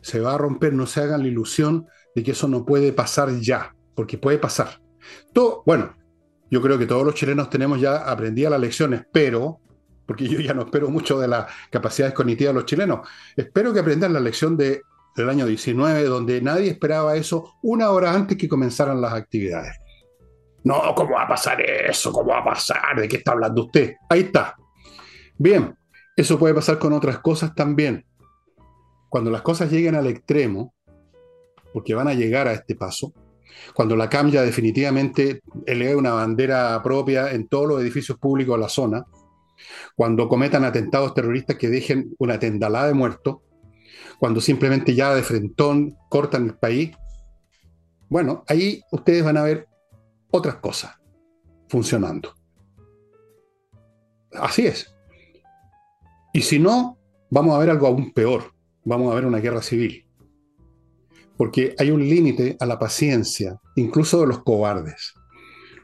Se 0.00 0.20
va 0.20 0.34
a 0.34 0.38
romper, 0.38 0.72
no 0.72 0.86
se 0.86 1.00
hagan 1.00 1.22
la 1.22 1.28
ilusión 1.28 1.86
de 2.14 2.24
que 2.24 2.32
eso 2.32 2.48
no 2.48 2.64
puede 2.64 2.92
pasar 2.92 3.30
ya, 3.38 3.74
porque 3.94 4.18
puede 4.18 4.38
pasar. 4.38 4.80
Todo, 5.32 5.62
bueno, 5.64 5.94
yo 6.54 6.62
creo 6.62 6.78
que 6.78 6.86
todos 6.86 7.04
los 7.04 7.16
chilenos 7.16 7.50
tenemos 7.50 7.80
ya 7.80 7.96
aprendidas 8.08 8.52
las 8.52 8.60
lecciones, 8.60 9.02
pero 9.10 9.58
porque 10.06 10.28
yo 10.28 10.38
ya 10.38 10.54
no 10.54 10.62
espero 10.62 10.88
mucho 10.88 11.18
de 11.18 11.26
las 11.26 11.52
capacidades 11.68 12.14
cognitivas 12.14 12.54
de 12.54 12.60
los 12.60 12.64
chilenos. 12.64 13.08
Espero 13.34 13.72
que 13.72 13.80
aprendan 13.80 14.12
la 14.12 14.20
lección 14.20 14.56
de, 14.56 14.82
del 15.16 15.30
año 15.30 15.46
19, 15.46 16.04
donde 16.04 16.40
nadie 16.40 16.70
esperaba 16.70 17.16
eso 17.16 17.54
una 17.60 17.90
hora 17.90 18.14
antes 18.14 18.38
que 18.38 18.48
comenzaran 18.48 19.00
las 19.00 19.14
actividades. 19.14 19.76
No, 20.62 20.94
¿cómo 20.94 21.14
va 21.14 21.24
a 21.24 21.28
pasar 21.28 21.60
eso? 21.60 22.12
¿Cómo 22.12 22.30
va 22.30 22.38
a 22.38 22.44
pasar? 22.44 23.00
¿De 23.00 23.08
qué 23.08 23.16
está 23.16 23.32
hablando 23.32 23.64
usted? 23.64 23.96
Ahí 24.08 24.20
está. 24.20 24.54
Bien, 25.36 25.76
eso 26.14 26.38
puede 26.38 26.54
pasar 26.54 26.78
con 26.78 26.92
otras 26.92 27.18
cosas 27.18 27.52
también. 27.52 28.06
Cuando 29.08 29.32
las 29.32 29.42
cosas 29.42 29.72
lleguen 29.72 29.96
al 29.96 30.06
extremo, 30.06 30.72
porque 31.72 31.94
van 31.94 32.06
a 32.06 32.14
llegar 32.14 32.46
a 32.46 32.52
este 32.52 32.76
paso, 32.76 33.12
cuando 33.74 33.96
la 33.96 34.08
CAM 34.08 34.30
ya 34.30 34.42
definitivamente 34.42 35.42
eleve 35.66 35.96
una 35.96 36.12
bandera 36.12 36.80
propia 36.82 37.32
en 37.32 37.48
todos 37.48 37.68
los 37.68 37.80
edificios 37.80 38.18
públicos 38.18 38.56
de 38.56 38.60
la 38.60 38.68
zona, 38.68 39.04
cuando 39.96 40.28
cometan 40.28 40.64
atentados 40.64 41.14
terroristas 41.14 41.56
que 41.56 41.68
dejen 41.68 42.14
una 42.18 42.38
tendalada 42.38 42.88
de 42.88 42.94
muertos, 42.94 43.38
cuando 44.18 44.40
simplemente 44.40 44.94
ya 44.94 45.14
de 45.14 45.22
frentón 45.22 45.96
cortan 46.08 46.46
el 46.46 46.54
país, 46.54 46.92
bueno, 48.08 48.44
ahí 48.48 48.82
ustedes 48.92 49.24
van 49.24 49.36
a 49.36 49.42
ver 49.42 49.66
otras 50.30 50.56
cosas 50.56 50.96
funcionando. 51.68 52.34
Así 54.32 54.66
es. 54.66 54.94
Y 56.32 56.42
si 56.42 56.58
no, 56.58 56.98
vamos 57.30 57.54
a 57.54 57.58
ver 57.58 57.70
algo 57.70 57.86
aún 57.86 58.12
peor. 58.12 58.52
Vamos 58.84 59.10
a 59.10 59.14
ver 59.14 59.24
una 59.24 59.38
guerra 59.38 59.62
civil. 59.62 60.03
Porque 61.36 61.74
hay 61.78 61.90
un 61.90 62.08
límite 62.08 62.56
a 62.60 62.66
la 62.66 62.78
paciencia, 62.78 63.58
incluso 63.76 64.20
de 64.20 64.28
los 64.28 64.42
cobardes 64.42 65.14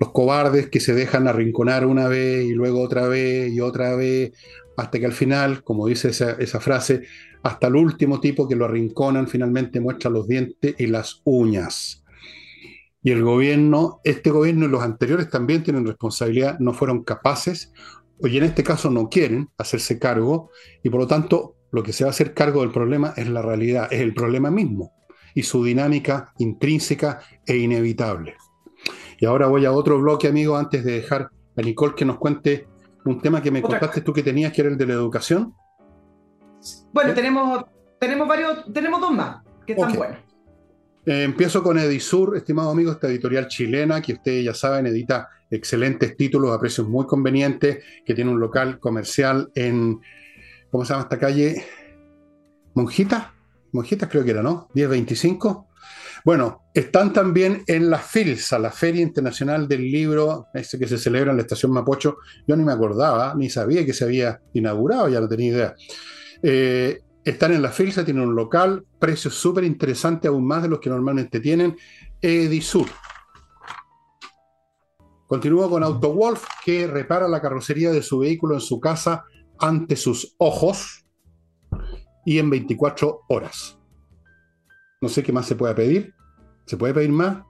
los 0.01 0.13
cobardes 0.13 0.71
que 0.71 0.81
se 0.81 0.95
dejan 0.95 1.29
arrinconar 1.29 1.85
una 1.85 2.09
vez 2.09 2.47
y 2.47 2.55
luego 2.55 2.81
otra 2.81 3.07
vez 3.07 3.53
y 3.53 3.61
otra 3.61 3.95
vez, 3.95 4.33
hasta 4.79 4.99
que 4.99 5.05
al 5.05 5.13
final, 5.13 5.63
como 5.63 5.87
dice 5.87 6.09
esa, 6.09 6.61
frase, 6.61 7.03
hasta 7.43 7.67
el 7.67 7.77
último 7.77 8.19
tipo 8.19 8.49
que 8.49 8.57
lo 8.57 8.65
arrinconan 8.65 9.29
finalmente 9.29 9.79
muestra 9.79 10.11
los 10.11 10.27
dientes 10.27 10.75
y 10.79 10.87
las 10.87 11.21
uñas. 11.25 12.03
Y 13.03 13.11
el 13.11 13.23
gobierno, 13.23 14.01
este 14.03 14.31
gobierno 14.31 14.65
y 14.65 14.69
los 14.71 14.83
anteriores 14.83 15.29
también 15.29 15.63
tienen 15.63 15.87
responsabilidad, 15.87 16.59
no 16.61 16.73
fueron 16.73 17.05
capaces, 17.05 17.71
y 18.23 18.39
en 18.39 18.45
este 18.45 18.65
caso 18.65 18.91
no 18.91 19.11
quieren 19.11 19.51
hacerse 19.59 19.99
cargo, 19.99 20.51
y 20.83 20.89
por 20.89 21.01
lo 21.01 21.07
tanto 21.07 21.57
lo 21.73 21.83
que 21.83 21.93
se 21.93 22.05
va 22.05 22.09
a 22.09 22.13
hacer 22.13 22.33
cargo 22.33 22.63
del 22.63 22.73
problema 22.73 23.13
es 23.19 23.29
la 23.29 23.43
realidad, 23.43 23.89
es 23.91 24.01
el 24.01 24.15
problema 24.15 24.51
mismo, 24.51 24.93
y 25.35 25.43
su 25.43 25.65
dinámica 25.65 26.33
intrínseca 26.39 27.21
e 27.47 27.57
inevitable. 27.57 28.37
Y 29.19 29.27
ahora 29.27 29.47
voy 29.47 29.67
a 29.67 29.73
otro 29.73 30.01
bloque, 30.01 30.29
amigo, 30.29 30.57
antes 30.57 30.85
de 30.85 30.93
dejar 30.93 31.31
a 31.57 31.63
Nicole 31.63 31.95
que 31.95 32.05
nos 32.05 32.19
cuente 32.19 32.67
un 33.05 33.21
tema 33.21 33.43
que 33.43 33.51
me 33.51 33.63
contaste 33.63 34.01
tú 34.01 34.13
que 34.13 34.23
tenías, 34.23 34.53
que 34.53 34.63
era 34.63 34.71
el 34.71 34.79
de 34.79 34.87
la 34.87 34.95
educación. 34.95 35.55
Bueno, 36.93 37.15
tenemos, 37.15 37.65
tenemos 37.99 38.29
varios, 38.29 38.73
tenemos 38.73 39.01
dos 39.01 39.13
más, 39.13 39.43
que 39.67 39.73
están 39.73 39.93
buenos. 39.95 40.19
Eh, 41.07 41.23
empiezo 41.25 41.63
con 41.63 41.79
Edisur, 41.79 42.37
estimado 42.37 42.71
amigo, 42.71 42.93
esta 42.93 43.09
editorial 43.09 43.49
chilena 43.49 44.03
que 44.03 44.15
ustedes 44.15 44.45
ya 44.45 44.55
saben 44.55 44.87
edita 44.87 45.29
excelentes 45.51 46.17
títulos 46.17 46.53
a 46.53 46.61
precios 46.61 46.89
muy 46.89 47.07
convenientes, 47.07 47.85
que 48.05 48.15
tiene 48.15 48.31
un 48.31 48.39
local 48.39 48.79
comercial 48.79 49.51
en, 49.55 50.01
¿cómo 50.71 50.85
se 50.85 50.93
llama 50.93 51.05
esta 51.05 51.19
calle? 51.19 51.65
Monjita, 52.75 53.35
Monjitas 53.73 54.09
creo 54.09 54.25
que 54.25 54.31
era, 54.31 54.43
¿no? 54.43 54.69
1025. 54.75 55.69
Bueno, 56.25 56.65
están 56.75 57.13
también 57.13 57.63
en 57.67 57.89
la 57.89 57.99
FILSA, 57.99 58.59
la 58.59 58.71
Feria 58.71 59.03
Internacional 59.03 59.67
del 59.67 59.91
Libro, 59.91 60.49
ese 60.53 60.79
que 60.79 60.87
se 60.87 60.99
celebra 60.99 61.31
en 61.31 61.39
la 61.39 61.43
estación 61.43 61.73
Mapocho. 61.73 62.19
Yo 62.47 62.57
ni 62.57 62.65
me 62.65 62.73
acordaba, 62.73 63.35
ni 63.35 63.49
sabía 63.49 63.87
que 63.87 63.95
se 63.95 64.05
había 64.05 64.41
inaugurado, 64.53 65.09
ya 65.09 65.21
no 65.21 65.29
tenía 65.29 65.49
idea. 65.49 65.75
Eh, 66.43 67.01
están 67.25 67.53
en 67.53 67.63
la 67.63 67.71
FILSA, 67.71 68.05
tienen 68.05 68.25
un 68.25 68.35
local, 68.35 68.85
precios 68.99 69.35
súper 69.35 69.65
interesantes, 69.65 70.29
aún 70.29 70.47
más 70.47 70.63
de 70.63 70.69
los 70.69 70.81
que 70.81 70.91
normalmente 70.91 71.41
tienen. 71.41 71.77
Edisur. 72.21 72.89
Continúo 75.27 75.71
con 75.71 75.83
AutoWolf, 75.83 76.45
que 76.65 76.87
repara 76.87 77.29
la 77.29 77.41
carrocería 77.41 77.93
de 77.93 78.03
su 78.03 78.19
vehículo 78.19 78.55
en 78.55 78.61
su 78.61 78.81
casa 78.81 79.25
ante 79.59 79.97
sus 79.97 80.35
ojos 80.39 81.07
y 82.31 82.39
en 82.39 82.49
24 82.49 83.23
horas. 83.27 83.77
No 85.01 85.09
sé 85.09 85.21
qué 85.21 85.33
más 85.33 85.47
se 85.47 85.57
puede 85.57 85.75
pedir. 85.75 86.15
¿Se 86.65 86.77
puede 86.77 86.95
pedir 86.95 87.11
más? 87.11 87.43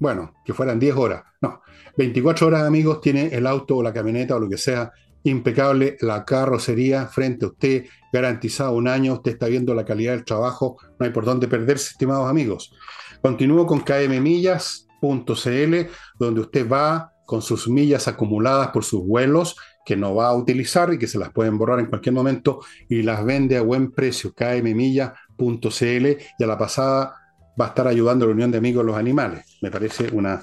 Bueno, 0.00 0.34
que 0.44 0.52
fueran 0.52 0.80
10 0.80 0.96
horas. 0.96 1.22
No, 1.40 1.62
24 1.96 2.48
horas, 2.48 2.64
amigos, 2.64 3.00
tiene 3.00 3.26
el 3.26 3.46
auto 3.46 3.76
o 3.76 3.82
la 3.84 3.92
camioneta 3.92 4.34
o 4.34 4.40
lo 4.40 4.48
que 4.48 4.58
sea 4.58 4.92
impecable, 5.22 5.96
la 6.00 6.24
carrocería 6.24 7.06
frente 7.06 7.44
a 7.44 7.48
usted, 7.50 7.84
garantizado 8.12 8.72
un 8.72 8.88
año, 8.88 9.12
usted 9.12 9.30
está 9.30 9.46
viendo 9.46 9.72
la 9.72 9.84
calidad 9.84 10.14
del 10.14 10.24
trabajo, 10.24 10.78
no 10.98 11.06
hay 11.06 11.12
por 11.12 11.24
dónde 11.24 11.46
perderse, 11.46 11.90
estimados 11.92 12.28
amigos. 12.28 12.74
Continúo 13.22 13.68
con 13.68 13.82
kmmillas.cl, 13.82 15.76
donde 16.18 16.40
usted 16.40 16.68
va 16.68 17.12
con 17.24 17.40
sus 17.40 17.68
millas 17.68 18.08
acumuladas 18.08 18.70
por 18.70 18.82
sus 18.82 19.06
vuelos 19.06 19.54
que 19.84 19.96
no 19.96 20.14
va 20.14 20.28
a 20.28 20.34
utilizar 20.34 20.92
y 20.92 20.98
que 20.98 21.06
se 21.06 21.18
las 21.18 21.30
pueden 21.30 21.58
borrar 21.58 21.80
en 21.80 21.86
cualquier 21.86 22.14
momento 22.14 22.60
y 22.88 23.02
las 23.02 23.24
vende 23.24 23.56
a 23.56 23.62
buen 23.62 23.92
precio, 23.92 24.32
kmmillas.cl 24.34 26.06
y 26.38 26.44
a 26.44 26.46
la 26.46 26.58
pasada 26.58 27.14
va 27.60 27.66
a 27.66 27.68
estar 27.68 27.86
ayudando 27.86 28.24
a 28.24 28.28
la 28.28 28.34
Unión 28.34 28.50
de 28.50 28.58
Amigos 28.58 28.84
de 28.84 28.86
los 28.90 28.98
Animales. 28.98 29.58
Me 29.60 29.70
parece 29.70 30.08
una 30.12 30.42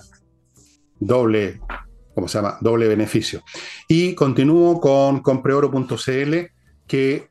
doble, 1.00 1.60
¿cómo 2.14 2.28
se 2.28 2.38
llama? 2.38 2.58
Doble 2.62 2.88
beneficio. 2.88 3.42
Y 3.88 4.16
continúo 4.16 4.80
con 4.80 5.22
compreoro.cl 5.22 6.36
que 6.88 7.30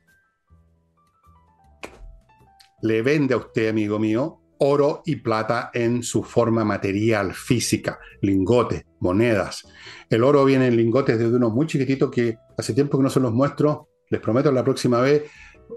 le 2.83 3.03
vende 3.03 3.35
a 3.35 3.39
usted, 3.39 3.69
amigo 3.69 3.99
mío, 3.99 4.40
oro 4.61 5.03
y 5.05 5.17
plata 5.17 5.71
en 5.73 6.03
su 6.03 6.23
forma 6.23 6.65
material, 6.65 7.35
física, 7.35 7.99
lingotes, 8.21 8.85
monedas. 9.01 9.65
El 10.09 10.23
oro 10.23 10.45
viene 10.45 10.67
en 10.67 10.77
lingotes 10.77 11.19
de 11.19 11.27
unos 11.27 11.53
muy 11.53 11.67
chiquititos 11.67 12.11
que 12.11 12.37
hace 12.57 12.75
tiempo 12.75 12.99
que 12.99 13.05
no 13.05 13.11
se 13.11 13.21
los 13.21 13.33
muestro. 13.33 13.89
Les 14.11 14.21
prometo 14.21 14.53
la 14.53 14.65
próxima 14.65 15.01
vez 15.01 15.23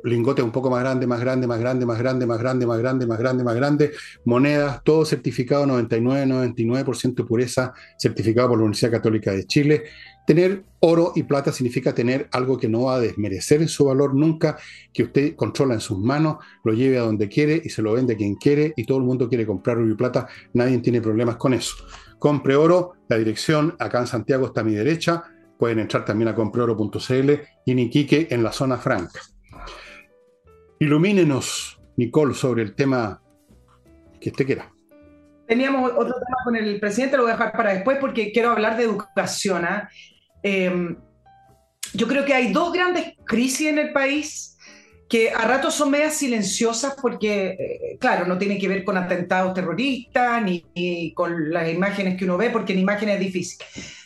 lingote 0.04 0.42
un 0.42 0.52
poco 0.52 0.70
más 0.70 0.82
grande, 0.82 1.08
más 1.08 1.20
grande, 1.20 1.48
más 1.48 1.60
grande, 1.60 1.86
más 1.86 1.98
grande, 1.98 2.26
más 2.26 2.40
grande, 2.40 2.66
más 2.66 2.80
grande, 2.80 3.06
más 3.06 3.20
grande, 3.20 3.44
más 3.44 3.56
grande, 3.56 3.92
monedas, 4.26 4.82
todo 4.84 5.06
certificado 5.06 5.66
99, 5.66 6.26
99% 6.26 7.16
de 7.16 7.24
pureza, 7.24 7.74
certificado 7.98 8.50
por 8.50 8.58
la 8.58 8.64
Universidad 8.66 8.92
Católica 8.92 9.32
de 9.32 9.46
Chile. 9.46 9.84
Tener 10.26 10.64
oro 10.80 11.12
y 11.16 11.24
plata 11.24 11.52
significa 11.52 11.94
tener 11.94 12.30
algo 12.32 12.58
que 12.58 12.70
no 12.70 12.84
va 12.84 12.96
a 12.96 13.00
desmerecer 13.00 13.62
en 13.62 13.68
su 13.68 13.86
valor 13.86 14.16
nunca, 14.16 14.58
que 14.94 15.04
usted 15.04 15.36
controla 15.36 15.74
en 15.74 15.82
sus 15.82 16.00
manos, 16.00 16.38
lo 16.64 16.74
lleve 16.74 16.98
a 16.98 17.02
donde 17.02 17.28
quiere 17.28 17.62
y 17.64 17.70
se 17.70 17.82
lo 17.82 17.94
vende 17.94 18.14
a 18.14 18.18
quien 18.18 18.36
quiere 18.36 18.74
y 18.76 18.86
todo 18.86 19.00
el 19.00 19.04
mundo 19.04 19.28
quiere 19.28 19.46
comprar 19.46 19.78
oro 19.78 19.90
y 19.90 19.96
plata, 19.96 20.28
nadie 20.54 20.78
tiene 20.80 21.02
problemas 21.02 21.36
con 21.36 21.54
eso. 21.54 21.76
Compre 22.20 22.56
oro, 22.56 22.94
la 23.10 23.18
dirección 23.18 23.76
acá 23.80 24.00
en 24.00 24.08
Santiago 24.08 24.48
está 24.48 24.62
a 24.62 24.64
mi 24.64 24.74
derecha, 24.74 25.24
pueden 25.60 25.80
entrar 25.80 26.06
también 26.06 26.30
a 26.30 26.36
compreoro.cl 26.36 27.32
y 27.66 27.72
en 27.72 27.92
en 28.30 28.44
la 28.44 28.52
zona 28.52 28.78
franca. 28.78 29.20
Ilumínenos, 30.80 31.80
Nicole, 31.98 32.34
sobre 32.34 32.64
el 32.64 32.76
tema 32.76 33.22
que 34.20 34.30
usted 34.30 34.46
quiera. 34.46 34.74
Teníamos 35.48 35.92
otro 35.92 36.14
tema 36.14 36.38
con 36.44 36.56
el 36.56 36.80
presidente, 36.80 37.18
lo 37.18 37.24
voy 37.24 37.32
a 37.32 37.36
dejar 37.36 37.52
para 37.52 37.74
después 37.74 37.98
porque 38.00 38.32
quiero 38.32 38.52
hablar 38.52 38.78
de 38.78 38.84
educación. 38.84 39.66
¿ah? 39.66 39.90
Em, 40.44 40.98
yo 41.94 42.08
creo 42.08 42.26
que 42.26 42.34
hay 42.34 42.52
dos 42.52 42.72
grandes 42.74 43.14
crisis 43.26 43.68
en 43.68 43.80
el 43.80 43.94
país 43.94 44.58
que 45.10 45.32
a 45.32 45.46
ratos 45.48 45.76
son 45.76 45.92
medias 45.92 46.16
silenciosas 46.16 46.96
porque, 47.02 47.50
eh, 47.52 47.98
claro, 48.00 48.26
no 48.26 48.38
tiene 48.38 48.58
que 48.58 48.68
ver 48.68 48.84
con 48.84 48.98
atentados 48.98 49.54
terroristas 49.54 50.42
ni, 50.42 50.66
ni, 50.76 51.14
con 51.14 51.52
las 51.52 51.72
imágenes 51.72 52.18
que 52.18 52.26
uno 52.26 52.38
ve, 52.38 52.50
porque 52.50 52.74
en 52.74 52.80
imágenes 52.80 53.16
es 53.16 53.22
difícil. 53.22 53.60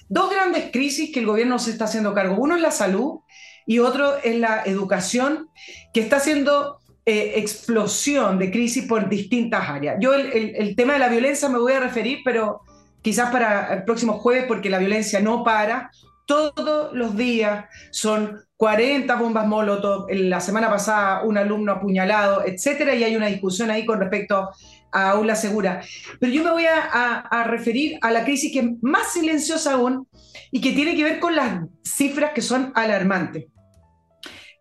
Dos 0.10 0.30
grandes 0.30 0.72
crisis 0.72 1.12
que 1.14 1.20
el 1.20 1.26
gobierno 1.26 1.60
se 1.60 1.72
está 1.72 1.86
haciendo 1.86 2.14
cargo. 2.14 2.36
Uno 2.38 2.56
es 2.56 2.62
la 2.62 2.72
salud 2.72 3.20
y 3.66 3.80
otro 3.80 4.18
es 4.24 4.38
la 4.38 4.64
educación, 4.66 5.50
que 5.94 6.00
está 6.00 6.18
haciendo 6.18 6.80
eh, 7.06 7.34
explosión 7.36 8.40
de 8.40 8.52
crisis 8.52 8.86
por 8.86 9.08
distintas 9.08 9.70
áreas. 9.70 9.98
Yo 10.00 10.14
el, 10.14 10.76
tema 10.76 10.94
de 10.94 11.00
la 11.00 11.10
violencia 11.10 11.50
me 11.50 11.58
voy 11.60 11.74
a 11.74 11.80
referir, 11.80 12.20
pero 12.24 12.62
quizás 13.02 13.30
para 13.30 13.74
el 13.74 13.84
próximo 13.84 14.14
jueves, 14.14 14.46
porque 14.48 14.70
la 14.70 14.78
violencia 14.78 15.20
no 15.20 15.44
para. 15.44 15.92
Todos 16.28 16.93
los 16.93 17.15
días 17.15 17.67
son 17.89 18.38
40 18.57 19.15
bombas 19.15 19.47
Molotov, 19.47 20.07
la 20.09 20.41
semana 20.41 20.69
pasada 20.69 21.23
un 21.23 21.38
alumno 21.38 21.71
apuñalado, 21.71 22.43
etcétera, 22.45 22.95
y 22.95 23.05
hay 23.05 23.15
una 23.15 23.28
discusión 23.28 23.71
ahí 23.71 23.86
con 23.86 24.01
respecto 24.01 24.49
a 24.91 25.11
aula 25.11 25.38
segura. 25.38 25.82
Pero 26.19 26.34
yo 26.34 26.43
me 26.43 26.51
voy 26.51 26.65
a, 26.65 27.43
referir 27.45 27.97
a 28.01 28.11
la 28.11 28.25
crisis 28.25 28.51
que 28.51 28.59
es 28.59 28.65
más 28.82 29.13
silenciosa 29.13 29.75
aún 29.75 30.05
y 30.51 30.59
que 30.59 30.73
tiene 30.73 30.97
que 30.97 31.05
ver 31.05 31.19
con 31.21 31.34
las 31.34 31.61
cifras 31.82 32.34
que 32.34 32.41
son 32.41 32.73
alarmantes. 32.75 33.45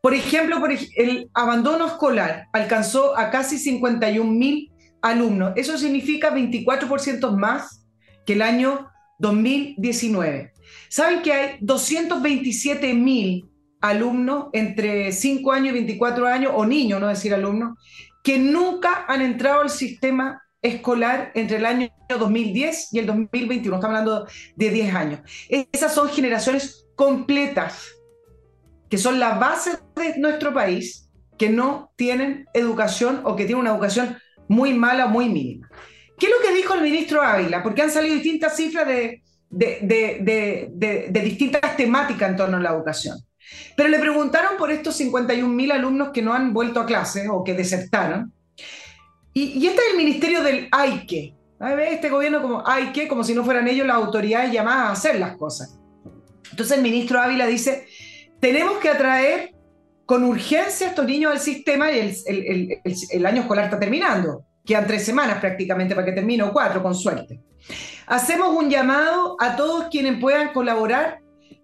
Por 0.00 0.14
ejemplo, 0.14 0.62
el 0.96 1.28
abandono 1.34 1.88
escolar 1.88 2.46
alcanzó 2.52 3.18
a 3.18 3.30
casi 3.30 3.58
51 3.58 4.30
mil 4.30 4.70
alumnos. 5.02 5.52
Eso 5.56 5.76
significa 5.78 6.32
24% 6.32 7.36
más 7.36 7.88
que 8.24 8.34
el 8.34 8.42
año 8.42 8.88
2019. 9.18 10.52
¿Saben 10.88 11.22
que 11.22 11.32
hay 11.32 11.58
227 11.60 12.94
mil 12.94 13.48
alumnos 13.80 14.46
entre 14.52 15.12
5 15.12 15.52
años 15.52 15.70
y 15.70 15.72
24 15.72 16.26
años, 16.26 16.52
o 16.54 16.66
niños, 16.66 17.00
no 17.00 17.08
decir 17.08 17.34
alumnos, 17.34 17.78
que 18.22 18.38
nunca 18.38 19.04
han 19.08 19.22
entrado 19.22 19.60
al 19.60 19.70
sistema 19.70 20.42
escolar 20.62 21.30
entre 21.34 21.58
el 21.58 21.66
año 21.66 21.88
2010 22.08 22.92
y 22.92 22.98
el 22.98 23.06
2021. 23.06 23.76
Estamos 23.76 23.98
hablando 23.98 24.26
de 24.56 24.70
10 24.70 24.94
años. 24.94 25.20
Esas 25.48 25.94
son 25.94 26.08
generaciones 26.08 26.86
completas, 26.96 27.86
que 28.88 28.98
son 28.98 29.20
la 29.20 29.38
base 29.38 29.78
de 29.94 30.18
nuestro 30.18 30.52
país, 30.52 31.08
que 31.38 31.50
no 31.50 31.92
tienen 31.96 32.46
educación 32.54 33.20
o 33.24 33.36
que 33.36 33.44
tienen 33.44 33.60
una 33.60 33.70
educación 33.70 34.16
muy 34.48 34.74
mala, 34.74 35.06
muy 35.06 35.28
mínima. 35.28 35.68
¿Qué 36.18 36.26
es 36.26 36.32
lo 36.32 36.40
que 36.40 36.54
dijo 36.54 36.74
el 36.74 36.82
ministro 36.82 37.22
Ávila? 37.22 37.62
Porque 37.62 37.82
han 37.82 37.90
salido 37.90 38.14
distintas 38.14 38.56
cifras 38.56 38.86
de, 38.86 39.22
de, 39.50 41.10
distintas 41.12 41.76
temáticas 41.76 42.30
en 42.30 42.36
torno 42.36 42.56
a 42.56 42.60
la 42.60 42.70
educación. 42.70 43.18
Pero 43.76 43.88
le 43.88 43.98
preguntaron 43.98 44.56
por 44.58 44.70
estos 44.70 45.00
51.000 45.00 45.72
alumnos 45.72 46.10
que 46.10 46.22
no 46.22 46.34
han 46.34 46.52
vuelto 46.52 46.80
a 46.80 46.86
clase 46.86 47.28
o 47.28 47.44
que 47.44 47.54
desertaron. 47.54 48.32
Y, 49.32 49.66
este 49.66 49.80
es 49.80 49.90
el 49.92 49.96
ministerio 49.98 50.42
del 50.42 50.68
hay 50.72 51.06
que. 51.06 51.34
Este 51.90 52.10
gobierno 52.10 52.42
como 52.42 52.66
hay 52.66 52.92
que, 52.92 53.08
como 53.08 53.24
si 53.24 53.34
no 53.34 53.44
fueran 53.44 53.68
ellos 53.68 53.86
las 53.86 53.96
autoridades 53.96 54.52
llamadas 54.52 54.88
a 54.88 54.92
hacer 54.92 55.18
las 55.18 55.36
cosas. 55.36 55.78
Entonces 56.50 56.76
el 56.76 56.82
ministro 56.82 57.20
Ávila 57.20 57.46
dice, 57.46 57.86
tenemos 58.40 58.78
que 58.78 58.88
atraer 58.88 59.54
con 60.04 60.22
urgencia 60.24 60.86
a 60.86 60.90
estos 60.90 61.06
niños 61.06 61.32
al 61.32 61.40
sistema 61.40 61.90
y 61.90 62.14
el, 62.26 62.80
el 63.10 63.26
año 63.26 63.42
escolar 63.42 63.64
está 63.64 63.78
terminando. 63.78 64.44
Quedan 64.64 64.86
tres 64.86 65.04
semanas 65.04 65.38
prácticamente 65.38 65.94
para 65.94 66.04
que 66.04 66.12
termine, 66.12 66.42
o 66.42 66.52
cuatro 66.52 66.82
con 66.82 66.94
suerte. 66.94 67.40
Hacemos 68.06 68.54
un 68.54 68.70
llamado 68.70 69.36
a 69.40 69.56
todos 69.56 69.86
quienes 69.90 70.20
puedan 70.20 70.52
colaborar 70.52 71.20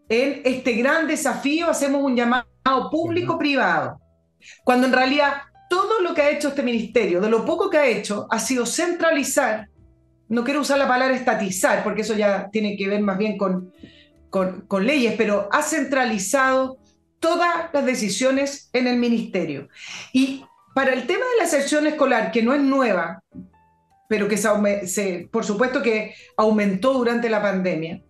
en 0.09 0.43
este 0.45 0.73
gran 0.73 1.07
desafío, 1.07 1.69
hacemos 1.69 2.03
un 2.03 2.17
llamado 2.17 2.45
público-privado, 2.91 4.01
cuando 4.65 4.87
en 4.87 4.93
realidad 4.93 5.35
todo 5.71 6.01
lo 6.01 6.15
que 6.15 6.23
ha 6.23 6.31
hecho 6.31 6.49
este 6.49 6.63
ministerio, 6.63 7.21
de 7.21 7.31
lo 7.31 7.45
poco 7.45 7.71
que 7.71 7.79
ha 7.79 7.87
hecho, 7.87 8.27
ha 8.31 8.39
sido 8.39 8.67
centralizar, 8.67 9.69
no 10.29 10.45
quiero 10.45 10.61
usar 10.61 10.79
la 10.79 10.89
palabra 10.89 11.15
estatizar, 11.15 11.83
porque 11.85 12.03
eso 12.03 12.15
ya 12.15 12.51
tiene 12.51 12.77
que 12.77 12.89
ver 12.89 13.01
más 13.01 13.17
bien 13.17 13.39
con, 13.39 13.73
con, 14.29 14.63
con 14.63 14.85
leyes, 14.85 15.15
pero 15.17 15.49
ha 15.53 15.63
centralizado 15.63 16.79
todas 17.21 17.73
las 17.73 17.87
decisiones 17.87 18.69
en 18.73 18.89
el 18.89 18.99
ministerio. 18.99 19.69
Y 20.13 20.45
para 20.75 20.93
el 20.93 21.07
tema 21.07 21.25
de 21.25 21.43
la 21.43 21.49
sección 21.49 21.87
escolar, 21.87 22.33
que 22.33 22.43
no 22.43 22.53
es 22.53 22.61
nueva, 22.61 23.23
pero 24.13 24.29
que 24.29 24.37
se, 24.37 25.27
por 25.33 25.43
supuesto 25.43 25.81
que 25.81 26.15
aumentó 26.37 26.93
durante 26.93 27.31
la 27.31 27.41
pandemia, 27.41 28.03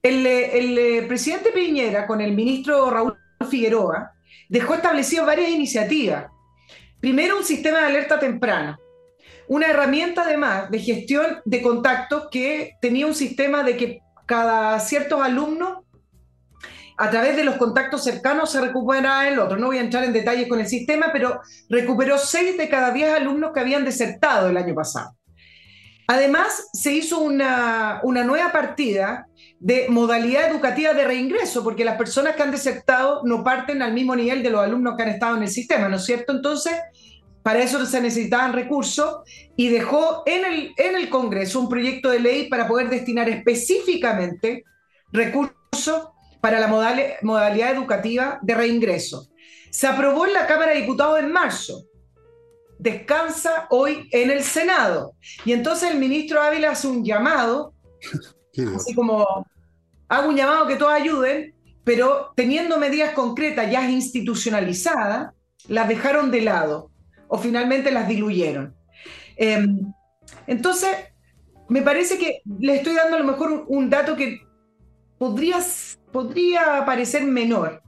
el, 0.00 0.24
eh, 0.24 1.04
presidente 1.08 1.50
Piñera 1.50 2.06
con 2.06 2.20
el 2.20 2.30
ministro 2.30 2.88
Raúl 2.88 3.16
Figueroa 3.50 4.12
dejó 4.48 4.74
establecido 4.74 5.26
varias 5.26 5.50
iniciativas. 5.50 6.26
Primero, 7.00 7.38
un 7.38 7.42
sistema 7.42 7.80
de 7.80 7.86
alerta 7.86 8.20
temprana, 8.20 8.78
una 9.48 9.66
herramienta 9.66 10.22
además 10.22 10.70
de 10.70 10.78
gestión 10.78 11.26
de 11.44 11.60
contactos 11.60 12.28
que 12.30 12.74
tenía 12.80 13.08
un 13.08 13.16
sistema 13.16 13.64
de 13.64 13.76
que 13.76 13.98
cada 14.26 14.78
ciertos 14.78 15.20
alumnos 15.20 15.78
a 16.98 17.10
través 17.10 17.34
de 17.34 17.42
los 17.42 17.56
contactos 17.56 18.04
cercanos 18.04 18.52
se 18.52 18.60
recupera 18.60 19.26
el 19.26 19.40
otro. 19.40 19.58
No 19.58 19.66
voy 19.66 19.78
a 19.78 19.82
entrar 19.82 20.04
en 20.04 20.12
detalles 20.12 20.46
con 20.46 20.60
el 20.60 20.68
sistema, 20.68 21.08
pero 21.12 21.40
recuperó 21.68 22.16
seis 22.16 22.56
de 22.56 22.68
cada 22.68 22.92
diez 22.92 23.12
alumnos 23.12 23.50
que 23.52 23.58
habían 23.58 23.84
desertado 23.84 24.50
el 24.50 24.56
año 24.56 24.76
pasado. 24.76 25.17
Además, 26.10 26.70
se 26.72 26.92
hizo 26.92 27.20
una, 27.20 28.00
una 28.02 28.24
nueva 28.24 28.50
partida 28.50 29.26
de 29.60 29.86
modalidad 29.90 30.50
educativa 30.50 30.94
de 30.94 31.04
reingreso, 31.04 31.62
porque 31.62 31.84
las 31.84 31.98
personas 31.98 32.34
que 32.34 32.42
han 32.42 32.50
desertado 32.50 33.20
no 33.24 33.44
parten 33.44 33.82
al 33.82 33.92
mismo 33.92 34.16
nivel 34.16 34.42
de 34.42 34.48
los 34.48 34.62
alumnos 34.62 34.96
que 34.96 35.02
han 35.02 35.10
estado 35.10 35.36
en 35.36 35.42
el 35.42 35.50
sistema, 35.50 35.86
¿no 35.88 35.96
es 35.96 36.06
cierto? 36.06 36.32
Entonces, 36.32 36.72
para 37.42 37.60
eso 37.60 37.84
se 37.84 38.00
necesitaban 38.00 38.54
recursos 38.54 39.18
y 39.54 39.68
dejó 39.68 40.22
en 40.24 40.46
el, 40.46 40.72
en 40.78 40.96
el 40.96 41.10
Congreso 41.10 41.60
un 41.60 41.68
proyecto 41.68 42.08
de 42.08 42.20
ley 42.20 42.48
para 42.48 42.66
poder 42.66 42.88
destinar 42.88 43.28
específicamente 43.28 44.64
recursos 45.12 46.08
para 46.40 46.58
la 46.58 46.68
modalidad 46.68 47.70
educativa 47.70 48.38
de 48.40 48.54
reingreso. 48.54 49.28
Se 49.70 49.86
aprobó 49.86 50.26
en 50.26 50.32
la 50.32 50.46
Cámara 50.46 50.72
de 50.72 50.80
Diputados 50.80 51.18
en 51.20 51.32
marzo. 51.32 51.87
Descansa 52.78 53.66
hoy 53.70 54.08
en 54.12 54.30
el 54.30 54.42
Senado. 54.42 55.14
Y 55.44 55.52
entonces 55.52 55.90
el 55.90 55.98
ministro 55.98 56.40
Ávila 56.40 56.70
hace 56.70 56.88
un 56.88 57.04
llamado, 57.04 57.74
así 58.76 58.94
como 58.94 59.46
hago 60.08 60.28
un 60.28 60.36
llamado 60.36 60.66
que 60.66 60.76
todos 60.76 60.92
ayuden, 60.92 61.54
pero 61.84 62.32
teniendo 62.36 62.78
medidas 62.78 63.12
concretas 63.12 63.70
ya 63.70 63.88
institucionalizadas, 63.88 65.32
las 65.68 65.88
dejaron 65.88 66.30
de 66.30 66.42
lado 66.42 66.90
o 67.28 67.38
finalmente 67.38 67.90
las 67.90 68.08
diluyeron. 68.08 68.74
Em, 69.36 69.92
entonces, 70.46 70.90
me 71.68 71.82
parece 71.82 72.18
que 72.18 72.40
le 72.58 72.76
estoy 72.76 72.94
dando 72.94 73.16
a 73.16 73.20
lo 73.20 73.26
mejor 73.26 73.52
un, 73.52 73.64
un 73.68 73.90
dato 73.90 74.16
que 74.16 74.40
podría 75.18 75.60
podría 76.12 76.84
parecer 76.86 77.24
menor, 77.24 77.82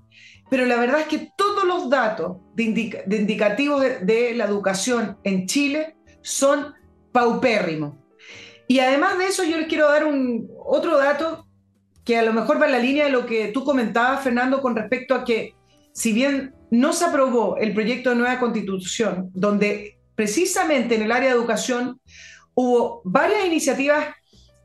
pero 0.51 0.67
la 0.67 0.77
verdad 0.77 1.01
es 1.01 1.07
que 1.07 1.31
todos 1.37 1.65
los 1.65 1.89
datos 1.89 2.39
de, 2.55 2.65
indicativos 2.65 3.81
de, 3.81 4.35
la 4.35 4.45
educación 4.45 5.17
en 5.23 5.47
Chile 5.47 5.97
son 6.23 6.75
paupérrimos. 7.13 7.95
Y 8.67 8.81
además 8.81 9.17
de 9.19 9.27
eso, 9.27 9.45
yo 9.45 9.57
les 9.57 9.69
quiero 9.69 9.89
dar 9.89 10.05
un, 10.05 10.51
otro 10.59 10.99
dato 10.99 11.47
que 12.05 12.19
a 12.19 12.23
lo 12.23 12.33
mejor 12.33 12.61
va 12.61 12.67
en 12.67 12.73
la 12.73 12.79
línea 12.79 13.05
de 13.05 13.11
lo 13.11 13.27
que 13.27 13.49
tú 13.49 13.65
comentabas, 13.65 14.23
Fernando, 14.23 14.61
con 14.61 14.75
respecto 14.75 15.15
a 15.15 15.25
que 15.25 15.55
si 15.93 16.13
bien 16.13 16.55
no 16.71 16.93
se 16.93 17.05
aprobó 17.05 17.57
el 17.57 17.73
proyecto 17.73 18.11
de 18.11 18.17
nueva 18.17 18.39
constitución, 18.41 19.31
donde 19.33 19.99
precisamente 20.15 20.97
en 20.97 21.03
el 21.03 21.13
área 21.13 21.31
de 21.31 21.37
educación 21.37 22.01
hubo 22.55 23.03
varias 23.05 23.45
iniciativas 23.47 24.09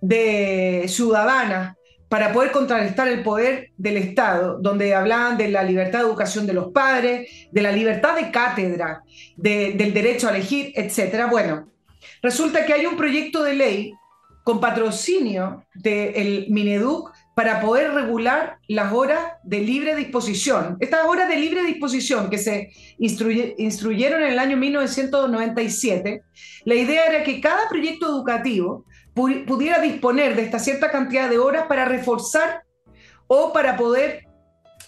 de 0.02 0.86
ciudadanas 0.88 1.76
para 2.16 2.32
poder 2.32 2.52
contrarrestar 2.52 3.10
el 3.10 3.24
poder 3.24 3.72
del 3.78 3.98
Estado, 3.98 4.58
donde 4.62 4.96
hablaban 4.96 5.38
de 5.38 5.50
la 5.50 5.64
libertad 5.64 6.00
de 6.00 6.06
educación 6.06 6.48
de 6.48 6.54
los 6.54 6.72
padres, 6.72 7.30
de 7.52 7.62
la 7.62 7.74
libertad 7.74 8.16
de 8.16 8.32
cátedra, 8.32 9.04
del 9.36 9.94
derecho 9.94 10.30
a 10.30 10.32
elegir, 10.32 10.72
etc. 10.78 11.26
Bueno, 11.30 11.68
resulta 12.22 12.66
que 12.66 12.72
hay 12.72 12.86
un 12.86 12.96
proyecto 12.96 13.44
de 13.44 13.56
ley 13.56 13.94
con 14.46 14.62
patrocinio 14.62 15.66
del 15.74 16.46
Mineduc 16.52 17.12
para 17.36 17.60
poder 17.60 17.92
regular 17.92 18.60
las 18.70 18.94
horas 18.94 19.20
de 19.44 19.60
libre 19.60 19.94
disposición. 19.94 20.78
Estas 20.80 21.06
horas 21.06 21.28
de 21.28 21.36
libre 21.36 21.64
disposición 21.64 22.30
que 22.30 22.38
se 22.38 22.72
instruyeron 22.98 24.22
en 24.22 24.30
el 24.30 24.40
año 24.40 24.56
1997, 24.56 26.22
la 26.64 26.76
idea 26.76 27.08
era 27.08 27.24
que 27.26 27.42
cada 27.42 27.68
proyecto 27.68 28.08
educativo 28.08 28.86
pudiera 29.16 29.80
disponer 29.80 30.36
de 30.36 30.44
esta 30.44 30.60
cierta 30.60 30.92
cantidad 30.92 31.30
de 31.30 31.40
horas 31.40 31.66
para 31.68 31.86
reforzar 31.86 32.64
o 33.28 33.54
para 33.54 33.78
poder 33.78 34.26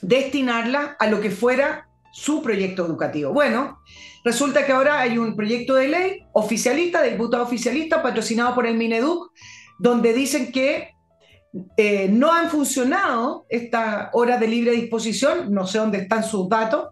destinarla 0.02 0.96
a 1.00 1.08
lo 1.08 1.22
que 1.22 1.32
fuera 1.32 1.88
su 2.12 2.42
proyecto 2.42 2.86
educativo. 2.86 3.32
Bueno, 3.32 3.80
resulta 4.24 4.66
que 4.66 4.74
ahora 4.74 5.00
hay 5.00 5.18
un 5.18 5.36
proyecto 5.36 5.76
de 5.76 5.88
ley 5.88 6.26
oficialista, 6.34 7.02
de 7.02 7.12
diputado 7.12 7.44
oficialista, 7.44 8.04
patrocinado 8.04 8.54
por 8.54 8.68
el 8.68 8.76
Mineduc, 8.76 9.32
donde 9.80 10.14
dicen 10.14 10.52
que 10.52 10.90
eh, 11.78 12.10
no 12.10 12.34
han 12.34 12.50
funcionado 12.50 13.46
estas 13.50 14.10
horas 14.14 14.40
de 14.40 14.48
libre 14.48 14.72
disposición, 14.72 15.54
no 15.54 15.66
sé 15.66 15.78
dónde 15.78 16.00
están 16.00 16.24
sus 16.24 16.50
datos, 16.50 16.90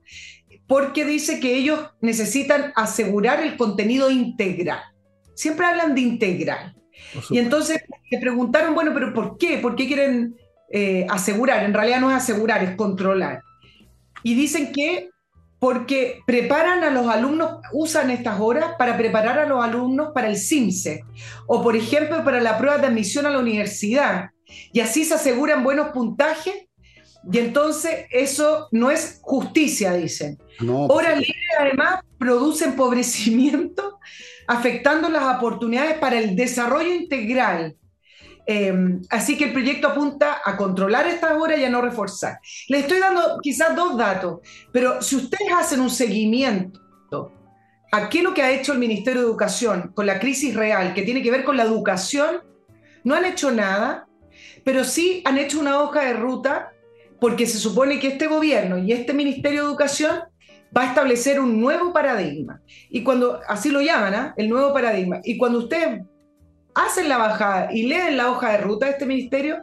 porque 0.68 1.06
dice 1.06 1.40
que 1.40 1.56
ellos 1.56 1.80
necesitan 2.02 2.72
asegurar 2.76 3.42
el 3.42 3.58
contenido 3.58 4.10
integral. 4.10 4.82
Siempre 5.36 5.66
hablan 5.66 5.94
de 5.94 6.02
integral. 6.02 6.76
Y 7.30 7.40
entonces 7.40 7.82
le 8.10 8.20
preguntaron, 8.20 8.74
bueno, 8.74 8.92
pero 8.94 9.14
¿por 9.14 9.38
qué? 9.38 9.58
¿Por 9.58 9.76
qué 9.76 9.88
quieren 9.88 10.36
eh, 10.70 11.06
asegurar? 11.10 11.64
En 11.64 11.74
realidad 11.74 12.00
no 12.00 12.10
es 12.10 12.18
asegurar, 12.18 12.64
es 12.64 12.76
controlar. 12.76 13.42
Y 14.24 14.36
dicen 14.36 14.72
que 14.72 15.10
porque 15.60 16.20
preparan 16.28 16.84
a 16.84 16.92
los 16.92 17.08
alumnos, 17.08 17.60
usan 17.72 18.12
estas 18.12 18.40
horas 18.40 18.74
para 18.78 18.98
preparar 18.98 19.40
a 19.40 19.46
los 19.48 19.64
alumnos 19.64 20.10
para 20.14 20.28
el 20.28 20.38
CIMSE 20.38 21.04
o, 21.48 21.64
por 21.64 21.76
ejemplo, 21.76 22.24
para 22.24 22.42
la 22.42 22.58
prueba 22.58 22.78
de 22.78 22.88
admisión 22.88 23.26
a 23.26 23.30
la 23.30 23.40
universidad. 23.40 24.30
Y 24.74 24.82
así 24.82 25.06
se 25.06 25.16
aseguran 25.16 25.64
buenos 25.64 25.90
puntajes 25.90 26.54
y 27.32 27.40
entonces 27.40 28.06
eso 28.12 28.68
no 28.72 28.92
es 28.92 29.20
justicia, 29.22 29.94
dicen. 29.94 30.38
Horas 30.68 31.18
libres 31.18 31.36
además 31.60 32.02
produce 32.20 32.66
empobrecimiento 32.66 34.00
afectando 34.48 35.10
las 35.10 35.38
oportunidades 35.38 35.98
para 35.98 36.18
el 36.18 36.36
desarrollo 36.36 36.94
integral. 36.94 37.76
Em, 38.48 39.02
así 39.10 39.38
que 39.38 39.46
el 39.46 39.54
proyecto 39.54 39.88
apunta 39.88 40.42
a 40.44 40.56
controlar 40.56 41.08
estas 41.08 41.34
horas 41.34 41.60
y 41.60 41.64
a 41.64 41.70
no 41.70 41.82
reforzar. 41.82 42.40
Les 42.68 42.82
estoy 42.82 43.00
dando 43.00 43.40
quizás 43.42 43.76
dos 43.76 43.98
datos, 43.98 44.42
pero 44.72 45.02
si 45.02 45.16
ustedes 45.16 45.52
hacen 45.52 45.80
un 45.80 45.90
seguimiento 45.90 46.82
a 47.92 48.10
qué 48.10 48.20
es 48.20 48.24
lo 48.24 48.34
que 48.34 48.44
ha 48.44 48.52
hecho 48.52 48.74
el 48.74 48.80
Ministerio 48.80 49.22
de 49.22 49.28
Educación 49.28 49.92
con 49.96 50.06
la 50.06 50.20
crisis 50.20 50.54
real, 50.54 50.94
que 50.94 51.04
tiene 51.04 51.24
que 51.24 51.32
ver 51.32 51.44
con 51.44 51.58
la 51.58 51.64
educación, 51.64 52.44
no 53.04 53.16
han 53.16 53.26
hecho 53.26 53.52
nada, 53.52 54.08
pero 54.64 54.84
sí 54.84 55.22
han 55.26 55.38
hecho 55.38 55.60
una 55.60 55.82
hoja 55.82 56.04
de 56.04 56.14
ruta 56.14 56.74
porque 57.20 57.48
se 57.48 57.58
supone 57.58 58.00
que 58.00 58.10
este 58.10 58.28
gobierno 58.28 58.78
y 58.78 58.92
este 58.92 59.14
Ministerio 59.14 59.62
de 59.62 59.68
Educación 59.70 60.20
va 60.76 60.82
a 60.82 60.88
establecer 60.88 61.40
un 61.40 61.60
nuevo 61.60 61.94
paradigma. 61.94 62.62
Y 62.90 63.04
cuando, 63.04 63.40
así 63.48 63.70
lo 63.70 63.82
llaman, 63.82 64.14
¿ah? 64.14 64.34
el 64.38 64.50
nuevo 64.50 64.74
paradigma. 64.74 65.22
Y 65.24 65.38
cuando 65.38 65.60
ustedes 65.60 66.02
hacen 66.74 67.08
la 67.08 67.18
bajada 67.18 67.70
y 67.72 67.84
leen 67.84 68.18
la 68.18 68.32
hoja 68.32 68.52
de 68.52 68.58
ruta 68.58 68.86
de 68.86 68.94
este 68.94 69.06
ministerio, 69.06 69.58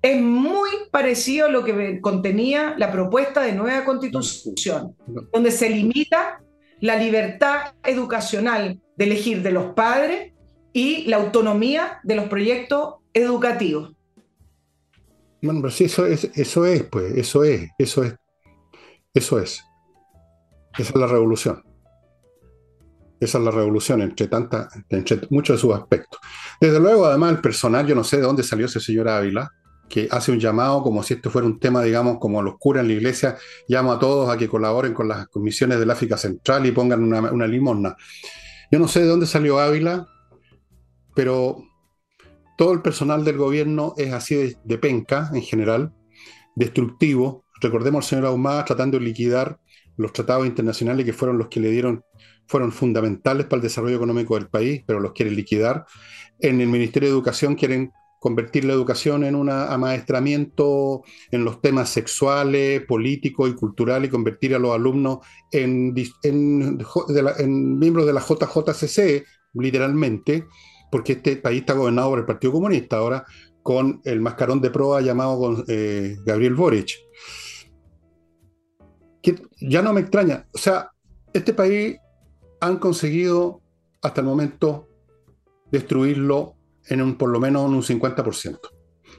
es 0.00 0.20
muy 0.20 0.70
parecido 0.90 1.46
a 1.46 1.50
lo 1.50 1.64
que 1.64 2.00
contenía 2.00 2.74
la 2.78 2.92
propuesta 2.92 3.42
de 3.42 3.52
nueva 3.52 3.84
constitución, 3.84 4.94
donde 5.32 5.50
se 5.50 5.68
limita 5.68 6.40
la 6.80 6.96
libertad 6.96 7.74
educacional 7.82 8.80
de 8.96 9.04
elegir 9.04 9.42
de 9.42 9.50
los 9.50 9.74
padres 9.74 10.32
y 10.72 11.04
la 11.06 11.16
autonomía 11.16 12.00
de 12.04 12.14
los 12.14 12.28
proyectos 12.28 12.96
educativos. 13.12 13.94
Bueno, 15.42 15.60
pero 15.62 15.72
sí, 15.72 15.84
eso 15.84 16.06
es, 16.06 16.24
eso 16.34 16.66
es, 16.66 16.84
pues, 16.84 17.16
eso 17.16 17.44
es, 17.44 17.70
eso 17.78 18.04
es, 18.04 18.14
eso 19.14 19.38
es. 19.38 19.64
Esa 20.78 20.90
es 20.90 20.96
la 20.96 21.06
revolución. 21.06 21.62
Esa 23.18 23.38
es 23.38 23.44
la 23.44 23.50
revolución 23.50 24.02
entre, 24.02 24.28
tantas, 24.28 24.68
entre 24.90 25.20
muchos 25.30 25.56
de 25.56 25.60
sus 25.60 25.74
aspectos. 25.74 26.20
Desde 26.60 26.78
luego, 26.78 27.06
además, 27.06 27.32
el 27.32 27.40
personal, 27.40 27.86
yo 27.86 27.94
no 27.94 28.04
sé 28.04 28.18
de 28.18 28.22
dónde 28.22 28.42
salió 28.42 28.66
ese 28.66 28.80
señor 28.80 29.08
Ávila, 29.08 29.50
que 29.88 30.08
hace 30.10 30.32
un 30.32 30.40
llamado 30.40 30.82
como 30.82 31.02
si 31.02 31.14
esto 31.14 31.30
fuera 31.30 31.46
un 31.46 31.58
tema, 31.58 31.82
digamos, 31.82 32.18
como 32.18 32.42
los 32.42 32.58
curas 32.58 32.82
en 32.82 32.88
la 32.88 32.94
iglesia, 32.94 33.36
llama 33.68 33.94
a 33.94 33.98
todos 33.98 34.28
a 34.28 34.36
que 34.36 34.48
colaboren 34.48 34.92
con 34.92 35.08
las 35.08 35.28
comisiones 35.28 35.78
del 35.78 35.90
África 35.90 36.18
Central 36.18 36.66
y 36.66 36.72
pongan 36.72 37.02
una, 37.02 37.20
una 37.32 37.46
limosna. 37.46 37.96
Yo 38.70 38.78
no 38.78 38.88
sé 38.88 39.00
de 39.00 39.06
dónde 39.06 39.26
salió 39.26 39.60
Ávila, 39.60 40.08
pero 41.14 41.62
todo 42.56 42.72
el 42.72 42.82
personal 42.82 43.24
del 43.24 43.36
gobierno 43.36 43.94
es 43.96 44.12
así 44.12 44.56
de, 44.64 44.78
penca 44.78 45.30
en 45.32 45.42
general, 45.42 45.92
destructivo. 46.54 47.44
Recordemos 47.60 48.04
al 48.04 48.08
señor 48.08 48.26
Ahumada 48.26 48.64
tratando 48.64 48.98
de 48.98 49.04
liquidar 49.04 49.58
los 49.96 50.12
tratados 50.12 50.46
internacionales 50.46 51.04
que 51.04 51.12
fueron 51.12 51.38
los 51.38 51.48
que 51.48 51.60
le 51.60 51.70
dieron, 51.70 52.04
fueron 52.46 52.72
fundamentales 52.72 53.46
para 53.46 53.58
el 53.58 53.62
desarrollo 53.62 53.96
económico 53.96 54.34
del 54.34 54.48
país, 54.48 54.82
pero 54.86 55.00
los 55.00 55.12
quieren 55.12 55.36
liquidar. 55.36 55.84
En 56.40 56.60
el 56.60 56.68
Ministerio 56.68 57.08
de 57.08 57.14
Educación 57.14 57.54
quieren 57.54 57.92
convertir 58.18 58.64
la 58.64 58.72
educación 58.72 59.24
en 59.24 59.34
un 59.34 59.50
amaestramiento 59.50 61.02
en 61.30 61.44
los 61.44 61.60
temas 61.60 61.90
sexuales, 61.90 62.82
políticos 62.86 63.50
y 63.50 63.54
culturales 63.54 64.08
y 64.08 64.10
convertir 64.10 64.54
a 64.54 64.58
los 64.58 64.74
alumnos 64.74 65.18
en, 65.52 65.94
en 66.22 67.78
miembros 67.78 68.06
de 68.06 68.12
la 68.12 68.20
JJCC, 68.20 69.24
literalmente, 69.54 70.46
porque 70.90 71.12
este 71.12 71.36
país 71.36 71.60
está 71.60 71.74
gobernado 71.74 72.10
por 72.10 72.18
el 72.18 72.24
Partido 72.24 72.52
Comunista 72.52 72.96
ahora 72.96 73.24
con 73.62 74.00
el 74.04 74.20
mascarón 74.20 74.60
de 74.60 74.70
proa 74.70 75.00
llamado 75.00 75.64
eh, 75.66 76.16
Gabriel 76.24 76.54
Boric. 76.54 76.90
Que 79.26 79.42
ya 79.60 79.82
no 79.82 79.92
me 79.92 80.02
extraña. 80.02 80.46
O 80.54 80.58
sea, 80.58 80.92
este 81.32 81.52
país 81.52 81.96
han 82.60 82.76
conseguido 82.76 83.60
hasta 84.00 84.20
el 84.20 84.26
momento 84.28 84.86
destruirlo 85.72 86.54
en 86.86 87.02
un, 87.02 87.18
por 87.18 87.30
lo 87.30 87.40
menos 87.40 87.66
en 87.66 87.74
un 87.74 87.82
50%. 87.82 88.60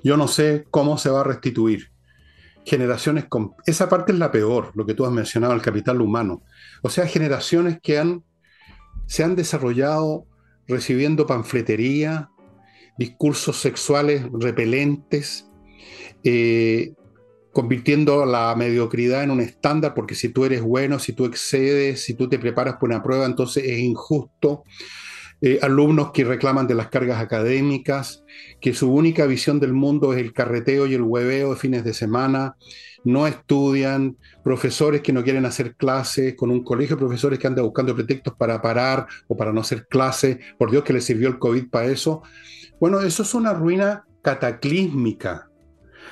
Yo 0.06 0.16
no 0.16 0.30
sé 0.30 0.66
cómo 0.72 0.98
se 0.98 1.10
va 1.10 1.20
a 1.20 1.26
restituir. 1.26 1.92
Generaciones 2.66 3.26
con... 3.26 3.52
Esa 3.66 3.90
parte 3.90 4.14
es 4.14 4.18
la 4.18 4.32
peor, 4.32 4.72
lo 4.76 4.86
que 4.86 4.94
tú 4.94 5.06
has 5.06 5.12
mencionado, 5.12 5.52
el 5.52 5.62
capital 5.62 6.00
humano. 6.00 6.42
O 6.84 6.90
sea, 6.90 7.06
generaciones 7.06 7.80
que 7.84 8.00
han, 8.00 8.24
se 9.08 9.26
han 9.26 9.36
desarrollado 9.36 10.26
recibiendo 10.70 11.28
panfletería, 11.28 12.30
discursos 12.98 13.58
sexuales 13.58 14.24
repelentes, 14.32 15.50
eh, 16.24 16.94
convirtiendo 17.58 18.24
la 18.24 18.54
mediocridad 18.56 19.24
en 19.24 19.32
un 19.32 19.42
estándar, 19.42 19.96
porque 19.96 20.14
si 20.14 20.30
tú 20.30 20.46
eres 20.46 20.62
bueno, 20.62 21.00
si 21.00 21.14
tú 21.14 21.26
excedes, 21.26 22.04
si 22.04 22.14
tú 22.14 22.30
te 22.30 22.38
preparas 22.38 22.76
para 22.76 22.94
una 22.94 23.02
prueba, 23.02 23.26
entonces 23.26 23.64
es 23.66 23.80
injusto. 23.80 24.64
Eh, 25.42 25.58
alumnos 25.64 26.12
que 26.12 26.24
reclaman 26.24 26.68
de 26.68 26.76
las 26.76 26.90
cargas 26.90 27.20
académicas, 27.20 28.24
que 28.62 28.76
su 28.76 28.94
única 28.94 29.26
visión 29.26 29.60
del 29.60 29.74
mundo 29.74 30.14
es 30.14 30.20
el 30.20 30.34
carreteo 30.34 30.86
y 30.86 30.94
el 30.94 31.02
hueveo 31.02 31.50
de 31.50 31.56
fines 31.60 31.84
de 31.84 31.96
semana, 31.96 32.58
no 33.04 33.26
estudian, 33.26 34.18
profesores 34.44 35.02
que 35.02 35.12
no 35.12 35.24
quieren 35.24 35.48
hacer 35.48 35.74
clases, 35.74 36.36
con 36.36 36.52
un 36.52 36.64
colegio 36.64 36.96
de 36.96 37.00
profesores 37.00 37.40
que 37.40 37.48
andan 37.48 37.66
buscando 37.66 37.96
pretextos 37.96 38.36
para 38.36 38.62
parar 38.62 39.08
o 39.28 39.36
para 39.36 39.52
no 39.52 39.62
hacer 39.62 39.88
clases, 39.88 40.38
por 40.60 40.70
Dios 40.70 40.84
que 40.84 40.94
les 40.94 41.06
sirvió 41.06 41.28
el 41.28 41.40
COVID 41.40 41.72
para 41.72 41.88
eso. 41.88 42.22
Bueno, 42.80 43.02
eso 43.02 43.24
es 43.24 43.34
una 43.34 43.56
ruina 43.56 44.06
cataclísmica, 44.22 45.47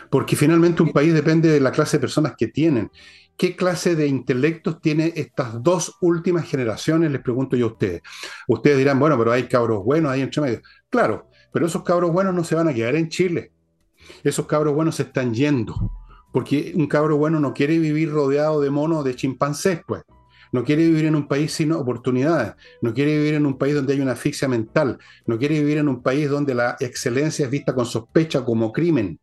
porque 0.10 0.36
finalmente 0.36 0.84
un 0.84 0.92
país 0.92 1.14
depende 1.14 1.50
de 1.50 1.60
la 1.60 1.72
clase 1.72 1.98
de 1.98 2.02
personas 2.02 2.34
que 2.38 2.48
tienen. 2.48 2.92
¿Qué 3.38 3.56
clase 3.56 3.96
de 3.96 4.08
intelectos 4.08 4.80
tiene 4.80 5.12
estas 5.16 5.62
dos 5.62 5.98
últimas 6.02 6.48
generaciones? 6.50 7.12
Les 7.12 7.22
pregunto 7.22 7.58
yo 7.58 7.66
a 7.66 7.72
ustedes. 7.72 8.02
Ustedes 8.48 8.78
dirán, 8.78 8.98
bueno, 8.98 9.18
pero 9.18 9.32
hay 9.32 9.44
cabros 9.44 9.84
buenos 9.84 10.12
ahí 10.12 10.22
entre 10.22 10.42
medio. 10.42 10.62
Claro, 10.90 11.30
pero 11.52 11.66
esos 11.66 11.84
cabros 11.84 12.12
buenos 12.12 12.34
no 12.34 12.44
se 12.44 12.56
van 12.56 12.70
a 12.70 12.74
quedar 12.74 12.96
en 12.96 13.10
Chile. 13.10 13.52
Esos 14.24 14.46
cabros 14.46 14.74
buenos 14.74 14.96
se 14.96 15.04
están 15.04 15.34
yendo. 15.34 15.92
Porque 16.32 16.74
un 16.76 16.88
cabro 16.88 17.18
bueno 17.18 17.40
no 17.40 17.54
quiere 17.54 17.78
vivir 17.78 18.12
rodeado 18.12 18.62
de 18.62 18.70
monos, 18.70 19.04
de 19.04 19.16
chimpancés, 19.16 19.82
pues. 19.86 20.04
No 20.52 20.64
quiere 20.64 20.86
vivir 20.86 21.06
en 21.06 21.16
un 21.16 21.28
país 21.28 21.52
sin 21.52 21.74
oportunidades. 21.74 22.54
No 22.82 22.94
quiere 22.94 23.18
vivir 23.18 23.34
en 23.34 23.46
un 23.46 23.58
país 23.58 23.76
donde 23.76 23.94
hay 23.94 24.00
una 24.00 24.14
asfixia 24.14 24.48
mental. 24.48 24.98
No 25.26 25.38
quiere 25.38 25.60
vivir 25.60 25.80
en 25.80 25.90
un 25.90 26.02
país 26.02 26.30
donde 26.30 26.56
la 26.56 26.78
excelencia 26.80 27.46
es 27.46 27.52
vista 27.52 27.76
con 27.76 27.86
sospecha 27.86 28.46
como 28.46 28.72
crimen. 28.72 29.20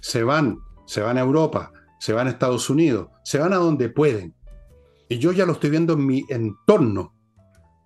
Se 0.00 0.22
van, 0.22 0.58
se 0.86 1.00
van 1.00 1.18
a 1.18 1.20
Europa, 1.20 1.72
se 1.98 2.12
van 2.12 2.26
a 2.26 2.30
Estados 2.30 2.70
Unidos, 2.70 3.08
se 3.24 3.38
van 3.38 3.52
a 3.52 3.56
donde 3.56 3.88
pueden. 3.88 4.34
Y 5.08 5.18
yo 5.18 5.32
ya 5.32 5.46
lo 5.46 5.52
estoy 5.52 5.70
viendo 5.70 5.94
en 5.94 6.06
mi 6.06 6.24
entorno. 6.28 7.14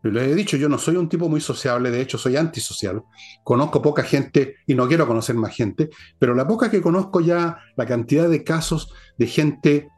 Les 0.03 0.29
he 0.29 0.35
dicho, 0.35 0.57
yo 0.57 0.69
no 0.69 0.79
soy 0.79 0.97
un 0.97 1.09
tipo 1.09 1.29
muy 1.29 1.41
sociable, 1.41 1.93
de 1.93 2.01
hecho 2.01 2.19
soy 2.19 2.37
antisocial. 2.37 3.03
Conozco 3.45 3.81
poca 3.81 4.03
gente 4.03 4.57
y 4.67 4.75
no 4.75 4.89
quiero 4.89 5.07
conocer 5.07 5.37
más 5.37 5.55
gente, 5.55 5.91
pero 6.19 6.35
la 6.35 6.47
poca 6.47 6.71
que 6.71 6.83
conozco 6.83 7.21
ya, 7.21 7.59
la 7.77 7.87
cantidad 7.87 8.29
de 8.29 8.43
casos 8.43 8.93
de 9.17 9.27
gente 9.29 9.89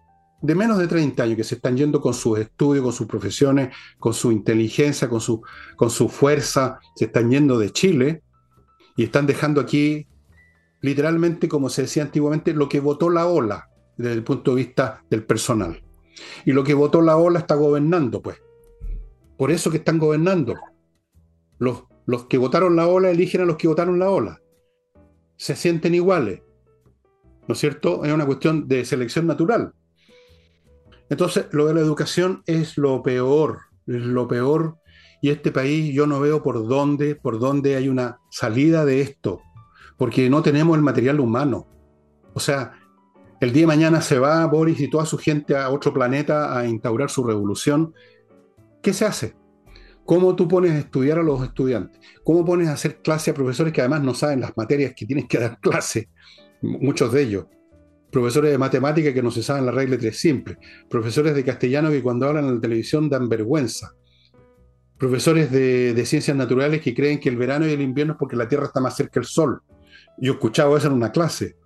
de 0.45 0.55
menos 0.55 0.77
de 0.77 0.87
30 0.87 1.23
años 1.23 1.37
que 1.39 1.45
se 1.45 1.55
están 1.55 1.75
yendo 1.75 2.03
con 2.03 2.13
sus 2.13 2.39
estudios, 2.39 2.85
con 2.85 2.93
sus 2.93 3.07
profesiones, 3.07 3.75
con 3.99 4.13
su 4.13 4.31
inteligencia, 4.31 5.09
con 5.09 5.23
su, 5.23 5.41
con 5.75 5.89
su 5.89 6.11
fuerza, 6.11 6.79
se 6.97 7.07
están 7.07 7.31
yendo 7.31 7.59
de 7.59 7.73
Chile 7.73 8.23
y 8.95 9.05
están 9.05 9.27
dejando 9.27 9.59
aquí 9.59 10.07
literalmente, 10.85 11.49
como 11.49 11.71
se 11.71 11.83
decía 11.83 12.03
antiguamente, 12.03 12.53
lo 12.53 12.69
que 12.69 12.79
votó 12.79 13.09
la 13.09 13.27
ola 13.27 13.71
desde 13.97 14.13
el 14.13 14.23
punto 14.23 14.51
de 14.51 14.65
vista 14.65 15.03
del 15.09 15.25
personal. 15.25 15.83
Y 16.45 16.53
lo 16.53 16.63
que 16.63 16.75
votó 16.75 17.01
la 17.01 17.17
ola 17.17 17.39
está 17.39 17.55
gobernando, 17.55 18.21
pues. 18.21 18.37
Por 19.39 19.51
eso 19.51 19.71
que 19.71 19.79
están 19.79 19.99
gobernando. 19.99 20.55
Los, 21.59 21.85
los 22.05 22.27
que 22.27 22.37
votaron 22.37 22.77
la 22.77 22.87
ola 22.87 23.11
eligen 23.11 23.41
a 23.41 23.45
los 23.47 23.57
que 23.57 23.67
votaron 23.67 23.99
la 23.99 24.11
ola. 24.11 24.43
Se 25.39 25.57
sienten 25.57 25.95
iguales. 25.95 26.43
¿No 27.49 27.55
es 27.55 27.59
cierto? 27.59 28.05
Es 28.05 28.13
una 28.13 28.27
cuestión 28.27 28.69
de 28.69 28.85
selección 28.85 29.27
natural. 29.27 29.73
Entonces, 31.09 31.47
lo 31.53 31.65
de 31.65 31.73
la 31.73 31.81
educación 31.81 32.43
es 32.45 32.77
lo 32.77 33.03
peor, 33.03 33.61
es 33.87 34.03
lo 34.03 34.29
peor. 34.29 34.77
Y 35.23 35.31
este 35.31 35.51
país 35.51 35.95
yo 35.95 36.07
no 36.07 36.21
veo 36.21 36.43
por 36.43 36.69
dónde, 36.69 37.17
por 37.17 37.39
dónde 37.39 37.77
hay 37.77 37.89
una 37.89 38.19
salida 38.31 38.85
de 38.85 39.01
esto, 39.01 39.41
porque 39.97 40.29
no 40.29 40.43
tenemos 40.43 40.77
el 40.77 40.83
material 40.83 41.21
humano. 41.21 41.67
O 42.35 42.41
sea, 42.41 42.73
el 43.41 43.53
día 43.53 43.63
de 43.63 43.67
mañana 43.67 44.01
se 44.01 44.19
va 44.19 44.47
Boris 44.47 44.81
y 44.81 44.89
toda 44.89 45.07
su 45.07 45.19
gente 45.19 45.57
a 45.57 45.71
otro 45.71 45.93
planeta 45.93 46.59
a 46.59 46.67
instaurar 46.67 47.11
su 47.11 47.25
revolución. 47.25 47.95
¿Qué 48.83 48.93
se 48.93 49.05
hace? 49.05 49.35
¿Cómo 50.05 50.37
tú 50.37 50.47
pones 50.49 50.73
a 50.73 50.79
estudiar 50.79 51.19
a 51.19 51.23
los 51.23 51.43
estudiantes? 51.43 52.01
¿Cómo 52.25 52.45
pones 52.45 52.69
a 52.69 52.73
hacer 52.73 53.01
clase 53.03 53.31
a 53.31 53.35
profesores 53.35 53.73
que 53.73 53.81
además 53.81 54.03
no 54.03 54.15
saben 54.15 54.41
las 54.41 54.57
materias 54.57 54.93
que 54.95 55.07
tienen 55.07 55.27
que 55.27 55.39
dar 55.39 55.59
clase? 55.63 56.11
Muchos 56.63 57.13
de 57.13 57.23
ellos. 57.23 57.47
Profesores 58.11 58.51
de 58.51 58.59
matemática 58.59 59.13
que 59.13 59.23
no 59.23 59.31
se 59.31 59.43
saben 59.43 59.67
la 59.67 59.73
regla 59.73 59.99
tres 59.99 60.19
simple. 60.19 60.59
Profesores 60.89 61.35
de 61.35 61.45
castellano 61.45 61.91
que 61.91 62.03
cuando 62.03 62.29
hablan 62.29 62.47
en 62.47 62.55
la 62.57 62.61
televisión 62.61 63.09
dan 63.09 63.29
vergüenza. 63.29 63.93
Profesores 64.99 65.51
de, 65.51 65.95
de 65.95 66.07
ciencias 66.07 66.37
naturales 66.37 66.81
que 66.81 66.95
creen 66.95 67.19
que 67.19 67.29
el 67.29 67.37
verano 67.37 67.67
y 67.67 67.73
el 67.73 67.81
invierno 67.81 68.13
es 68.13 68.19
porque 68.19 68.37
la 68.37 68.49
Tierra 68.49 68.67
está 68.67 68.81
más 68.81 68.97
cerca 68.97 69.21
del 69.21 69.27
Sol. 69.27 69.61
Yo 70.19 70.33
he 70.33 70.35
escuchado 70.35 70.77
eso 70.77 70.87
en 70.87 70.95
una 70.95 71.13
clase 71.13 71.57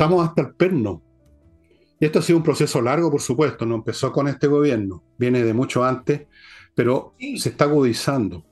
estamos 0.00 0.26
hasta 0.26 0.40
el 0.40 0.54
perno. 0.54 1.02
Y 2.00 2.06
esto 2.06 2.20
ha 2.20 2.22
sido 2.22 2.38
un 2.38 2.42
proceso 2.42 2.80
largo, 2.80 3.10
por 3.10 3.20
supuesto, 3.20 3.66
no 3.66 3.74
empezó 3.74 4.10
con 4.10 4.28
este 4.28 4.46
gobierno, 4.46 5.04
viene 5.18 5.44
de 5.44 5.52
mucho 5.52 5.84
antes, 5.84 6.22
pero 6.74 7.14
se 7.36 7.50
está 7.50 7.64
agudizando, 7.64 8.46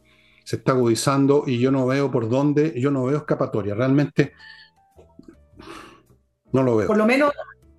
se 0.44 0.56
está 0.56 0.72
agudizando 0.72 1.44
y 1.46 1.58
yo 1.58 1.70
no 1.70 1.86
veo 1.86 2.10
por 2.10 2.28
dónde, 2.28 2.78
yo 2.78 2.90
no 2.90 3.04
veo 3.06 3.16
escapatoria, 3.16 3.74
realmente 3.74 4.34
no 6.52 6.62
lo 6.62 6.76
veo. 6.76 6.86
Por 6.86 6.98
lo 6.98 7.06
menos, 7.06 7.32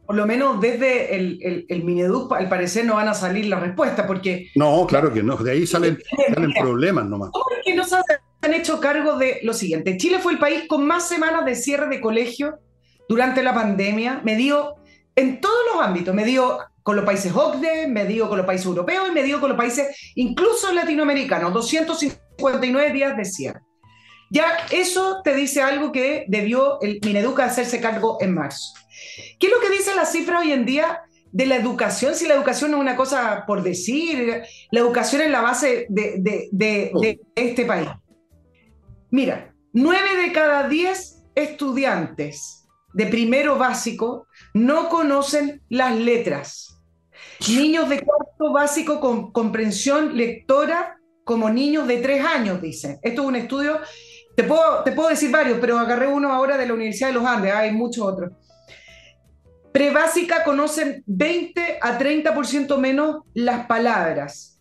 por 0.07 0.15
lo 0.15 0.25
menos 0.25 0.59
desde 0.59 1.15
el, 1.15 1.67
el, 1.69 1.83
Mineduc, 1.83 2.33
al 2.33 2.49
parecer 2.49 2.85
no 2.85 2.95
van 2.95 3.09
a 3.09 3.13
salir 3.13 3.45
las 3.45 3.61
respuestas, 3.61 4.07
porque... 4.07 4.49
No, 4.55 4.87
claro 4.87 5.13
que 5.13 5.21
no, 5.21 5.37
de 5.37 5.51
ahí 5.51 5.67
salen, 5.67 5.99
salen 6.33 6.53
problemas 6.53 7.05
nomás. 7.05 7.29
¿Cómo 7.31 7.45
es 7.55 7.63
que 7.63 7.75
no 7.75 7.83
se 7.83 7.97
han 8.41 8.53
hecho 8.53 8.79
cargo 8.79 9.17
de 9.17 9.39
lo 9.43 9.53
siguiente? 9.53 9.97
Chile 9.97 10.19
fue 10.19 10.33
el 10.33 10.39
país 10.39 10.63
con 10.67 10.85
más 10.85 11.07
semanas 11.07 11.45
de 11.45 11.55
cierre 11.55 11.87
de 11.87 12.01
colegio 12.01 12.59
durante 13.07 13.43
la 13.43 13.53
pandemia, 13.53 14.21
me 14.23 14.35
dio 14.35 14.75
en 15.15 15.41
todos 15.41 15.59
los 15.73 15.83
ámbitos, 15.83 16.13
me 16.13 16.25
dio 16.25 16.59
con 16.83 16.95
los 16.95 17.05
países 17.05 17.33
OCDE, 17.35 17.87
me 17.87 18.05
dio 18.05 18.29
con 18.29 18.37
los 18.37 18.45
países 18.45 18.67
europeos 18.67 19.09
y 19.09 19.11
me 19.11 19.23
dio 19.23 19.39
con 19.39 19.49
los 19.49 19.57
países 19.57 20.11
incluso 20.15 20.71
latinoamericanos, 20.71 21.53
259 21.53 22.93
días 22.93 23.17
de 23.17 23.25
cierre. 23.25 23.61
Ya 24.31 24.45
eso 24.71 25.21
te 25.23 25.35
dice 25.35 25.61
algo 25.61 25.91
que 25.91 26.25
debió 26.27 26.79
el 26.81 26.99
Mineduca 27.03 27.45
hacerse 27.45 27.81
cargo 27.81 28.17
en 28.21 28.33
marzo. 28.35 28.73
¿Qué 29.39 29.47
es 29.47 29.53
lo 29.53 29.59
que 29.59 29.69
dice 29.69 29.95
la 29.95 30.05
cifra 30.05 30.39
hoy 30.39 30.51
en 30.51 30.65
día 30.65 31.01
de 31.31 31.45
la 31.47 31.55
educación? 31.55 32.13
Si 32.13 32.27
la 32.27 32.35
educación 32.35 32.71
no 32.71 32.77
es 32.77 32.81
una 32.81 32.95
cosa 32.95 33.43
por 33.47 33.63
decir, 33.63 34.43
la 34.71 34.79
educación 34.79 35.23
es 35.23 35.31
la 35.31 35.41
base 35.41 35.87
de, 35.89 37.19
este 37.35 37.65
país. 37.65 37.89
Mira, 39.11 39.53
nueve 39.73 40.15
de 40.17 40.31
cada 40.31 40.67
diez 40.67 41.23
estudiantes 41.35 42.67
de 42.93 43.05
primero 43.05 43.57
básico 43.57 44.27
no 44.53 44.89
conocen 44.89 45.61
las 45.69 45.95
letras. 45.95 46.81
Niños 47.49 47.89
de 47.89 48.01
cuarto 48.01 48.51
básico 48.51 48.99
con 48.99 49.31
comprensión 49.31 50.17
lectora 50.17 50.97
como 51.23 51.49
niños 51.49 51.87
de 51.87 51.97
tres 51.97 52.25
años, 52.25 52.61
dicen. 52.61 52.99
Esto 53.03 53.21
es 53.21 53.27
un 53.27 53.35
estudio 53.35 53.79
te 54.39 54.45
puedo, 54.45 54.83
te 54.83 54.93
puedo 54.93 55.09
decir 55.09 55.29
varios, 55.31 55.57
pero 55.59 55.77
agarré 55.77 56.07
uno 56.07 56.31
ahora 56.31 56.55
de 56.55 56.65
la 56.65 56.73
Universidad 56.73 57.09
de 57.09 57.15
los 57.15 57.25
Andes, 57.25 57.53
hay 57.53 57.73
muchos 57.73 58.05
otros. 58.05 58.31
Prebásica 59.73 60.45
conocen 60.45 61.03
20 61.07 61.79
a 61.81 61.99
30% 61.99 62.77
menos 62.77 63.23
las 63.33 63.65
palabras. 63.67 64.58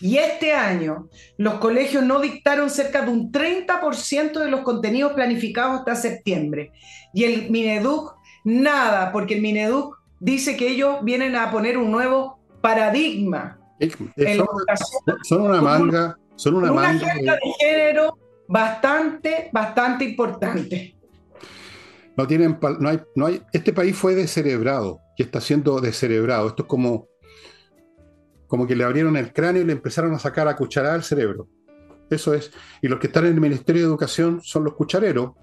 Y 0.00 0.16
este 0.16 0.52
año 0.52 1.08
los 1.36 1.54
colegios 1.54 2.04
no 2.04 2.20
dictaron 2.20 2.70
cerca 2.70 3.02
de 3.02 3.10
un 3.10 3.32
30% 3.32 4.38
de 4.38 4.50
los 4.50 4.60
contenidos 4.60 5.12
planificados 5.12 5.80
hasta 5.80 5.94
septiembre. 5.94 6.72
Y 7.12 7.24
el 7.24 7.50
Mineduc, 7.50 8.14
nada, 8.44 9.12
porque 9.12 9.34
el 9.34 9.42
Mineduc 9.42 9.96
dice 10.20 10.56
que 10.56 10.68
ellos 10.68 10.98
vienen 11.02 11.36
a 11.36 11.50
poner 11.50 11.76
un 11.78 11.90
nuevo 11.90 12.40
paradigma. 12.60 13.58
son, 15.22 15.42
una 15.42 15.60
manga, 15.60 16.16
son 16.36 16.56
una, 16.56 16.72
manga 16.72 17.14
de 17.14 17.38
género 17.58 18.18
bastante, 18.48 19.50
bastante 19.52 20.04
importante. 20.04 20.94
No 22.16 22.26
tienen, 22.26 22.58
no 22.80 22.88
hay, 22.88 23.00
no 23.14 23.26
hay, 23.26 23.42
este 23.52 23.72
país 23.72 23.96
fue 23.96 24.14
descerebrado 24.14 25.00
y 25.16 25.22
está 25.22 25.40
siendo 25.40 25.80
descerebrado. 25.80 26.48
Esto 26.48 26.64
es 26.64 26.68
como, 26.68 27.06
como 28.50 28.66
que 28.66 28.74
le 28.74 28.82
abrieron 28.82 29.16
el 29.16 29.32
cráneo 29.32 29.62
y 29.62 29.64
le 29.64 29.72
empezaron 29.72 30.12
a 30.12 30.18
sacar 30.18 30.48
a 30.48 30.56
cucharada 30.56 30.96
el 30.96 31.04
cerebro. 31.04 31.48
Eso 32.10 32.34
es. 32.34 32.50
Y 32.82 32.88
los 32.88 32.98
que 32.98 33.06
están 33.06 33.26
en 33.26 33.34
el 33.34 33.40
Ministerio 33.40 33.82
de 33.82 33.86
Educación 33.86 34.40
son 34.42 34.64
los 34.64 34.74
cuchareros. 34.74 35.34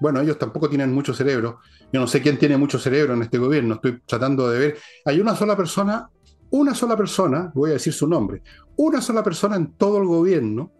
Bueno, 0.00 0.20
ellos 0.20 0.36
tampoco 0.36 0.68
tienen 0.68 0.92
mucho 0.92 1.14
cerebro. 1.14 1.60
Yo 1.92 2.00
no 2.00 2.08
sé 2.08 2.20
quién 2.20 2.38
tiene 2.38 2.56
mucho 2.56 2.80
cerebro 2.80 3.14
en 3.14 3.22
este 3.22 3.38
gobierno. 3.38 3.76
Estoy 3.76 4.02
tratando 4.04 4.50
de 4.50 4.58
ver. 4.58 4.78
Hay 5.04 5.20
una 5.20 5.36
sola 5.36 5.56
persona, 5.56 6.10
una 6.50 6.74
sola 6.74 6.96
persona, 6.96 7.52
voy 7.54 7.70
a 7.70 7.74
decir 7.74 7.92
su 7.92 8.08
nombre, 8.08 8.42
una 8.74 9.00
sola 9.00 9.22
persona 9.22 9.54
en 9.54 9.74
todo 9.74 9.98
el 9.98 10.06
gobierno 10.06 10.72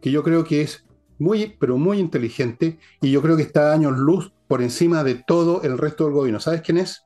que 0.00 0.10
yo 0.10 0.22
creo 0.22 0.42
que 0.42 0.62
es 0.62 0.86
muy, 1.18 1.54
pero 1.60 1.76
muy 1.76 1.98
inteligente 1.98 2.78
y 3.02 3.10
yo 3.10 3.20
creo 3.20 3.36
que 3.36 3.42
está 3.42 3.72
a 3.72 3.74
años 3.74 3.98
luz 3.98 4.32
por 4.48 4.62
encima 4.62 5.04
de 5.04 5.16
todo 5.16 5.62
el 5.64 5.76
resto 5.76 6.04
del 6.04 6.14
gobierno. 6.14 6.40
¿Sabes 6.40 6.62
quién 6.62 6.78
es? 6.78 7.04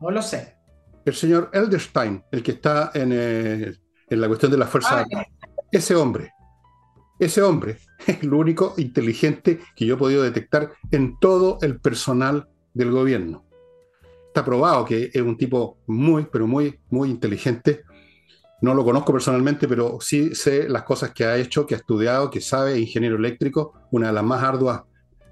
No 0.00 0.12
lo 0.12 0.22
sé. 0.22 0.61
El 1.04 1.14
señor 1.14 1.50
Elderstein, 1.52 2.22
el 2.30 2.42
que 2.42 2.52
está 2.52 2.90
en, 2.94 3.10
eh, 3.12 3.74
la 4.08 4.28
cuestión 4.28 4.52
de 4.52 4.58
la 4.58 4.66
fuerza. 4.66 5.04
Ah, 5.14 5.24
ese 5.70 5.94
hombre, 5.94 6.32
ese 7.18 7.42
hombre 7.42 7.78
es 8.06 8.22
el 8.22 8.32
único 8.32 8.74
inteligente 8.76 9.60
que 9.74 9.86
yo 9.86 9.94
he 9.94 9.98
podido 9.98 10.22
detectar 10.22 10.72
en 10.90 11.18
todo 11.18 11.58
el 11.62 11.80
personal 11.80 12.48
del 12.74 12.90
gobierno. 12.90 13.44
Está 14.28 14.44
probado 14.44 14.84
que 14.84 15.10
es 15.12 15.22
un 15.22 15.36
tipo 15.36 15.78
muy, 15.86 16.26
pero 16.30 16.46
muy, 16.46 16.78
muy 16.90 17.10
inteligente 17.10 17.84
no 18.62 18.74
lo 18.74 18.84
conozco 18.84 19.12
personalmente, 19.12 19.66
pero 19.66 19.98
sí 20.00 20.36
sé 20.36 20.68
las 20.68 20.84
cosas 20.84 21.10
que 21.10 21.24
ha 21.24 21.36
hecho, 21.36 21.66
que 21.66 21.74
ha 21.74 21.78
estudiado, 21.78 22.30
que 22.30 22.40
sabe, 22.40 22.78
ingeniero 22.78 23.16
eléctrico, 23.16 23.74
una 23.90 24.06
de 24.06 24.12
las 24.12 24.22
más 24.22 24.40
arduas 24.40 24.82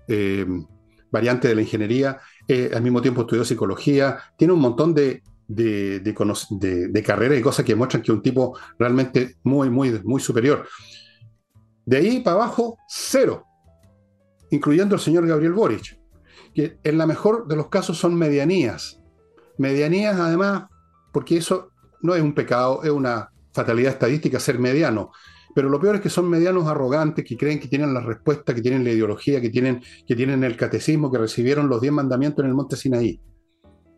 eh, 0.09 0.45
variantes 1.12 1.49
de 1.49 1.55
la 1.55 1.62
ingeniería. 1.62 2.18
Eh, 2.49 2.73
al 2.75 2.83
mismo 2.83 3.01
tiempo 3.01 3.21
estudió 3.21 3.45
psicología, 3.45 4.18
tiene 4.37 4.53
un 4.53 4.61
montón 4.61 4.93
de, 4.95 5.23
de, 5.51 7.03
carreras 7.05 7.39
y 7.39 7.43
cosas 7.43 7.65
que 7.65 7.75
muestran 7.75 8.03
que 8.03 8.13
es 8.13 8.17
un 8.17 8.23
tipo 8.23 8.57
realmente 8.79 9.37
muy, 9.43 9.69
muy, 9.69 10.01
muy 10.05 10.21
superior. 10.21 10.67
De 11.85 11.97
ahí 11.97 12.21
para 12.21 12.37
abajo, 12.37 12.79
cero, 12.89 13.45
incluyendo 14.51 14.95
el 14.95 15.01
señor 15.01 15.27
Gabriel 15.27 15.53
Boric, 15.53 15.99
que 16.55 16.79
en 16.83 16.99
la 16.99 17.07
mejor 17.07 17.47
de 17.49 17.57
los 17.57 17.69
casos 17.69 17.99
son 17.99 18.15
medianías. 18.15 19.01
Medianías, 19.59 20.19
además, 20.19 20.65
porque 21.13 21.37
eso 21.37 21.71
no 22.03 22.15
es 22.15 22.23
un 22.23 22.35
pecado, 22.35 22.83
es 22.85 22.91
una 22.91 23.31
fatalidad 23.53 23.93
estadística 23.93 24.39
ser 24.39 24.59
mediano. 24.59 25.11
Pero 25.53 25.69
lo 25.69 25.81
peor 25.81 25.97
es 25.97 26.01
que 26.01 26.11
son 26.11 26.31
medianos 26.31 26.69
arrogantes 26.69 27.25
que 27.25 27.37
creen 27.37 27.59
que 27.59 27.67
tienen 27.67 27.93
la 27.93 28.01
respuesta, 28.01 28.55
que 28.55 28.63
tienen 28.63 28.85
la 28.85 28.91
ideología, 28.91 29.41
que 29.41 29.51
tienen, 29.51 29.83
que 30.07 30.15
tienen 30.15 30.45
el 30.45 30.57
catecismo, 30.57 31.11
que 31.11 31.19
recibieron 31.19 31.69
los 31.69 31.81
diez 31.81 31.93
mandamientos 31.93 32.45
en 32.45 32.51
el 32.51 32.55
monte 32.55 32.77
Sinaí. 32.77 33.21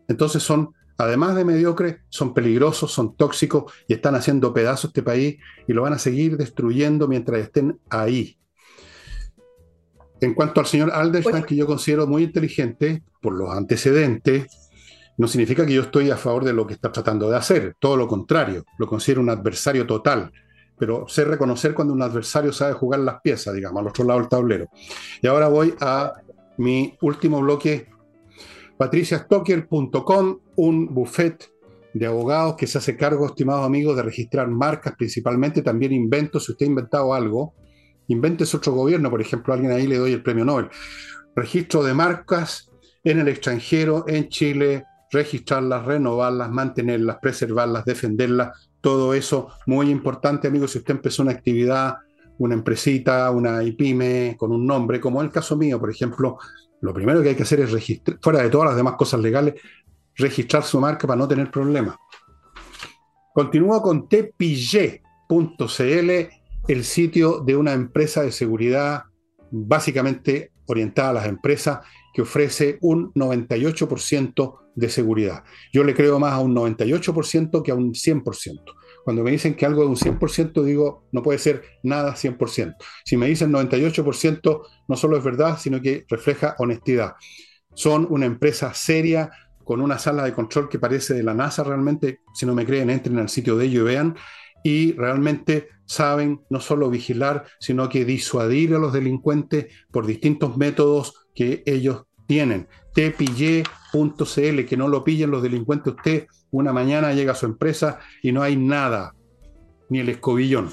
Entonces 0.07 0.41
son, 0.41 0.73
además 0.97 1.35
de 1.35 1.45
mediocres, 1.45 1.97
son 2.09 2.33
peligrosos, 2.33 2.91
son 2.91 3.15
tóxicos 3.15 3.71
y 3.87 3.93
están 3.93 4.15
haciendo 4.15 4.53
pedazos 4.53 4.89
este 4.89 5.03
país 5.03 5.37
y 5.67 5.73
lo 5.73 5.83
van 5.83 5.93
a 5.93 5.99
seguir 5.99 6.37
destruyendo 6.37 7.07
mientras 7.07 7.39
estén 7.39 7.79
ahí. 7.89 8.37
En 10.21 10.33
cuanto 10.33 10.61
al 10.61 10.67
señor 10.67 10.91
Alderstein, 10.91 11.43
que 11.43 11.55
yo 11.55 11.65
considero 11.65 12.07
muy 12.07 12.23
inteligente 12.23 13.03
por 13.21 13.33
los 13.33 13.49
antecedentes, 13.49 14.47
no 15.17 15.27
significa 15.27 15.65
que 15.65 15.73
yo 15.73 15.81
estoy 15.81 16.09
a 16.11 16.17
favor 16.17 16.43
de 16.43 16.53
lo 16.53 16.65
que 16.65 16.73
está 16.73 16.91
tratando 16.91 17.29
de 17.29 17.37
hacer, 17.37 17.75
todo 17.79 17.97
lo 17.97 18.07
contrario, 18.07 18.65
lo 18.77 18.87
considero 18.87 19.21
un 19.21 19.29
adversario 19.29 19.85
total, 19.85 20.31
pero 20.77 21.07
sé 21.07 21.23
reconocer 21.25 21.73
cuando 21.73 21.93
un 21.93 22.01
adversario 22.01 22.51
sabe 22.51 22.73
jugar 22.73 23.01
las 23.01 23.21
piezas, 23.21 23.53
digamos, 23.53 23.81
al 23.81 23.87
otro 23.87 24.05
lado 24.05 24.19
del 24.19 24.29
tablero. 24.29 24.69
Y 25.21 25.27
ahora 25.27 25.47
voy 25.47 25.73
a 25.79 26.13
mi 26.57 26.97
último 27.01 27.41
bloque, 27.41 27.87
patriciastocker.com, 28.83 30.39
un 30.57 30.93
buffet 30.93 31.49
de 31.93 32.05
abogados 32.05 32.55
que 32.57 32.67
se 32.67 32.79
hace 32.79 32.97
cargo, 32.97 33.25
estimados 33.25 33.65
amigos, 33.65 33.95
de 33.95 34.03
registrar 34.03 34.49
marcas, 34.49 34.93
principalmente 34.97 35.61
también 35.61 35.93
inventos, 35.93 36.43
si 36.45 36.51
usted 36.51 36.65
ha 36.65 36.69
inventado 36.69 37.13
algo, 37.13 37.53
inventes 38.07 38.53
otro 38.53 38.73
gobierno, 38.73 39.09
por 39.09 39.21
ejemplo, 39.21 39.53
alguien 39.53 39.71
ahí 39.71 39.87
le 39.87 39.97
doy 39.97 40.11
el 40.11 40.21
premio 40.21 40.43
Nobel. 40.43 40.67
Registro 41.33 41.81
de 41.81 41.93
marcas 41.93 42.69
en 43.05 43.19
el 43.19 43.29
extranjero, 43.29 44.03
en 44.05 44.27
Chile, 44.27 44.83
registrarlas, 45.11 45.85
renovarlas, 45.85 46.51
mantenerlas, 46.51 47.19
preservarlas, 47.21 47.85
defenderlas, 47.85 48.69
todo 48.81 49.13
eso 49.13 49.47
muy 49.65 49.89
importante, 49.89 50.49
amigos, 50.49 50.71
si 50.71 50.79
usted 50.79 50.95
empezó 50.95 51.23
una 51.23 51.31
actividad, 51.31 51.95
una 52.37 52.55
empresita, 52.55 53.31
una 53.31 53.63
IPYME 53.63 54.35
con 54.37 54.51
un 54.51 54.67
nombre, 54.67 54.99
como 54.99 55.21
en 55.21 55.27
el 55.27 55.31
caso 55.31 55.55
mío, 55.55 55.79
por 55.79 55.89
ejemplo, 55.89 56.37
lo 56.83 56.93
primero 56.93 57.23
que 57.23 57.29
hay 57.29 57.35
que 57.35 57.43
hacer 57.43 57.61
es 57.61 57.71
registrar, 57.71 58.19
fuera 58.21 58.43
de 58.43 58.49
todas 58.49 58.67
las 58.67 58.75
demás 58.75 58.95
cosas 58.95 59.21
legales, 59.21 59.53
registrar 60.15 60.63
su 60.63 60.81
marca 60.81 61.07
para 61.07 61.17
no 61.17 61.29
tener 61.29 61.49
problemas. 61.49 61.95
Continúo 63.33 63.81
con 63.81 64.09
tpille.cl, 64.09 64.99
el 66.67 66.83
sitio 66.83 67.39
de 67.39 67.55
una 67.55 67.71
empresa 67.71 68.21
de 68.21 68.33
seguridad 68.33 69.05
básicamente 69.49 70.51
orientada 70.65 71.11
a 71.11 71.13
las 71.13 71.25
empresas 71.27 71.79
que 72.13 72.21
ofrece 72.21 72.79
un 72.81 73.13
98% 73.13 74.55
de 74.75 74.89
seguridad. 74.89 75.45
Yo 75.71 75.85
le 75.85 75.93
creo 75.93 76.19
más 76.19 76.33
a 76.33 76.39
un 76.39 76.53
98% 76.53 77.63
que 77.63 77.71
a 77.71 77.75
un 77.75 77.93
100%. 77.93 78.61
Cuando 79.03 79.23
me 79.23 79.31
dicen 79.31 79.55
que 79.55 79.65
algo 79.65 79.83
es 79.83 79.89
un 79.89 79.95
100%, 80.19 80.63
digo, 80.63 81.07
no 81.11 81.21
puede 81.21 81.39
ser 81.39 81.63
nada 81.83 82.15
100%. 82.15 82.75
Si 83.03 83.17
me 83.17 83.27
dicen 83.27 83.51
98%, 83.51 84.61
no 84.87 84.95
solo 84.95 85.17
es 85.17 85.23
verdad, 85.23 85.57
sino 85.59 85.81
que 85.81 86.05
refleja 86.07 86.55
honestidad. 86.59 87.15
Son 87.73 88.07
una 88.09 88.25
empresa 88.25 88.73
seria, 88.73 89.31
con 89.63 89.81
una 89.81 89.97
sala 89.97 90.23
de 90.23 90.33
control 90.33 90.69
que 90.69 90.79
parece 90.79 91.13
de 91.13 91.23
la 91.23 91.33
NASA 91.33 91.63
realmente. 91.63 92.19
Si 92.33 92.45
no 92.45 92.53
me 92.53 92.65
creen, 92.65 92.89
entren 92.89 93.17
al 93.19 93.29
sitio 93.29 93.57
de 93.57 93.65
ellos 93.65 93.81
y 93.81 93.85
vean. 93.85 94.15
Y 94.63 94.93
realmente 94.93 95.69
saben 95.85 96.41
no 96.49 96.59
solo 96.59 96.89
vigilar, 96.89 97.45
sino 97.59 97.89
que 97.89 98.05
disuadir 98.05 98.73
a 98.75 98.79
los 98.79 98.93
delincuentes 98.93 99.67
por 99.91 100.05
distintos 100.05 100.57
métodos 100.57 101.27
que 101.35 101.63
ellos 101.65 102.05
tienen. 102.27 102.67
Tpille.cl, 102.93 104.65
que 104.65 104.77
no 104.77 104.87
lo 104.87 105.03
pillen 105.03 105.31
los 105.31 105.43
delincuentes. 105.43 105.93
Usted 105.93 106.27
una 106.53 106.71
mañana 106.71 107.13
llega 107.13 107.33
a 107.33 107.35
su 107.35 107.45
empresa 107.45 107.99
y 108.21 108.31
no 108.31 108.41
hay 108.43 108.55
nada, 108.55 109.15
ni 109.89 109.99
el 109.99 110.09
escobillón. 110.09 110.71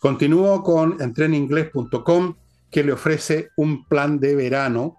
Continúo 0.00 0.62
con 0.62 1.00
entreninglés.com, 1.00 2.36
que 2.70 2.84
le 2.84 2.92
ofrece 2.92 3.48
un 3.56 3.86
plan 3.86 4.20
de 4.20 4.36
verano. 4.36 4.96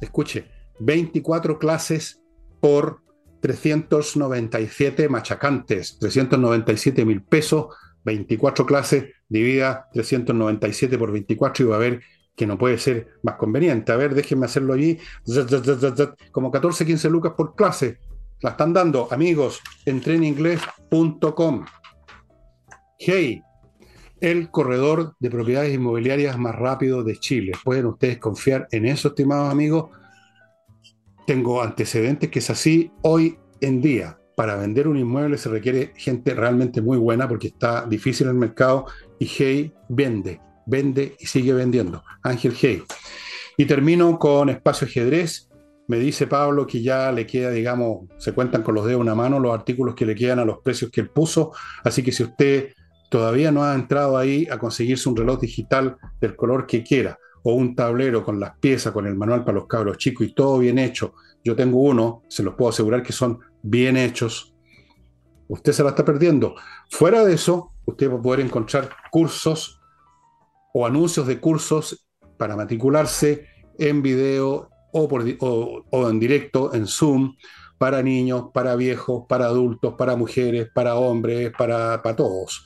Escuche, 0.00 0.50
24 0.80 1.58
clases 1.58 2.20
por 2.60 3.00
397 3.40 5.08
machacantes, 5.08 5.98
397 5.98 7.04
mil 7.04 7.22
pesos, 7.22 7.74
24 8.04 8.66
clases, 8.66 9.04
divida 9.28 9.88
397 9.94 10.98
por 10.98 11.10
24 11.10 11.64
y 11.64 11.68
va 11.68 11.76
a 11.76 11.78
ver 11.78 12.02
que 12.36 12.46
no 12.46 12.58
puede 12.58 12.78
ser 12.78 13.14
más 13.22 13.36
conveniente. 13.36 13.92
A 13.92 13.96
ver, 13.96 14.14
déjenme 14.14 14.46
hacerlo 14.46 14.74
allí. 14.74 14.98
Como 16.32 16.50
14, 16.50 16.84
15 16.84 17.10
lucas 17.10 17.32
por 17.36 17.54
clase. 17.54 17.98
La 18.42 18.50
están 18.50 18.72
dando, 18.72 19.08
amigos, 19.10 19.60
en 19.86 20.00
treninglés.com. 20.00 21.64
Hey, 22.98 23.42
el 24.20 24.50
corredor 24.50 25.14
de 25.18 25.30
propiedades 25.30 25.74
inmobiliarias 25.74 26.38
más 26.38 26.54
rápido 26.54 27.02
de 27.02 27.18
Chile. 27.18 27.52
¿Pueden 27.64 27.86
ustedes 27.86 28.18
confiar 28.18 28.68
en 28.70 28.86
eso, 28.86 29.08
estimados 29.08 29.50
amigos? 29.50 29.90
Tengo 31.26 31.62
antecedentes 31.62 32.30
que 32.30 32.40
es 32.40 32.50
así 32.50 32.92
hoy 33.02 33.38
en 33.60 33.80
día. 33.80 34.18
Para 34.36 34.56
vender 34.56 34.88
un 34.88 34.98
inmueble 34.98 35.38
se 35.38 35.48
requiere 35.48 35.92
gente 35.96 36.34
realmente 36.34 36.80
muy 36.80 36.98
buena 36.98 37.28
porque 37.28 37.48
está 37.48 37.86
difícil 37.86 38.28
el 38.28 38.34
mercado 38.34 38.86
y 39.18 39.26
Hey 39.26 39.72
vende 39.88 40.40
vende 40.66 41.16
y 41.18 41.26
sigue 41.26 41.52
vendiendo. 41.52 42.04
Ángel 42.22 42.54
Hey. 42.58 42.82
Y 43.56 43.66
termino 43.66 44.18
con 44.18 44.48
Espacio 44.48 44.86
Ajedrez. 44.86 45.48
Me 45.92 45.98
dice 45.98 46.26
Pablo 46.26 46.66
que 46.66 46.80
ya 46.80 47.12
le 47.12 47.26
queda, 47.26 47.50
digamos, 47.50 48.08
se 48.16 48.32
cuentan 48.32 48.62
con 48.62 48.74
los 48.74 48.86
dedos 48.86 49.02
una 49.02 49.14
mano 49.14 49.38
los 49.38 49.52
artículos 49.52 49.94
que 49.94 50.06
le 50.06 50.14
quedan 50.14 50.38
a 50.38 50.44
los 50.46 50.60
precios 50.60 50.90
que 50.90 51.02
él 51.02 51.10
puso. 51.10 51.52
Así 51.84 52.02
que 52.02 52.12
si 52.12 52.22
usted 52.22 52.72
todavía 53.10 53.52
no 53.52 53.62
ha 53.62 53.74
entrado 53.74 54.16
ahí 54.16 54.48
a 54.50 54.56
conseguirse 54.56 55.10
un 55.10 55.16
reloj 55.18 55.38
digital 55.38 55.98
del 56.18 56.34
color 56.34 56.66
que 56.66 56.82
quiera, 56.82 57.18
o 57.42 57.52
un 57.52 57.76
tablero 57.76 58.24
con 58.24 58.40
las 58.40 58.56
piezas, 58.58 58.90
con 58.90 59.06
el 59.06 59.16
manual 59.16 59.44
para 59.44 59.58
los 59.58 59.66
cabros 59.66 59.98
chicos 59.98 60.26
y 60.26 60.32
todo 60.32 60.56
bien 60.60 60.78
hecho, 60.78 61.12
yo 61.44 61.54
tengo 61.54 61.78
uno, 61.82 62.22
se 62.26 62.42
los 62.42 62.54
puedo 62.54 62.70
asegurar 62.70 63.02
que 63.02 63.12
son 63.12 63.40
bien 63.62 63.98
hechos, 63.98 64.54
usted 65.48 65.72
se 65.72 65.82
la 65.82 65.90
está 65.90 66.06
perdiendo. 66.06 66.54
Fuera 66.88 67.22
de 67.22 67.34
eso, 67.34 67.74
usted 67.84 68.10
va 68.10 68.16
a 68.16 68.22
poder 68.22 68.40
encontrar 68.40 68.88
cursos 69.10 69.78
o 70.72 70.86
anuncios 70.86 71.26
de 71.26 71.38
cursos 71.38 72.08
para 72.38 72.56
matricularse 72.56 73.46
en 73.78 74.00
video 74.00 74.71
o, 74.92 76.10
en 76.10 76.20
directo, 76.20 76.74
en 76.74 76.86
Zoom, 76.86 77.34
para 77.78 78.02
niños, 78.02 78.46
para 78.54 78.76
viejos, 78.76 79.24
para 79.28 79.46
adultos, 79.46 79.94
para 79.98 80.16
mujeres, 80.16 80.68
para 80.72 80.96
hombres, 80.96 81.52
para, 81.56 82.02
para 82.02 82.16
todos. 82.16 82.64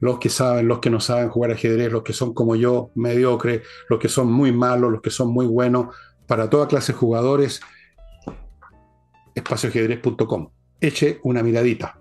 Los 0.00 0.18
que 0.18 0.28
saben, 0.28 0.68
los 0.68 0.80
que 0.80 0.90
no 0.90 1.00
saben 1.00 1.28
jugar 1.28 1.52
ajedrez, 1.52 1.92
los 1.92 2.02
que 2.02 2.12
son 2.12 2.34
como 2.34 2.56
yo, 2.56 2.90
mediocres, 2.94 3.62
los 3.88 3.98
que 3.98 4.08
son 4.08 4.30
muy 4.32 4.52
malos, 4.52 4.90
los 4.90 5.00
que 5.00 5.10
son 5.10 5.28
muy 5.28 5.46
buenos, 5.46 5.94
para 6.26 6.50
toda 6.50 6.68
clase 6.68 6.92
de 6.92 6.98
jugadores, 6.98 7.60
espacioajedrez.com. 9.34 10.50
Eche 10.80 11.20
una 11.22 11.42
miradita. 11.42 11.98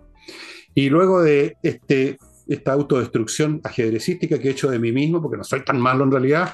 Y 0.74 0.90
luego 0.90 1.22
de 1.22 1.58
este 1.64 2.18
esta 2.48 2.74
autodestrucción 2.74 3.62
ajedrecística 3.64 4.40
que 4.40 4.50
he 4.50 4.52
hecho 4.52 4.70
de 4.70 4.80
mí 4.80 4.92
mismo, 4.92 5.22
porque 5.22 5.38
no 5.38 5.44
soy 5.44 5.64
tan 5.64 5.80
malo 5.80 6.04
en 6.04 6.12
realidad. 6.12 6.54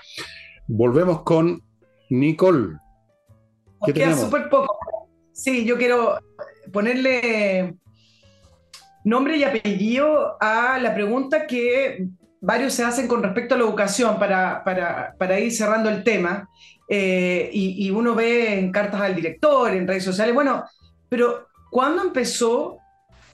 Volvemos 0.68 1.24
con 1.24 1.64
Nicole. 2.10 2.78
¿Qué 3.86 3.94
queda 3.94 4.16
súper 4.16 4.50
poco. 4.50 4.78
Sí, 5.32 5.66
yo 5.66 5.78
quiero 5.78 6.20
ponerle 6.72 7.76
nombre 9.04 9.38
y 9.38 9.44
apellido 9.44 10.38
a 10.40 10.78
la 10.80 10.94
pregunta 10.94 11.48
que 11.48 12.08
varios 12.40 12.74
se 12.74 12.84
hacen 12.84 13.08
con 13.08 13.24
respecto 13.24 13.56
a 13.56 13.58
la 13.58 13.64
educación 13.64 14.20
para, 14.20 14.64
para, 14.64 15.40
ir 15.40 15.52
cerrando 15.52 15.90
el 15.90 16.04
tema. 16.04 16.48
Eh, 16.88 17.50
y, 17.54 17.88
y, 17.88 17.92
uno 17.92 18.14
ve 18.14 18.60
en 18.60 18.72
cartas 18.72 19.00
al 19.00 19.16
director, 19.16 19.72
en 19.72 19.88
redes 19.88 20.04
sociales, 20.04 20.36
bueno, 20.36 20.66
pero 21.08 21.48
¿cuándo 21.70 22.04
empezó 22.04 22.82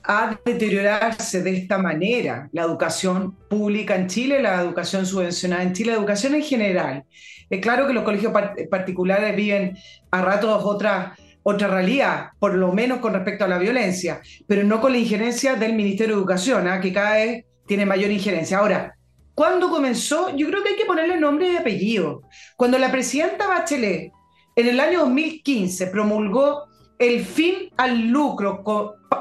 a 0.07 0.39
deteriorarse 0.45 1.43
de 1.43 1.57
esta 1.57 1.77
manera 1.77 2.49
la 2.53 2.63
educación 2.63 3.35
pública 3.49 3.95
en 3.95 4.07
Chile, 4.07 4.41
la 4.41 4.61
educación 4.61 5.05
subvencionada 5.05 5.63
en 5.63 5.73
Chile, 5.73 5.91
la 5.91 5.97
educación 5.97 6.33
en 6.35 6.43
general. 6.43 7.03
Es 7.49 7.61
claro 7.61 7.87
que 7.87 7.93
los 7.93 8.03
colegios 8.03 8.33
particulares 8.69 9.35
viven 9.35 9.77
a 10.11 10.21
ratos 10.21 10.63
otra, 10.63 11.15
otra 11.43 11.67
realidad, 11.67 12.31
por 12.39 12.55
lo 12.55 12.73
menos 12.73 12.99
con 12.99 13.13
respecto 13.13 13.45
a 13.45 13.47
la 13.47 13.57
violencia, 13.57 14.21
pero 14.47 14.63
no 14.63 14.81
con 14.81 14.91
la 14.91 14.97
injerencia 14.97 15.55
del 15.55 15.73
Ministerio 15.73 16.15
de 16.15 16.21
Educación, 16.21 16.67
¿ah? 16.67 16.81
que 16.81 16.91
cada 16.91 17.15
vez 17.15 17.45
tiene 17.65 17.85
mayor 17.85 18.11
injerencia. 18.11 18.57
Ahora, 18.57 18.95
¿cuándo 19.33 19.69
comenzó? 19.69 20.35
Yo 20.35 20.47
creo 20.47 20.63
que 20.63 20.69
hay 20.69 20.75
que 20.75 20.85
ponerle 20.85 21.17
nombre 21.17 21.51
y 21.51 21.55
apellido. 21.55 22.23
Cuando 22.57 22.77
la 22.77 22.91
presidenta 22.91 23.47
Bachelet 23.47 24.11
en 24.55 24.67
el 24.67 24.79
año 24.79 24.99
2015 25.01 25.87
promulgó 25.87 26.67
el 26.99 27.23
fin 27.23 27.69
al 27.77 28.07
lucro, 28.07 28.63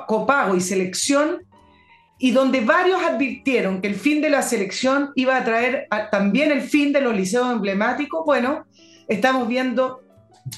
copago 0.07 0.57
y 0.57 0.61
selección, 0.61 1.46
y 2.19 2.31
donde 2.31 2.61
varios 2.61 3.03
advirtieron 3.03 3.81
que 3.81 3.89
el 3.89 3.95
fin 3.95 4.21
de 4.21 4.31
la 4.31 4.43
selección 4.43 5.11
iba 5.15 5.37
a 5.37 5.45
traer 5.45 5.87
también 6.11 6.51
el 6.51 6.63
fin 6.63 6.93
de 6.93 7.01
los 7.01 7.15
liceos 7.15 7.51
emblemáticos, 7.53 8.25
bueno, 8.25 8.67
estamos 9.09 9.47
viendo 9.49 10.03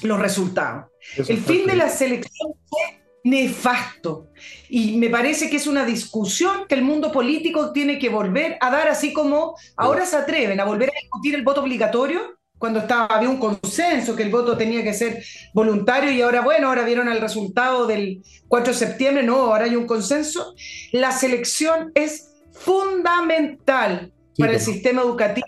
los 0.03 0.19
resultados. 0.19 0.85
el 1.17 1.37
fin 1.37 1.65
de 1.65 1.75
la 1.75 1.89
selección 1.89 2.53
fue 2.67 3.01
nefasto 3.23 4.29
y 4.69 4.97
me 4.97 5.09
parece 5.09 5.49
que 5.49 5.57
es 5.57 5.67
una 5.67 5.85
discusión 5.85 6.65
que 6.67 6.75
el 6.75 6.83
mundo 6.83 7.11
político 7.11 7.73
tiene 7.73 7.99
que 7.99 8.09
volver 8.09 8.57
a 8.61 8.71
dar, 8.71 8.87
así 8.87 9.11
como 9.11 9.55
ahora 9.75 10.05
se 10.05 10.15
atreven 10.15 10.59
a 10.59 10.65
volver 10.65 10.89
a 10.89 10.99
discutir 11.01 11.35
el 11.35 11.43
voto 11.43 11.61
obligatorio 11.61 12.38
cuando 12.59 12.79
estaba, 12.79 13.05
había 13.05 13.29
un 13.29 13.39
consenso 13.39 14.15
que 14.15 14.23
el 14.23 14.29
voto 14.29 14.55
tenía 14.57 14.83
que 14.83 14.93
ser 14.93 15.23
voluntario 15.53 16.11
y 16.11 16.21
ahora, 16.21 16.41
bueno, 16.41 16.67
ahora 16.67 16.83
vieron 16.83 17.07
el 17.07 17.21
resultado 17.21 17.87
del 17.87 18.21
4 18.49 18.73
de 18.73 18.77
septiembre, 18.77 19.23
no, 19.23 19.37
ahora 19.37 19.65
hay 19.65 19.75
un 19.75 19.87
consenso. 19.87 20.53
La 20.91 21.11
selección 21.11 21.91
es 21.95 22.29
fundamental 22.51 24.11
para 24.37 24.53
el 24.53 24.59
sistema 24.59 25.01
educativo. 25.01 25.47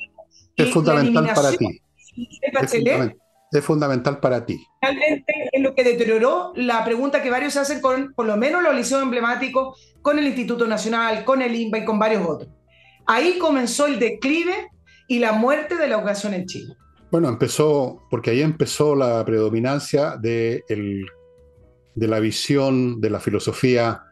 Es 0.55 0.71
fundamental 0.71 1.33
para 1.35 1.51
ti. 1.51 1.81
Es 3.51 3.65
fundamental, 3.65 4.19
para 4.21 4.45
ti. 4.45 4.65
Realmente 4.81 5.33
es 5.51 5.61
lo 5.61 5.75
que 5.75 5.83
deterioró 5.83 6.53
la 6.55 6.85
pregunta 6.85 7.21
que 7.21 7.29
varios 7.29 7.57
hacen 7.57 7.81
con, 7.81 8.13
por 8.13 8.25
lo 8.25 8.37
menos 8.37 8.63
los 8.63 8.73
liceos 8.73 9.03
emblemáticos, 9.03 9.93
con 10.01 10.17
el 10.17 10.27
Instituto 10.27 10.65
Nacional, 10.67 11.25
con 11.25 11.41
el 11.41 11.53
INBA 11.53 11.79
y 11.79 11.85
con 11.85 11.99
varios 11.99 12.25
otros. 12.25 12.49
Ahí 13.05 13.37
comenzó 13.37 13.87
el 13.87 13.99
declive 13.99 14.69
y 15.07 15.19
la 15.19 15.33
muerte 15.33 15.75
de 15.75 15.89
la 15.89 15.97
educación 15.97 16.33
en 16.33 16.45
Chile. 16.45 16.75
Bueno, 17.11 17.27
empezó, 17.27 18.07
porque 18.09 18.31
ahí 18.31 18.41
empezó 18.41 18.95
la 18.95 19.25
predominancia 19.25 20.15
de, 20.15 20.63
la 21.95 22.19
visión, 22.21 23.01
de 23.01 23.09
la 23.09 23.19
filosofía 23.19 24.03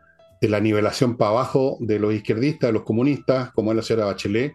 de 0.42 0.50
la 0.50 0.60
nivelación 0.60 1.16
para 1.16 1.32
abajo 1.32 1.78
de 1.80 1.98
los 1.98 2.14
izquierdistas, 2.14 2.68
de 2.68 2.74
los 2.74 2.84
comunistas, 2.84 3.52
como 3.54 3.72
es 3.72 3.78
la 3.78 3.84
señora 3.84 4.08
Bachelet. 4.08 4.54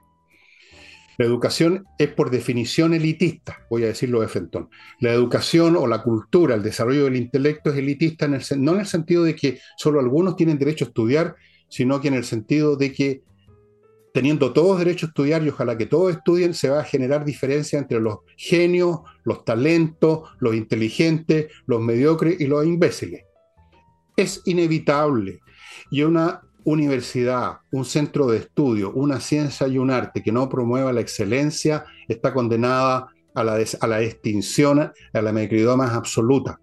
La 1.16 1.24
educación 1.24 1.86
es 1.98 2.08
por 2.08 2.30
definición 2.30 2.92
elitista, 2.92 3.64
voy 3.70 3.84
a 3.84 3.86
decirlo 3.86 4.20
de 4.20 4.28
Fentón. 4.28 4.68
La 5.00 5.12
educación 5.12 5.76
o 5.76 5.86
la 5.86 6.02
cultura, 6.02 6.54
el 6.54 6.62
desarrollo 6.62 7.04
del 7.04 7.16
intelecto 7.16 7.70
es 7.70 7.78
elitista, 7.78 8.26
en 8.26 8.34
el, 8.34 8.42
no 8.58 8.74
en 8.74 8.80
el 8.80 8.86
sentido 8.86 9.24
de 9.24 9.36
que 9.36 9.58
solo 9.78 10.00
algunos 10.00 10.36
tienen 10.36 10.58
derecho 10.58 10.84
a 10.84 10.88
estudiar, 10.88 11.36
sino 11.68 11.98
que 12.00 12.08
en 12.08 12.14
el 12.14 12.24
sentido 12.24 12.76
de 12.76 12.92
que 12.92 13.22
teniendo 14.14 14.52
todos 14.52 14.78
derecho 14.78 15.06
a 15.06 15.08
estudiar 15.08 15.42
y 15.42 15.48
ojalá 15.48 15.76
que 15.76 15.86
todos 15.86 16.12
estudien, 16.12 16.54
se 16.54 16.68
va 16.68 16.78
a 16.78 16.84
generar 16.84 17.24
diferencia 17.24 17.80
entre 17.80 17.98
los 17.98 18.18
genios, 18.36 19.00
los 19.24 19.44
talentos, 19.44 20.30
los 20.38 20.54
inteligentes, 20.54 21.52
los 21.66 21.80
mediocres 21.80 22.40
y 22.40 22.46
los 22.46 22.64
imbéciles. 22.64 23.24
Es 24.16 24.40
inevitable. 24.44 25.40
Y 25.90 26.02
una 26.02 26.42
universidad, 26.62 27.58
un 27.72 27.84
centro 27.84 28.28
de 28.28 28.38
estudio, 28.38 28.92
una 28.92 29.18
ciencia 29.18 29.66
y 29.66 29.78
un 29.78 29.90
arte 29.90 30.22
que 30.22 30.30
no 30.30 30.48
promueva 30.48 30.92
la 30.92 31.00
excelencia 31.00 31.84
está 32.06 32.32
condenada 32.32 33.08
a 33.34 33.42
la, 33.42 33.58
a 33.80 33.86
la 33.88 34.00
extinción, 34.00 34.92
a 35.12 35.22
la 35.22 35.32
mediocridad 35.32 35.74
más 35.74 35.90
absoluta. 35.90 36.60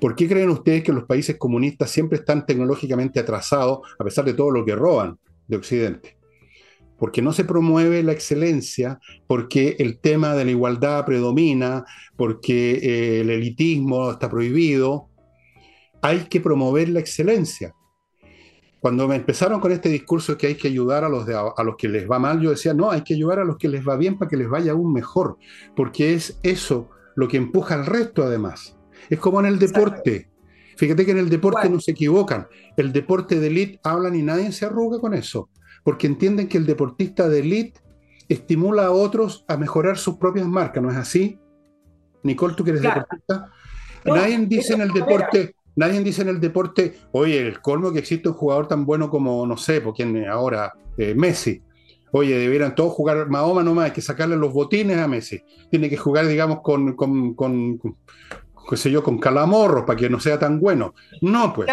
¿Por 0.00 0.16
qué 0.16 0.26
creen 0.26 0.48
ustedes 0.48 0.82
que 0.82 0.94
los 0.94 1.04
países 1.04 1.36
comunistas 1.36 1.90
siempre 1.90 2.20
están 2.20 2.46
tecnológicamente 2.46 3.20
atrasados 3.20 3.80
a 3.98 4.02
pesar 4.02 4.24
de 4.24 4.32
todo 4.32 4.50
lo 4.50 4.64
que 4.64 4.74
roban 4.74 5.18
de 5.46 5.58
Occidente? 5.58 6.19
Porque 7.00 7.22
no 7.22 7.32
se 7.32 7.46
promueve 7.46 8.02
la 8.02 8.12
excelencia, 8.12 9.00
porque 9.26 9.76
el 9.78 9.98
tema 9.98 10.34
de 10.34 10.44
la 10.44 10.50
igualdad 10.50 11.06
predomina, 11.06 11.86
porque 12.14 12.72
eh, 12.72 13.20
el 13.22 13.30
elitismo 13.30 14.10
está 14.10 14.28
prohibido. 14.28 15.08
Hay 16.02 16.26
que 16.26 16.42
promover 16.42 16.90
la 16.90 17.00
excelencia. 17.00 17.74
Cuando 18.80 19.08
me 19.08 19.16
empezaron 19.16 19.60
con 19.60 19.72
este 19.72 19.88
discurso 19.88 20.36
que 20.36 20.48
hay 20.48 20.56
que 20.56 20.68
ayudar 20.68 21.02
a 21.04 21.08
los, 21.08 21.26
a 21.26 21.62
los 21.64 21.76
que 21.76 21.88
les 21.88 22.08
va 22.08 22.18
mal, 22.18 22.38
yo 22.38 22.50
decía, 22.50 22.74
no, 22.74 22.90
hay 22.90 23.00
que 23.00 23.14
ayudar 23.14 23.38
a 23.38 23.44
los 23.44 23.56
que 23.56 23.68
les 23.68 23.86
va 23.86 23.96
bien 23.96 24.18
para 24.18 24.28
que 24.28 24.36
les 24.36 24.50
vaya 24.50 24.72
aún 24.72 24.92
mejor, 24.92 25.38
porque 25.74 26.12
es 26.12 26.38
eso 26.42 26.90
lo 27.16 27.28
que 27.28 27.38
empuja 27.38 27.76
al 27.76 27.86
resto 27.86 28.24
además. 28.24 28.76
Es 29.08 29.18
como 29.18 29.40
en 29.40 29.46
el 29.46 29.58
deporte. 29.58 30.28
Fíjate 30.76 31.06
que 31.06 31.12
en 31.12 31.18
el 31.18 31.30
deporte 31.30 31.70
no 31.70 31.80
se 31.80 31.92
equivocan. 31.92 32.46
El 32.76 32.92
deporte 32.92 33.40
de 33.40 33.46
elite 33.46 33.80
hablan 33.82 34.14
y 34.16 34.22
nadie 34.22 34.52
se 34.52 34.66
arruga 34.66 34.98
con 34.98 35.14
eso 35.14 35.48
porque 35.84 36.06
entienden 36.06 36.48
que 36.48 36.58
el 36.58 36.66
deportista 36.66 37.28
de 37.28 37.40
élite 37.40 37.80
estimula 38.28 38.86
a 38.86 38.90
otros 38.90 39.44
a 39.48 39.56
mejorar 39.56 39.98
sus 39.98 40.16
propias 40.16 40.46
marcas, 40.46 40.82
¿no 40.82 40.90
es 40.90 40.96
así? 40.96 41.38
Nicole, 42.22 42.54
tú 42.54 42.64
que 42.64 42.70
eres 42.70 42.82
deportista. 42.82 43.50
nadie 44.04 44.38
dice 44.46 44.74
en 44.74 44.82
el 44.82 44.92
deporte, 44.92 45.54
nadie 45.74 46.00
dice 46.02 46.22
en 46.22 46.28
el 46.28 46.40
deporte, 46.40 46.98
oye, 47.12 47.40
el 47.40 47.60
colmo 47.60 47.92
que 47.92 47.98
existe 47.98 48.28
un 48.28 48.34
jugador 48.34 48.68
tan 48.68 48.84
bueno 48.84 49.10
como, 49.10 49.46
no 49.46 49.56
sé, 49.56 49.80
por 49.80 49.94
quién 49.94 50.28
ahora, 50.28 50.72
eh, 50.96 51.14
Messi. 51.14 51.62
Oye, 52.12 52.36
debieran 52.36 52.74
todos 52.74 52.92
jugar 52.92 53.28
Mahoma 53.28 53.62
nomás, 53.62 53.86
hay 53.86 53.90
que 53.92 54.00
sacarle 54.00 54.36
los 54.36 54.52
botines 54.52 54.98
a 54.98 55.08
Messi. 55.08 55.42
Tiene 55.70 55.88
que 55.88 55.96
jugar, 55.96 56.26
digamos, 56.26 56.60
con, 56.60 56.94
con, 56.94 57.34
con, 57.34 57.78
qué 58.68 58.76
sé 58.76 58.90
yo, 58.90 59.02
con 59.02 59.18
calamorros 59.18 59.84
para 59.84 59.98
que 59.98 60.10
no 60.10 60.20
sea 60.20 60.38
tan 60.38 60.60
bueno. 60.60 60.94
No, 61.20 61.52
pues. 61.52 61.68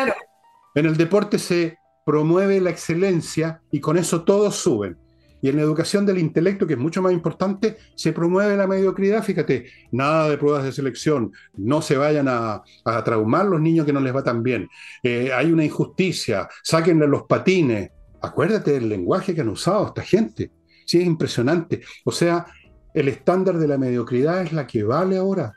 En 0.76 0.86
el 0.86 0.96
deporte 0.96 1.40
se 1.40 1.78
promueve 2.08 2.62
la 2.62 2.70
excelencia 2.70 3.60
y 3.70 3.82
con 3.82 3.98
eso 3.98 4.24
todos 4.24 4.56
suben. 4.56 4.96
Y 5.42 5.50
en 5.50 5.58
la 5.58 5.64
educación 5.64 6.06
del 6.06 6.20
intelecto, 6.20 6.66
que 6.66 6.76
es 6.76 6.80
mucho 6.80 7.02
más 7.02 7.12
importante, 7.12 7.76
se 7.96 8.14
promueve 8.14 8.56
la 8.56 8.66
mediocridad. 8.66 9.22
Fíjate, 9.22 9.66
nada 9.92 10.30
de 10.30 10.38
pruebas 10.38 10.64
de 10.64 10.72
selección, 10.72 11.34
no 11.58 11.82
se 11.82 11.98
vayan 11.98 12.30
a, 12.30 12.64
a 12.86 13.04
traumar 13.04 13.48
los 13.48 13.60
niños 13.60 13.86
que 13.86 13.92
no 13.92 14.00
les 14.00 14.16
va 14.16 14.24
tan 14.24 14.42
bien. 14.42 14.70
Eh, 15.04 15.32
hay 15.36 15.52
una 15.52 15.66
injusticia, 15.66 16.48
sáquenle 16.64 17.08
los 17.08 17.24
patines. 17.24 17.92
Acuérdate 18.22 18.72
del 18.72 18.88
lenguaje 18.88 19.36
que 19.36 19.42
han 19.42 19.50
usado 19.50 19.88
esta 19.88 20.02
gente. 20.02 20.52
Sí, 20.86 21.02
es 21.02 21.06
impresionante. 21.06 21.82
O 22.06 22.14
sea, 22.14 22.46
el 22.94 23.10
estándar 23.10 23.58
de 23.58 23.68
la 23.68 23.78
mediocridad 23.78 24.44
es 24.44 24.54
la 24.54 24.66
que 24.66 24.84
vale 24.84 25.18
ahora. 25.18 25.54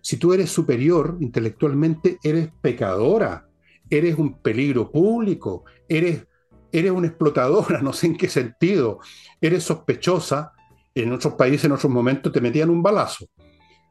Si 0.00 0.16
tú 0.16 0.32
eres 0.32 0.48
superior 0.48 1.18
intelectualmente, 1.20 2.18
eres 2.22 2.48
pecadora, 2.62 3.48
eres 3.90 4.16
un 4.16 4.40
peligro 4.40 4.90
público, 4.90 5.64
eres 5.88 6.26
eres 6.74 6.90
una 6.90 7.06
explotadora, 7.06 7.80
no 7.82 7.92
sé 7.92 8.08
en 8.08 8.16
qué 8.16 8.28
sentido, 8.28 8.98
eres 9.40 9.62
sospechosa, 9.62 10.52
en 10.94 11.12
otros 11.12 11.34
países 11.34 11.64
en 11.64 11.72
otros 11.72 11.90
momentos 11.90 12.32
te 12.32 12.40
metían 12.40 12.70
un 12.70 12.82
balazo. 12.82 13.26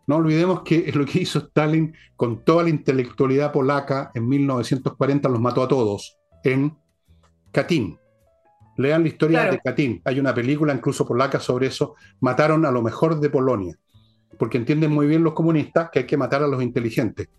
No 0.05 0.17
olvidemos 0.17 0.63
que 0.63 0.83
es 0.87 0.95
lo 0.95 1.05
que 1.05 1.19
hizo 1.19 1.39
Stalin 1.39 1.95
con 2.15 2.43
toda 2.43 2.63
la 2.63 2.69
intelectualidad 2.69 3.51
polaca 3.51 4.11
en 4.13 4.27
1940, 4.27 5.29
los 5.29 5.39
mató 5.39 5.63
a 5.63 5.67
todos 5.67 6.17
en 6.43 6.77
Katyn. 7.51 7.97
Lean 8.75 9.03
la 9.03 9.07
historia 9.07 9.43
de 9.51 9.59
Katyn. 9.59 10.01
Hay 10.03 10.19
una 10.19 10.33
película 10.33 10.73
incluso 10.73 11.05
polaca 11.05 11.39
sobre 11.39 11.67
eso. 11.67 11.93
Mataron 12.21 12.65
a 12.65 12.71
lo 12.71 12.81
mejor 12.81 13.19
de 13.19 13.29
Polonia, 13.29 13.77
porque 14.39 14.57
entienden 14.57 14.91
muy 14.91 15.05
bien 15.05 15.23
los 15.23 15.33
comunistas 15.33 15.89
que 15.91 15.99
hay 15.99 16.05
que 16.05 16.17
matar 16.17 16.41
a 16.41 16.47
los 16.47 16.61
inteligentes, 16.61 17.29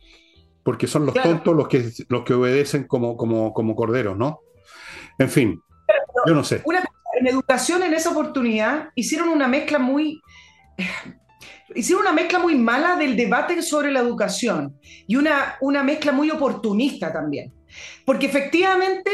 porque 0.65 0.87
son 0.87 1.07
los 1.07 1.15
tontos 1.15 1.55
los 1.55 1.69
que, 1.69 1.91
los 2.09 2.25
que 2.25 2.35
obedecen 2.35 2.85
como, 2.85 3.17
como, 3.17 3.53
como 3.53 3.77
corderos, 3.77 4.17
¿no? 4.17 4.41
En 5.19 5.29
fin, 5.29 5.61
yo 6.27 6.35
no 6.35 6.43
sé. 6.43 6.63
en 7.21 7.27
educación, 7.27 7.83
en 7.83 7.95
esa 7.95 8.11
oportunidad, 8.11 8.89
hicieron 8.95 9.29
una 9.29 9.47
mezcla 9.47 9.79
muy. 9.79 10.21
hicieron 11.75 12.03
una 12.03 12.13
mezcla 12.13 12.39
muy 12.39 12.57
mala 12.57 12.97
del 12.97 13.17
debate 13.17 13.61
sobre 13.63 13.93
la 13.93 14.01
educación 14.01 14.79
y 15.07 15.17
una, 15.17 15.57
una 15.61 15.83
mezcla 15.83 16.13
muy 16.13 16.31
oportunista 16.31 17.13
también. 17.13 17.53
Porque 18.05 18.27
efectivamente 18.27 19.11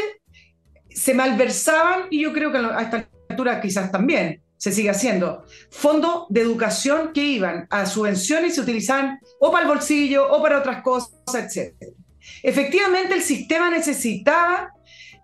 se 0.89 1.13
malversaban, 1.13 2.03
y 2.09 2.21
yo 2.21 2.33
creo 2.33 2.51
que 2.51 2.57
a 2.59 2.81
esta 2.81 3.09
altura 3.29 3.59
quizás 3.59 3.91
también 3.91 4.41
se 4.61 4.71
sigue 4.71 4.91
haciendo, 4.91 5.43
fondos 5.71 6.25
de 6.29 6.41
educación 6.41 7.13
que 7.15 7.23
iban 7.23 7.65
a 7.71 7.87
subvenciones 7.87 8.51
y 8.51 8.55
se 8.55 8.61
utilizaban 8.61 9.19
o 9.39 9.51
para 9.51 9.63
el 9.63 9.67
bolsillo 9.67 10.31
o 10.31 10.39
para 10.39 10.59
otras 10.59 10.83
cosas, 10.83 11.15
etc. 11.33 11.73
Efectivamente, 12.43 13.15
el 13.15 13.23
sistema 13.23 13.71
necesitaba 13.71 14.69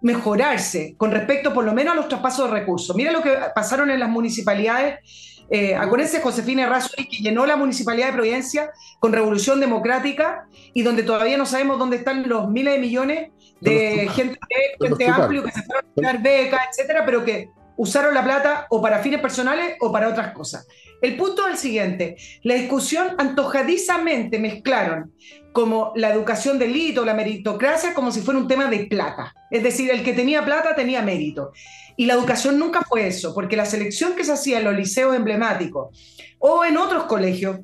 mejorarse 0.02 0.96
con 0.98 1.12
respecto 1.12 1.54
por 1.54 1.66
lo 1.66 1.74
menos 1.76 1.94
a 1.94 1.98
los 1.98 2.08
traspasos 2.08 2.50
de 2.50 2.60
recursos. 2.60 2.96
Mira 2.96 3.12
lo 3.12 3.22
que 3.22 3.38
pasaron 3.54 3.92
en 3.92 4.00
las 4.00 4.10
municipalidades. 4.10 5.46
Eh, 5.52 5.76
acuérdense 5.76 6.20
Josefina 6.20 6.64
Errázuriz 6.64 7.08
que 7.08 7.22
llenó 7.22 7.46
la 7.46 7.58
municipalidad 7.58 8.08
de 8.08 8.14
Providencia 8.14 8.72
con 9.00 9.14
Revolución 9.14 9.60
Democrática 9.60 10.48
y 10.74 10.82
donde 10.82 11.04
todavía 11.04 11.38
no 11.38 11.46
sabemos 11.46 11.78
dónde 11.78 11.98
están 11.98 12.28
los 12.28 12.50
miles 12.50 12.74
de 12.74 12.80
millones 12.80 13.32
de 13.62 14.10
gente, 14.16 14.40
gente 14.82 15.08
amplio 15.08 15.44
que 15.44 15.52
se 15.52 15.62
fueron 15.62 15.86
a 15.96 16.02
dar 16.02 16.24
becas, 16.24 16.62
etcétera, 16.72 17.06
pero 17.06 17.24
que 17.24 17.52
usaron 17.78 18.14
la 18.14 18.24
plata 18.24 18.68
o 18.70 18.82
para 18.82 19.00
fines 19.00 19.22
personales 19.22 19.76
o 19.80 19.92
para 19.92 20.10
otras 20.10 20.34
cosas. 20.34 20.68
El 21.02 21.16
punto 21.16 21.46
es 21.46 21.54
el 21.54 21.58
siguiente, 21.58 22.18
la 22.44 22.56
discusión 22.56 23.10
antojadizamente 23.18 24.40
mezclaron 24.40 25.14
como 25.54 25.92
la 25.96 26.10
educación 26.10 26.60
del 26.60 26.76
hito, 26.76 27.06
la 27.06 27.14
meritocracia, 27.14 27.94
como 27.94 28.12
si 28.12 28.22
fuera 28.22 28.40
un 28.40 28.48
tema 28.48 28.68
de 28.68 28.86
plata. 28.86 29.34
Es 29.50 29.64
decir, 29.64 29.92
el 29.92 30.04
que 30.04 30.14
tenía 30.14 30.44
plata 30.44 30.76
tenía 30.76 31.02
mérito. 31.02 31.52
Y 31.96 32.06
la 32.06 32.14
educación 32.14 32.60
nunca 32.60 32.82
fue 32.82 33.08
eso, 33.08 33.34
porque 33.34 33.56
la 33.56 33.66
selección 33.66 34.14
que 34.16 34.24
se 34.24 34.34
hacía 34.34 34.60
en 34.60 34.66
los 34.66 34.76
liceos 34.76 35.16
emblemáticos 35.16 35.98
o 36.40 36.64
en 36.64 36.78
otros 36.78 37.06
colegios 37.06 37.60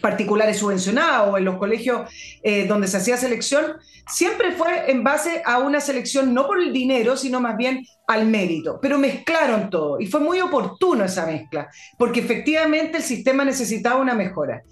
particulares 0.00 0.58
subvencionados 0.58 1.32
o 1.32 1.38
en 1.38 1.44
los 1.44 1.56
colegios 1.56 2.10
eh, 2.42 2.66
donde 2.66 2.88
se 2.88 2.96
hacía 2.96 3.16
selección, 3.16 3.76
siempre 4.08 4.52
fue 4.52 4.90
en 4.90 5.04
base 5.04 5.42
a 5.44 5.58
una 5.58 5.80
selección 5.80 6.34
no 6.34 6.46
por 6.46 6.60
el 6.60 6.72
dinero, 6.72 7.16
sino 7.16 7.40
más 7.40 7.56
bien 7.56 7.86
al 8.06 8.26
mérito. 8.26 8.78
Pero 8.80 8.98
mezclaron 8.98 9.70
todo 9.70 10.00
y 10.00 10.06
fue 10.06 10.20
muy 10.20 10.40
oportuno 10.40 11.04
esa 11.04 11.26
mezcla, 11.26 11.68
porque 11.98 12.20
efectivamente 12.20 12.98
el 12.98 13.02
sistema 13.02 13.44
necesitaba 13.44 14.00
una 14.00 14.14
mejora. 14.14 14.62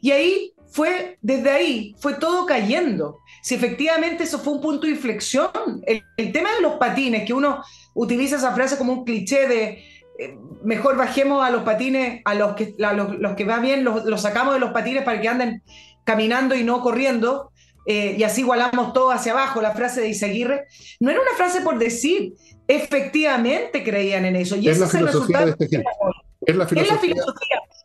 Y 0.00 0.10
ahí 0.10 0.52
fue, 0.70 1.18
desde 1.22 1.50
ahí, 1.50 1.96
fue 1.98 2.14
todo 2.14 2.44
cayendo. 2.44 3.20
Si 3.42 3.54
efectivamente 3.54 4.24
eso 4.24 4.38
fue 4.38 4.52
un 4.54 4.60
punto 4.60 4.86
de 4.86 4.92
inflexión, 4.92 5.50
el, 5.86 6.32
tema 6.32 6.54
de 6.54 6.60
los 6.60 6.74
patines, 6.74 7.24
que 7.24 7.32
uno 7.32 7.62
utiliza 7.94 8.36
esa 8.36 8.52
frase 8.54 8.76
como 8.76 8.92
un 8.92 9.04
cliché 9.04 9.48
de 9.48 9.84
mejor 10.64 10.96
bajemos 10.96 11.44
a 11.44 11.50
los 11.50 11.62
patines, 11.62 12.22
a 12.24 12.34
los 12.34 12.54
que, 12.54 12.74
los, 12.78 13.34
que 13.34 13.44
va 13.44 13.58
bien, 13.58 13.84
los, 13.84 14.20
sacamos 14.20 14.54
de 14.54 14.60
los 14.60 14.70
patines 14.70 15.04
para 15.04 15.20
que 15.20 15.28
anden 15.28 15.62
caminando 16.04 16.54
y 16.54 16.64
no 16.64 16.80
corriendo, 16.80 17.50
eh, 17.86 18.16
y 18.18 18.22
así 18.22 18.40
igualamos 18.40 18.92
todo 18.92 19.10
hacia 19.10 19.32
abajo, 19.32 19.60
la 19.60 19.72
frase 19.72 20.00
de 20.00 20.08
Isaguirre, 20.08 20.66
no 21.00 21.10
era 21.10 21.20
una 21.20 21.32
frase 21.36 21.60
por 21.60 21.78
decir, 21.78 22.34
efectivamente 22.66 23.84
creían 23.84 24.24
en 24.24 24.36
eso. 24.36 24.56
Y 24.56 24.68
es 24.68 24.78
la 24.78 24.88
filosofía 24.88 25.44
de 25.44 25.50
este 25.50 25.84
Es 26.42 26.56
la 26.56 26.66
filosofía. 26.66 27.14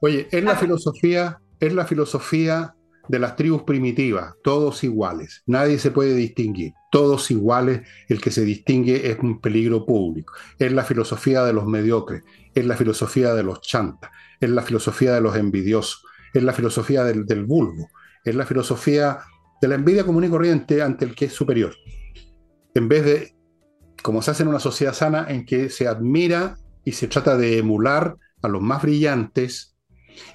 Oye, 0.02 0.28
es 0.32 0.44
la 0.44 0.56
filosofía, 0.56 1.40
es 1.60 1.74
la 1.74 1.86
filosofía 1.86 2.76
de 3.08 3.20
las 3.20 3.36
tribus 3.36 3.64
primitivas, 3.64 4.34
todos 4.44 4.84
iguales, 4.84 5.44
nadie 5.46 5.80
se 5.80 5.92
puede 5.92 6.16
distinguir, 6.16 6.74
todos 6.92 7.32
iguales, 7.32 7.88
el 8.08 8.22
que 8.22 8.30
se 8.30 8.46
distingue 8.46 9.10
es 9.10 9.18
un 9.20 9.42
peligro 9.42 9.86
público, 9.86 10.34
es 10.60 10.72
la 10.72 10.84
filosofía 10.84 11.44
de 11.44 11.54
los 11.54 11.66
mediocres, 11.66 12.22
es 12.54 12.66
la 12.66 12.78
filosofía 12.78 13.34
de 13.34 13.42
los 13.42 13.62
chantas, 13.62 14.12
es 14.40 14.50
la 14.50 14.62
filosofía 14.62 15.14
de 15.16 15.22
los 15.22 15.36
envidiosos, 15.36 16.04
es 16.34 16.44
la 16.44 16.54
filosofía 16.54 17.04
del, 17.04 17.26
del 17.26 17.46
vulgo, 17.46 17.90
es 18.24 18.36
la 18.36 18.46
filosofía 18.46 19.20
de 19.60 19.68
la 19.68 19.76
envidia 19.76 20.06
común 20.06 20.26
y 20.26 20.30
corriente 20.30 20.84
ante 20.84 21.06
el 21.06 21.16
que 21.16 21.26
es 21.26 21.34
superior, 21.34 21.74
en 22.76 22.88
vez 22.88 23.06
de, 23.06 23.36
como 24.04 24.22
se 24.22 24.32
hace 24.32 24.44
en 24.44 24.50
una 24.50 24.60
sociedad 24.60 24.94
sana, 24.94 25.26
en 25.30 25.46
que 25.46 25.70
se 25.70 25.88
admira 25.88 26.58
y 26.84 26.92
se 26.92 27.08
trata 27.08 27.38
de 27.38 27.58
emular 27.58 28.18
a 28.42 28.48
los 28.48 28.62
más 28.62 28.82
brillantes, 28.82 29.72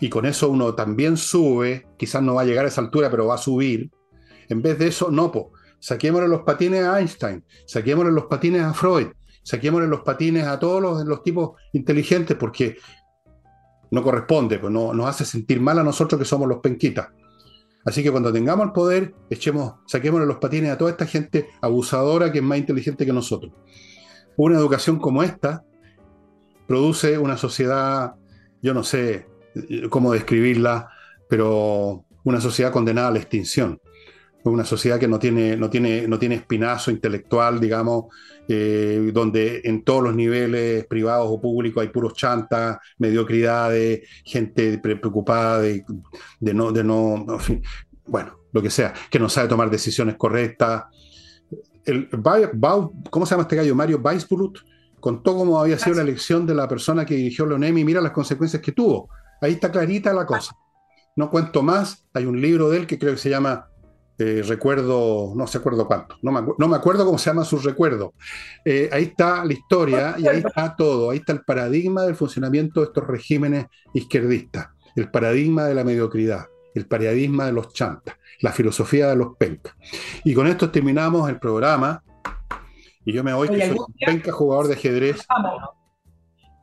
y 0.00 0.08
con 0.08 0.26
eso 0.26 0.48
uno 0.48 0.74
también 0.74 1.16
sube, 1.16 1.86
quizás 1.98 2.22
no 2.22 2.34
va 2.34 2.42
a 2.42 2.44
llegar 2.44 2.64
a 2.64 2.68
esa 2.68 2.80
altura, 2.80 3.10
pero 3.10 3.26
va 3.26 3.34
a 3.34 3.38
subir. 3.38 3.90
En 4.48 4.62
vez 4.62 4.78
de 4.78 4.88
eso, 4.88 5.10
no, 5.10 5.30
po, 5.32 5.52
saquémosle 5.86 6.26
los 6.26 6.42
patines 6.42 6.84
a 6.84 6.98
Einstein, 6.98 7.44
saquémosle 7.64 8.10
los 8.10 8.24
patines 8.24 8.62
a 8.62 8.74
Freud, 8.74 9.06
saquémosle 9.44 9.86
los 9.86 10.00
patines 10.00 10.44
a 10.44 10.58
todos 10.58 10.82
los, 10.82 11.04
los 11.04 11.22
tipos 11.22 11.52
inteligentes, 11.74 12.36
porque 12.36 12.76
no 13.92 14.02
corresponde, 14.02 14.58
pues 14.58 14.72
no, 14.72 14.92
nos 14.92 15.06
hace 15.06 15.24
sentir 15.24 15.60
mal 15.60 15.78
a 15.78 15.84
nosotros 15.84 16.18
que 16.18 16.24
somos 16.24 16.48
los 16.48 16.58
penquitas. 16.58 17.06
Así 17.84 18.02
que 18.02 18.10
cuando 18.10 18.32
tengamos 18.32 18.66
el 18.66 18.72
poder, 18.72 19.14
echemos, 19.30 19.74
saquémosle 19.86 20.26
los 20.26 20.38
patines 20.38 20.72
a 20.72 20.76
toda 20.76 20.90
esta 20.90 21.06
gente 21.06 21.50
abusadora 21.60 22.32
que 22.32 22.38
es 22.38 22.44
más 22.44 22.58
inteligente 22.58 23.06
que 23.06 23.12
nosotros. 23.12 23.52
Una 24.36 24.58
educación 24.58 24.98
como 24.98 25.22
esta 25.22 25.62
produce 26.66 27.16
una 27.16 27.36
sociedad, 27.36 28.16
yo 28.60 28.74
no 28.74 28.82
sé, 28.82 29.28
cómo 29.88 30.12
describirla, 30.12 30.88
pero 31.28 32.04
una 32.24 32.40
sociedad 32.40 32.72
condenada 32.72 33.06
a 33.06 33.12
la 33.12 33.18
extinción. 33.18 33.78
Una 34.50 34.64
sociedad 34.64 34.98
que 34.98 35.08
no 35.08 35.18
tiene, 35.18 35.56
no 35.56 35.68
tiene, 35.68 36.06
no 36.06 36.18
tiene 36.18 36.36
espinazo 36.36 36.90
intelectual, 36.90 37.58
digamos, 37.58 38.06
eh, 38.48 39.10
donde 39.12 39.60
en 39.64 39.82
todos 39.82 40.04
los 40.04 40.14
niveles 40.14 40.86
privados 40.86 41.26
o 41.28 41.40
públicos 41.40 41.82
hay 41.82 41.88
puros 41.88 42.14
chantas, 42.14 42.78
mediocridades, 42.98 44.08
gente 44.24 44.78
preocupada 44.78 45.60
de, 45.60 45.84
no, 46.40 46.70
de 46.70 46.84
no, 46.84 47.26
bueno, 48.06 48.38
lo 48.52 48.62
que 48.62 48.70
sea, 48.70 48.94
que 49.10 49.18
no 49.18 49.28
sabe 49.28 49.48
tomar 49.48 49.68
decisiones 49.68 50.14
correctas. 50.16 50.84
El, 51.84 52.08
¿Cómo 53.10 53.26
se 53.26 53.30
llama 53.30 53.42
este 53.42 53.56
gallo? 53.56 53.74
Mario 53.74 54.00
Weisbrot 54.02 54.64
contó 55.00 55.36
cómo 55.36 55.60
había 55.60 55.78
sido 55.78 55.96
la 55.96 56.02
elección 56.02 56.46
de 56.46 56.54
la 56.54 56.68
persona 56.68 57.04
que 57.04 57.14
dirigió 57.14 57.46
la 57.46 57.56
UNEM 57.56 57.78
y 57.78 57.84
mira 57.84 58.00
las 58.00 58.12
consecuencias 58.12 58.62
que 58.62 58.72
tuvo 58.72 59.08
Ahí 59.40 59.52
está 59.52 59.70
clarita 59.70 60.12
la 60.12 60.26
cosa. 60.26 60.56
No 61.14 61.30
cuento 61.30 61.62
más, 61.62 62.04
hay 62.12 62.26
un 62.26 62.40
libro 62.40 62.70
de 62.70 62.78
él 62.78 62.86
que 62.86 62.98
creo 62.98 63.12
que 63.12 63.18
se 63.18 63.30
llama 63.30 63.68
eh, 64.18 64.42
Recuerdo, 64.46 65.32
no 65.36 65.46
se 65.46 65.58
acuerdo 65.58 65.86
cuánto, 65.86 66.16
no 66.22 66.32
me, 66.32 66.76
acuerdo 66.76 67.04
cómo 67.04 67.18
se 67.18 67.30
llama 67.30 67.44
su 67.44 67.58
recuerdo. 67.58 68.14
Eh, 68.64 68.88
ahí 68.92 69.04
está 69.04 69.44
la 69.44 69.52
historia 69.52 70.14
y 70.18 70.26
ahí 70.26 70.38
está 70.38 70.74
todo, 70.74 71.10
ahí 71.10 71.18
está 71.18 71.32
el 71.32 71.42
paradigma 71.42 72.02
del 72.02 72.16
funcionamiento 72.16 72.80
de 72.80 72.86
estos 72.86 73.06
regímenes 73.06 73.66
izquierdistas, 73.92 74.68
el 74.94 75.10
paradigma 75.10 75.64
de 75.64 75.74
la 75.74 75.84
mediocridad, 75.84 76.46
el 76.74 76.86
paradigma 76.86 77.46
de 77.46 77.52
los 77.52 77.72
chantas, 77.74 78.16
la 78.40 78.52
filosofía 78.52 79.08
de 79.08 79.16
los 79.16 79.36
pencas. 79.36 79.74
Y 80.24 80.34
con 80.34 80.46
esto 80.46 80.70
terminamos 80.70 81.28
el 81.28 81.38
programa. 81.38 82.02
Y 83.04 83.12
yo 83.12 83.22
me 83.22 83.32
voy, 83.34 83.48
que 83.48 83.68
soy 83.68 83.78
un 83.78 83.94
penca 84.04 84.32
jugador 84.32 84.66
de 84.68 84.74
ajedrez. 84.74 85.26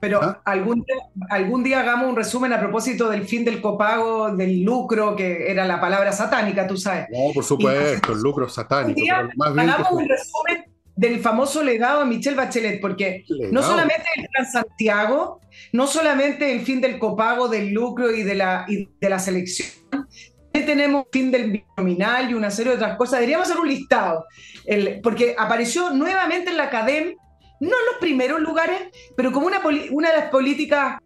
Pero 0.03 0.21
¿Ah? 0.21 0.41
algún, 0.43 0.85
algún 1.29 1.63
día 1.63 1.79
hagamos 1.79 2.09
un 2.09 2.17
resumen 2.17 2.51
a 2.51 2.59
propósito 2.59 3.09
del 3.09 3.23
fin 3.23 3.45
del 3.45 3.61
copago, 3.61 4.35
del 4.35 4.61
lucro, 4.61 5.15
que 5.15 5.49
era 5.49 5.65
la 5.65 5.79
palabra 5.79 6.11
satánica, 6.11 6.67
tú 6.67 6.75
sabes. 6.75 7.07
No, 7.09 7.31
por 7.33 7.45
supuesto, 7.45 8.11
el 8.11 8.19
lucro 8.19 8.49
satánico. 8.49 8.99
hagamos 9.09 9.91
un 9.93 10.09
resumen 10.09 10.65
del 10.93 11.21
famoso 11.21 11.63
legado 11.63 12.01
de 12.01 12.07
Michelle 12.07 12.35
Bachelet, 12.35 12.81
porque 12.81 13.23
no 13.49 13.63
solamente 13.63 14.03
el 14.17 14.27
Plan 14.27 14.45
Santiago, 14.51 15.39
no 15.71 15.87
solamente 15.87 16.51
el 16.51 16.65
fin 16.65 16.81
del 16.81 16.99
copago, 16.99 17.47
del 17.47 17.71
lucro 17.71 18.11
y 18.11 18.23
de 18.23 18.35
la, 18.35 18.65
y 18.67 18.89
de 18.99 19.09
la 19.09 19.19
selección, 19.19 19.69
tenemos 20.51 21.05
fin 21.13 21.31
del 21.31 21.63
binominal 21.77 22.29
y 22.29 22.33
una 22.33 22.51
serie 22.51 22.73
de 22.73 22.75
otras 22.75 22.97
cosas. 22.97 23.21
Deberíamos 23.21 23.47
hacer 23.47 23.57
un 23.57 23.69
listado, 23.69 24.25
el, 24.65 24.99
porque 24.99 25.33
apareció 25.39 25.91
nuevamente 25.91 26.49
en 26.49 26.57
la 26.57 26.65
academia 26.65 27.15
no 27.63 27.69
en 27.69 27.85
los 27.91 27.99
primeros 27.99 28.41
lugares, 28.41 28.89
pero 29.15 29.31
como 29.31 29.47
una, 29.47 29.61
una 29.91 30.11
de 30.11 30.17
las 30.17 30.29
políticas 30.29 30.99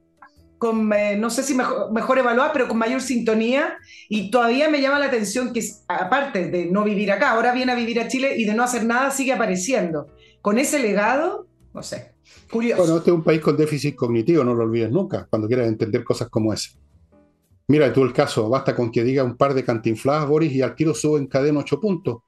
con, 0.58 0.92
eh, 0.92 1.16
no 1.18 1.30
sé 1.30 1.44
si 1.44 1.54
mejor, 1.54 1.92
mejor 1.92 2.20
pero 2.52 2.68
con 2.68 2.78
mayor 2.78 3.02
sintonía, 3.02 3.78
y 4.10 4.32
todavía 4.32 4.70
me 4.70 4.82
llama 4.82 5.00
la 5.00 5.06
atención 5.06 5.54
que, 5.54 5.64
aparte 5.88 6.50
de 6.50 6.66
no 6.66 6.84
vivir 6.84 7.12
acá, 7.12 7.32
ahora 7.32 7.54
viene 7.54 7.72
a 7.72 7.76
vivir 7.76 8.00
a 8.00 8.08
Chile 8.08 8.36
y 8.38 8.46
de 8.46 8.54
no 8.54 8.64
hacer 8.64 8.86
nada 8.86 9.12
sigue 9.12 9.34
apareciendo. 9.34 10.08
Con 10.42 10.58
ese 10.58 10.80
legado, 10.80 11.48
no 11.74 11.84
sé, 11.84 12.14
curioso. 12.50 12.82
Bueno, 12.82 12.98
este 12.98 13.12
es 13.12 13.16
un 13.16 13.24
país 13.24 13.42
con 13.42 13.56
déficit 13.56 13.96
cognitivo, 13.96 14.44
no 14.44 14.56
lo 14.56 14.64
olvides 14.64 14.90
nunca, 14.90 15.28
cuando 15.30 15.48
quieras 15.48 15.68
entender 15.68 16.04
cosas 16.04 16.30
como 16.30 16.54
esa. 16.54 16.72
Mira 17.68 17.92
tú 17.92 18.04
el 18.04 18.14
caso, 18.14 18.50
basta 18.50 18.76
con 18.76 18.92
que 18.92 19.04
diga 19.04 19.24
un 19.24 19.36
par 19.36 19.54
de 19.54 19.64
cantinfladas, 19.64 20.28
Boris, 20.28 20.54
y 20.54 20.62
al 20.62 20.74
tiro 20.74 20.94
sube 20.94 21.20
en 21.20 21.28
cadena 21.28 21.60
8 21.60 21.80
puntos. 21.80 22.20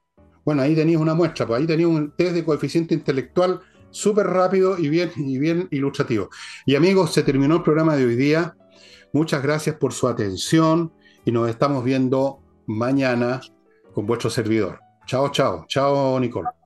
Bueno, 0.43 0.61
ahí 0.61 0.75
tenías 0.75 0.99
una 0.99 1.13
muestra, 1.13 1.47
pues 1.47 1.61
ahí 1.61 1.67
tenías 1.67 1.89
un 1.89 2.11
test 2.15 2.33
de 2.33 2.43
coeficiente 2.43 2.93
intelectual 2.93 3.61
súper 3.91 4.27
rápido 4.27 4.77
y 4.77 4.89
bien, 4.89 5.11
y 5.15 5.37
bien 5.39 5.67
ilustrativo. 5.71 6.29
Y 6.65 6.75
amigos, 6.75 7.13
se 7.13 7.23
terminó 7.23 7.57
el 7.57 7.63
programa 7.63 7.95
de 7.95 8.05
hoy 8.05 8.15
día. 8.15 8.55
Muchas 9.13 9.41
gracias 9.41 9.75
por 9.75 9.93
su 9.93 10.07
atención 10.07 10.93
y 11.25 11.31
nos 11.31 11.49
estamos 11.49 11.83
viendo 11.83 12.39
mañana 12.67 13.41
con 13.93 14.05
vuestro 14.05 14.29
servidor. 14.29 14.79
Chao, 15.05 15.29
chao. 15.29 15.65
Chao, 15.67 16.19
Nicole. 16.19 16.58